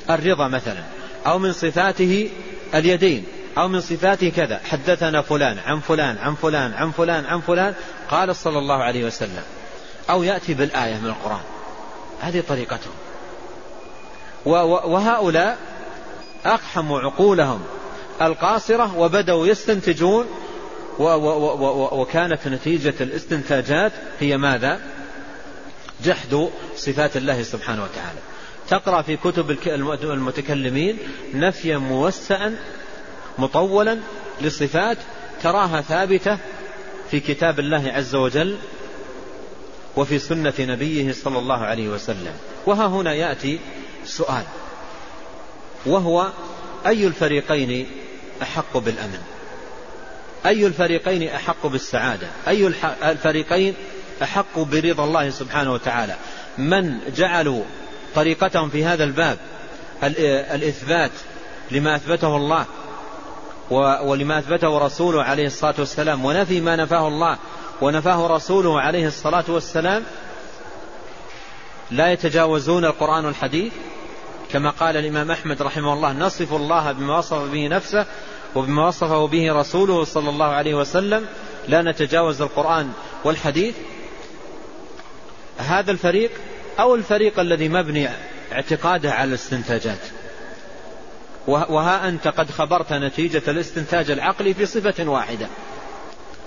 الرضا 0.09 0.47
مثلا 0.47 0.83
أو 1.25 1.39
من 1.39 1.53
صفاته 1.53 2.29
اليدين 2.75 3.25
أو 3.57 3.67
من 3.67 3.81
صفاته 3.81 4.29
كذا 4.29 4.61
حدثنا 4.65 5.21
فلان 5.21 5.57
عن 5.65 5.79
فلان 5.79 6.17
عن 6.17 6.35
فلان 6.35 6.73
عن 6.73 6.91
فلان 6.91 7.25
عن 7.25 7.41
فلان 7.41 7.73
قال 8.09 8.35
صلى 8.35 8.59
الله 8.59 8.83
عليه 8.83 9.05
وسلم 9.05 9.43
أو 10.09 10.23
يأتي 10.23 10.53
بالآية 10.53 10.95
من 10.95 11.07
القرآن. 11.09 11.41
هذه 12.21 12.43
طريقتهم. 12.49 12.93
وهؤلاء 14.45 15.57
أقحموا 16.45 16.99
عقولهم. 16.99 17.61
القاصرة 18.21 18.97
وبدأوا 18.97 19.47
يستنتجون 19.47 20.25
وكانت 21.91 22.47
نتيجة 22.47 22.93
الاستنتاجات 23.01 23.91
هي 24.19 24.37
ماذا؟ 24.37 24.79
جحد 26.03 26.49
صفات 26.75 27.17
الله 27.17 27.43
سبحانه 27.43 27.83
وتعالى. 27.83 28.19
تقرأ 28.69 29.01
في 29.01 29.17
كتب 29.17 29.51
المتكلمين 30.13 30.97
نفيا 31.33 31.77
موسعا 31.77 32.57
مطولا 33.37 33.99
لصفات 34.41 34.97
تراها 35.43 35.81
ثابتة 35.81 36.37
في 37.11 37.19
كتاب 37.19 37.59
الله 37.59 37.91
عز 37.91 38.15
وجل 38.15 38.57
وفي 39.97 40.19
سنة 40.19 40.53
نبيه 40.59 41.11
صلى 41.11 41.39
الله 41.39 41.57
عليه 41.57 41.89
وسلم. 41.89 42.33
وها 42.65 42.87
هنا 42.87 43.13
يأتي 43.13 43.59
سؤال. 44.05 44.43
وهو 45.85 46.27
أي 46.85 47.07
الفريقين 47.07 47.87
أحق 48.41 48.77
بالأمن؟ 48.77 49.19
أي 50.45 50.67
الفريقين 50.67 51.29
أحق 51.29 51.67
بالسعادة؟ 51.67 52.27
أي 52.47 52.67
الفريقين 53.03 53.75
أحق 54.23 54.59
برضا 54.59 55.03
الله 55.03 55.29
سبحانه 55.29 55.73
وتعالى؟ 55.73 56.15
من 56.57 56.97
جعلوا 57.15 57.63
طريقتهم 58.15 58.69
في 58.69 58.85
هذا 58.85 59.03
الباب؟ 59.03 59.37
الإثبات 60.53 61.11
لما 61.71 61.95
أثبته 61.95 62.37
الله 62.37 62.65
ولما 64.03 64.39
أثبته 64.39 64.77
رسوله 64.77 65.23
عليه 65.23 65.45
الصلاة 65.45 65.75
والسلام 65.79 66.25
ونفي 66.25 66.61
ما 66.61 66.75
نفاه 66.75 67.07
الله 67.07 67.37
ونفاه 67.81 68.27
رسوله 68.27 68.81
عليه 68.81 69.07
الصلاة 69.07 69.43
والسلام؟ 69.47 70.03
لا 71.91 72.11
يتجاوزون 72.11 72.85
القرآن 72.85 73.25
والحديث؟ 73.25 73.73
كما 74.53 74.69
قال 74.69 74.97
الإمام 74.97 75.31
أحمد 75.31 75.61
رحمه 75.61 75.93
الله 75.93 76.13
نصف 76.13 76.53
الله 76.53 76.91
بما 76.91 77.17
وصف 77.17 77.51
به 77.51 77.67
نفسه 77.67 78.05
وبما 78.55 78.87
وصفه 78.87 79.27
به 79.27 79.53
رسوله 79.53 80.03
صلى 80.03 80.29
الله 80.29 80.45
عليه 80.45 80.75
وسلم 80.75 81.25
لا 81.67 81.81
نتجاوز 81.81 82.41
القرآن 82.41 82.91
والحديث. 83.23 83.75
هذا 85.57 85.91
الفريق 85.91 86.31
أو 86.79 86.95
الفريق 86.95 87.39
الذي 87.39 87.69
مبني 87.69 88.09
اعتقاده 88.51 89.11
على 89.11 89.29
الاستنتاجات. 89.29 89.99
وها 91.47 92.07
أنت 92.07 92.27
قد 92.27 92.51
خبرت 92.51 92.93
نتيجة 92.93 93.41
الاستنتاج 93.47 94.11
العقلي 94.11 94.53
في 94.53 94.65
صفة 94.65 95.09
واحدة. 95.09 95.47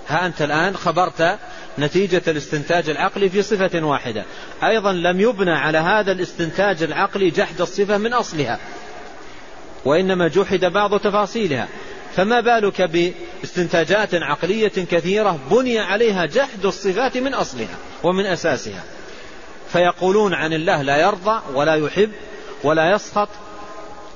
ها 0.07 0.25
أنت 0.25 0.41
الآن 0.41 0.77
خبرت 0.77 1.37
نتيجة 1.79 2.21
الاستنتاج 2.27 2.89
العقلي 2.89 3.29
في 3.29 3.41
صفة 3.41 3.83
واحدة. 3.83 4.25
أيضا 4.63 4.93
لم 4.93 5.19
يبنى 5.19 5.51
على 5.51 5.77
هذا 5.77 6.11
الاستنتاج 6.11 6.83
العقلي 6.83 7.29
جحد 7.29 7.61
الصفة 7.61 7.97
من 7.97 8.13
أصلها 8.13 8.59
وإنما 9.85 10.27
جحد 10.27 10.65
بعض 10.65 10.99
تفاصيلها. 10.99 11.67
فما 12.15 12.41
بالك 12.41 12.81
باستنتاجات 12.81 14.09
عقلية 14.13 14.67
كثيرة 14.67 15.39
بني 15.51 15.79
عليها 15.79 16.25
جحد 16.25 16.65
الصفات 16.65 17.17
من 17.17 17.33
أصلها 17.33 17.77
ومن 18.03 18.25
أساسها؟ 18.25 18.83
فيقولون 19.71 20.33
عن 20.33 20.53
الله 20.53 20.81
لا 20.81 20.97
يرضى 20.97 21.41
ولا 21.53 21.75
يحب 21.75 22.11
ولا 22.63 22.91
يسخط 22.91 23.29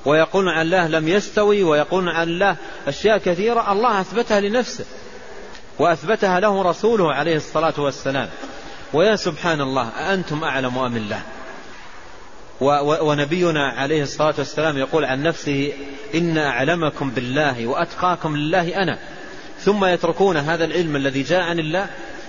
ويقولون 0.04 0.48
عن 0.48 0.62
الله 0.62 0.88
لم 0.88 1.08
يستوي 1.08 1.62
ويقولون 1.62 2.08
عن 2.08 2.28
الله 2.28 2.56
أشياء 2.86 3.18
كثيرة 3.18 3.72
الله 3.72 4.00
أثبتها 4.00 4.40
لنفسه. 4.40 4.84
وأثبتها 5.80 6.40
له 6.40 6.62
رسوله 6.62 7.14
عليه 7.14 7.36
الصلاة 7.36 7.74
والسلام. 7.78 8.28
ويا 8.92 9.16
سبحان 9.16 9.60
الله 9.60 9.88
أأنتم 9.88 10.44
أعلم 10.44 10.78
أم 10.78 10.96
الله؟ 10.96 11.22
ونبينا 13.02 13.68
عليه 13.68 14.02
الصلاة 14.02 14.34
والسلام 14.38 14.78
يقول 14.78 15.04
عن 15.04 15.22
نفسه 15.22 15.72
إن 16.14 16.38
أعلمكم 16.38 17.10
بالله 17.10 17.66
وأتقاكم 17.66 18.36
لله 18.36 18.82
أنا. 18.82 18.98
ثم 19.60 19.84
يتركون 19.84 20.36
هذا 20.36 20.64
العلم 20.64 20.96
الذي 20.96 21.22
جاء 21.22 21.40
عن 21.40 21.58
الله 21.58 21.86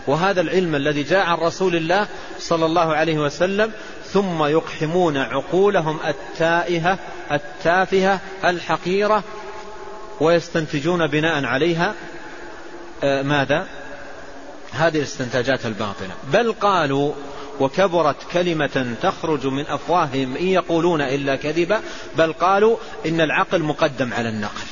وهذا 0.08 0.41
العلم 0.41 0.76
الذي 0.76 1.04
جاء 1.04 1.26
عن 1.26 1.38
رسول 1.38 1.76
الله 1.76 2.08
صلى 2.39 2.66
الله 2.66 2.95
عليه 2.95 3.18
وسلم 3.18 3.72
ثم 4.06 4.43
يقحمون 4.43 5.18
عقولهم 5.18 5.99
التائهة 6.08 6.97
التافهة 7.32 8.20
الحقيرة 8.45 9.24
ويستنتجون 10.20 11.08
بناء 11.08 11.45
عليها. 11.45 11.93
ماذا؟ 13.04 13.68
هذه 14.72 14.97
الاستنتاجات 14.97 15.66
الباطلة. 15.66 16.10
بل 16.34 16.54
قالوا 16.54 17.14
وكبرت 17.60 18.16
كلمة 18.34 18.95
تخرج 19.02 19.47
من 19.47 19.68
أفواههم 19.68 20.38
إن 20.38 20.47
يقولون 20.47 21.02
إلا 21.02 21.36
كذبا 21.36 21.82
بل 22.18 22.34
قالوا 22.34 22.78
إن 23.06 23.22
العقل 23.22 23.64
مقدم 23.64 24.14
على 24.14 24.30
النقل. 24.30 24.66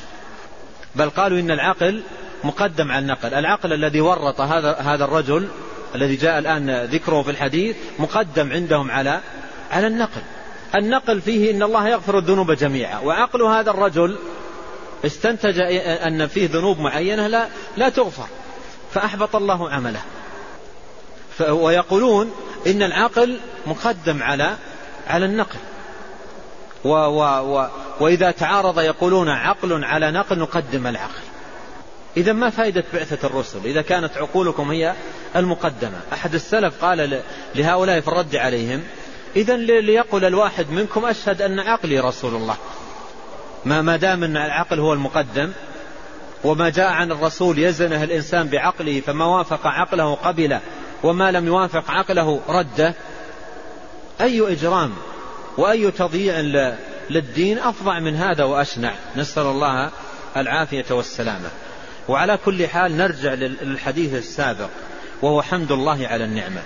بل 0.96 1.10
قالوا 1.10 1.40
إن 1.40 1.50
العقل 1.50 2.02
مقدم 2.44 2.92
على 2.92 2.98
النقل. 2.98 3.34
العقل 3.34 3.72
الذي 3.72 4.00
ورط 4.00 4.40
هذا 4.40 4.74
هذا 4.74 5.04
الرجل 5.04 5.48
الذي 5.94 6.16
جاء 6.16 6.38
الآن 6.38 6.84
ذكره 6.84 7.22
في 7.22 7.30
الحديث 7.30 7.76
مقدم 7.98 8.52
عندهم 8.52 8.90
على 8.90 9.20
على 9.70 9.86
النقل. 9.86 10.22
النقل 10.74 11.20
فيه 11.20 11.50
إن 11.50 11.62
الله 11.62 11.88
يغفر 11.88 12.18
الذنوب 12.18 12.52
جميعا 12.52 12.98
وعقل 12.98 13.42
هذا 13.42 13.70
الرجل 13.70 14.18
استنتج 15.06 15.60
أن 15.86 16.26
فيه 16.26 16.48
ذنوب 16.48 16.78
معينة 16.78 17.26
لا, 17.26 17.48
لا 17.76 17.88
تغفر. 17.88 18.26
فأحبط 18.94 19.36
الله 19.36 19.70
عمله. 19.70 20.00
ويقولون 21.40 22.32
إن 22.66 22.82
العقل 22.82 23.38
مقدم 23.66 24.22
على 24.22 24.56
على 25.06 25.26
النقل. 25.26 25.58
و 26.84 26.88
و 26.88 27.22
و 27.22 27.68
وإذا 28.00 28.30
تعارض 28.30 28.80
يقولون 28.80 29.28
عقل 29.28 29.84
على 29.84 30.10
نقل 30.10 30.38
نقدم 30.38 30.86
العقل. 30.86 31.22
إذا 32.16 32.32
ما 32.32 32.50
فائدة 32.50 32.84
بعثة 32.94 33.26
الرسل؟ 33.26 33.58
إذا 33.64 33.82
كانت 33.82 34.16
عقولكم 34.16 34.70
هي 34.70 34.94
المقدمة. 35.36 36.00
أحد 36.12 36.34
السلف 36.34 36.84
قال 36.84 37.20
لهؤلاء 37.54 38.00
في 38.00 38.08
الرد 38.08 38.36
عليهم 38.36 38.82
إذا 39.36 39.56
ليقل 39.56 40.24
الواحد 40.24 40.70
منكم 40.70 41.04
أشهد 41.04 41.42
أن 41.42 41.60
عقلي 41.60 42.00
رسول 42.00 42.34
الله. 42.34 42.56
ما 43.64 43.96
دام 43.96 44.24
أن 44.24 44.36
العقل 44.36 44.80
هو 44.80 44.92
المقدم 44.92 45.52
وما 46.44 46.68
جاء 46.68 46.88
عن 46.90 47.12
الرسول 47.12 47.58
يزنه 47.58 48.04
الإنسان 48.04 48.48
بعقله 48.48 49.00
فما 49.00 49.24
وافق 49.24 49.66
عقله 49.66 50.14
قبله 50.14 50.60
وما 51.02 51.30
لم 51.30 51.46
يوافق 51.46 51.90
عقله 51.90 52.40
رده 52.48 52.94
أي 54.20 54.52
إجرام 54.52 54.92
وأي 55.58 55.90
تضييع 55.90 56.40
للدين 57.10 57.58
أفظع 57.58 57.98
من 57.98 58.16
هذا 58.16 58.44
وأشنع. 58.44 58.92
نسأل 59.16 59.42
الله 59.42 59.90
العافية 60.36 60.84
والسلامة. 60.90 61.48
وعلى 62.08 62.38
كل 62.44 62.68
حال 62.68 62.96
نرجع 62.96 63.34
للحديث 63.34 64.14
السابق 64.14 64.68
وهو 65.22 65.42
حمد 65.42 65.72
الله 65.72 66.06
على 66.06 66.24
النعمة. 66.24 66.62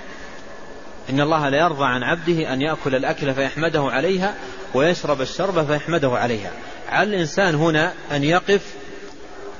إن 1.10 1.20
الله 1.20 1.48
لا 1.48 1.58
يرضى 1.58 1.84
عن 1.84 2.02
عبده 2.02 2.52
أن 2.52 2.62
يأكل 2.62 2.94
الأكل 2.94 3.34
فيحمده 3.34 3.82
عليها 3.82 4.34
ويشرب 4.74 5.20
الشرب 5.20 5.66
فيحمده 5.66 6.10
عليها. 6.10 6.50
على 6.88 7.14
الإنسان 7.14 7.54
هنا 7.54 7.92
أن 8.12 8.24
يقف 8.24 8.74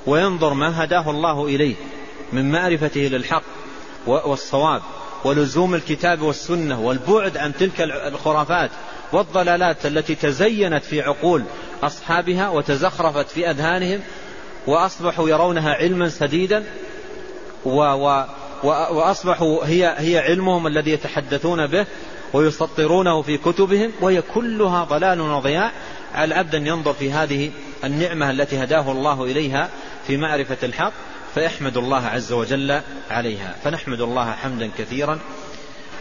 وينظر 0.07 0.55
ما 0.55 0.85
هداه 0.85 1.11
الله 1.11 1.47
إليه 1.47 1.75
من 2.33 2.53
معرفته 2.53 3.01
للحق 3.01 3.43
والصواب 4.07 4.83
ولزوم 5.25 5.75
الكتاب 5.75 6.23
والسنة 6.23 6.81
والبعد 6.81 7.37
عن 7.37 7.53
تلك 7.55 7.81
الخرافات 7.81 8.71
والضلالات 9.13 9.87
التي 9.87 10.15
تزينت 10.15 10.85
في 10.85 11.03
عقول 11.03 11.45
أصحابها 11.83 12.49
وتزخرفت 12.49 13.31
في 13.31 13.51
أذهانهم 13.51 14.01
وأصبحوا 14.67 15.29
يرونها 15.29 15.75
علما 15.75 16.09
سديدا 16.09 16.65
و 17.65 17.81
و 17.81 18.25
وأصبحوا 18.65 19.65
هي, 19.65 19.95
هي 19.99 20.19
علمهم 20.19 20.67
الذي 20.67 20.91
يتحدثون 20.91 21.67
به 21.67 21.87
ويسطرونه 22.33 23.23
في 23.23 23.39
كتبهم 23.39 23.93
وهي 24.01 24.23
كلها 24.23 24.85
ضلال 24.85 25.21
وضياع 25.21 25.73
على 26.15 26.25
العبد 26.25 26.55
أن 26.55 26.67
ينظر 26.67 26.93
في 26.93 27.13
هذه 27.13 27.51
النعمة 27.85 28.31
التي 28.31 28.65
هداه 28.65 28.93
الله 28.93 29.25
إليها 29.25 29.69
في 30.07 30.17
معرفة 30.17 30.57
الحق 30.63 30.93
فيحمد 31.35 31.77
الله 31.77 32.07
عز 32.07 32.33
وجل 32.33 32.81
عليها. 33.11 33.55
فنحمد 33.65 34.01
الله 34.01 34.33
حمدا 34.33 34.71
كثيرا 34.79 35.19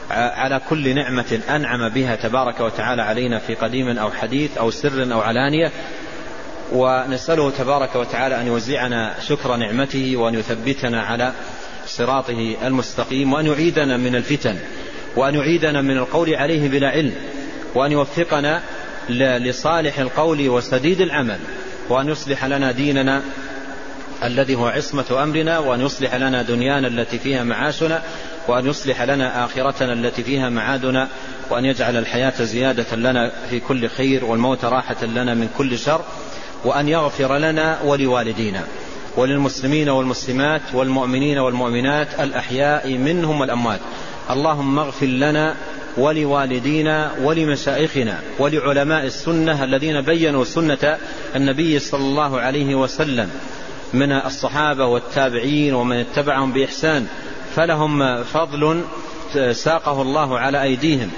على 0.10 0.62
كل 0.70 0.96
نعمة 0.96 1.40
أنعم 1.50 1.90
بها 1.90 2.16
تبارك 2.16 2.60
وتعالى 2.60 3.02
علينا 3.02 3.40
في 3.40 3.56
قديم 3.56 3.98
أو 3.98 4.12
حديث 4.12 4.58
أو 4.58 4.72
سر 4.72 5.14
أو 5.14 5.22
علانية. 5.22 5.72
ونسأله 6.72 7.50
تبارك 7.50 7.96
وتعالى 7.96 8.42
أن 8.42 8.48
يوزعنا 8.48 9.16
شكر 9.28 9.56
نعمته 9.56 10.18
وأن 10.18 10.34
يثبتنا 10.34 11.02
على 11.02 11.34
صراطه 11.86 12.56
المستقيم 12.64 13.34
وأن 13.34 13.46
يعيدنا 13.46 13.98
من 13.98 14.16
الفتن 14.16 14.58
وأن 15.16 15.36
يعيدنا 15.36 15.82
من 15.82 15.98
القول 15.98 16.36
عليه 16.36 16.70
بلا 16.70 16.90
علم 16.90 17.14
وأن 17.76 17.92
يوفقنا 17.92 18.64
لصالح 19.10 20.00
القول 20.00 20.50
وسديد 20.50 21.02
العمل 21.02 21.40
وأن 21.90 22.10
يصلح 22.10 22.46
لنا 22.46 22.72
ديننا 22.72 23.22
الذي 24.24 24.56
هو 24.56 24.68
عصمة 24.68 25.24
أمرنا 25.24 25.60
وأن 25.60 25.82
يصلح 25.82 26.16
لنا 26.16 26.42
دنيانا 26.42 26.88
التي 26.88 27.20
فيها 27.20 27.44
معاشنا 27.44 28.02
وأن 28.48 28.66
يصلح 28.68 29.02
لنا 29.02 29.46
آخرتنا 29.46 29.94
التي 29.94 30.24
فيها 30.24 30.50
معادنا 30.50 31.08
وأن 31.50 31.66
يجعل 31.66 31.98
الحياة 31.98 32.44
زيادة 32.44 32.96
لنا 32.96 33.32
في 33.50 33.60
كل 33.60 33.90
خير 33.90 34.26
والموت 34.26 34.66
راحة 34.66 35.06
لنا 35.06 35.34
من 35.34 35.50
كل 35.58 35.78
شر 35.78 36.02
وأن 36.66 36.90
يغفر 36.90 37.38
لنا 37.38 37.82
ولوالدينا. 37.82 38.64
وللمسلمين 39.18 39.90
والمسلمات 39.90 40.62
والمؤمنين 40.74 41.38
والمؤمنات 41.38 42.08
الأحياء 42.20 42.94
منهم 42.94 43.42
والأموات 43.42 43.80
اللهم 44.30 44.80
اغفر 44.80 45.06
لنا 45.06 45.56
ولوالدينا 45.98 47.12
ولمشائخنا 47.22 48.20
ولعلماء 48.40 49.06
السنة 49.06 49.64
الذين 49.64 50.02
بينوا 50.02 50.44
سنة 50.44 50.98
النبي 51.36 51.80
صلى 51.80 52.02
الله 52.02 52.40
عليه 52.40 52.76
وسلم. 52.76 53.30
من 53.94 54.12
الصحابة 54.12 54.86
والتابعين 54.86 55.74
ومن 55.74 55.96
اتبعهم 55.96 56.54
بإحسان 56.54 57.08
فلهم 57.56 58.24
فضل 58.24 58.84
ساقه 59.52 60.02
الله 60.02 60.40
على 60.40 60.62
أيديهم 60.64 61.12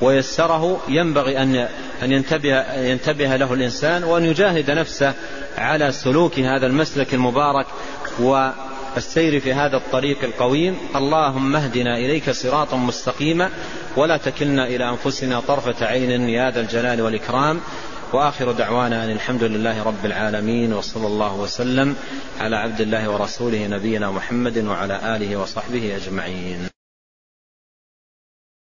ويسره 0.00 0.80
ينبغي 0.88 1.38
أن 1.42 1.68
أن 2.02 2.12
ينتبه, 2.12 2.74
ينتبه 2.74 3.36
له 3.36 3.54
الإنسان 3.54 4.04
وأن 4.04 4.24
يجاهد 4.24 4.70
نفسه 4.70 5.14
على 5.58 5.92
سلوك 5.92 6.38
هذا 6.38 6.66
المسلك 6.66 7.14
المبارك 7.14 7.66
والسير 8.94 9.40
في 9.40 9.52
هذا 9.52 9.76
الطريق 9.76 10.24
القويم 10.24 10.76
اللهم 10.96 11.56
اهدنا 11.56 11.96
إليك 11.96 12.30
صراطا 12.30 12.76
مستقيما 12.76 13.50
ولا 13.96 14.16
تكلنا 14.16 14.66
إلى 14.66 14.88
أنفسنا 14.88 15.40
طرفة 15.40 15.86
عين 15.86 16.28
يا 16.28 16.50
ذا 16.50 16.60
الجلال 16.60 17.02
والإكرام. 17.02 17.60
وآخر 18.12 18.52
دعوانا 18.52 19.04
أن 19.04 19.10
الحمد 19.10 19.44
لله 19.44 19.82
رب 19.82 20.04
العالمين 20.06 20.72
وصلى 20.72 21.06
الله 21.06 21.36
وسلم 21.36 21.96
على 22.40 22.56
عبد 22.56 22.80
الله 22.80 23.10
ورسوله 23.10 23.66
نبينا 23.66 24.10
محمد 24.10 24.58
وعلى 24.58 25.16
آله 25.16 25.36
وصحبه 25.36 25.96
أجمعين. 25.96 26.81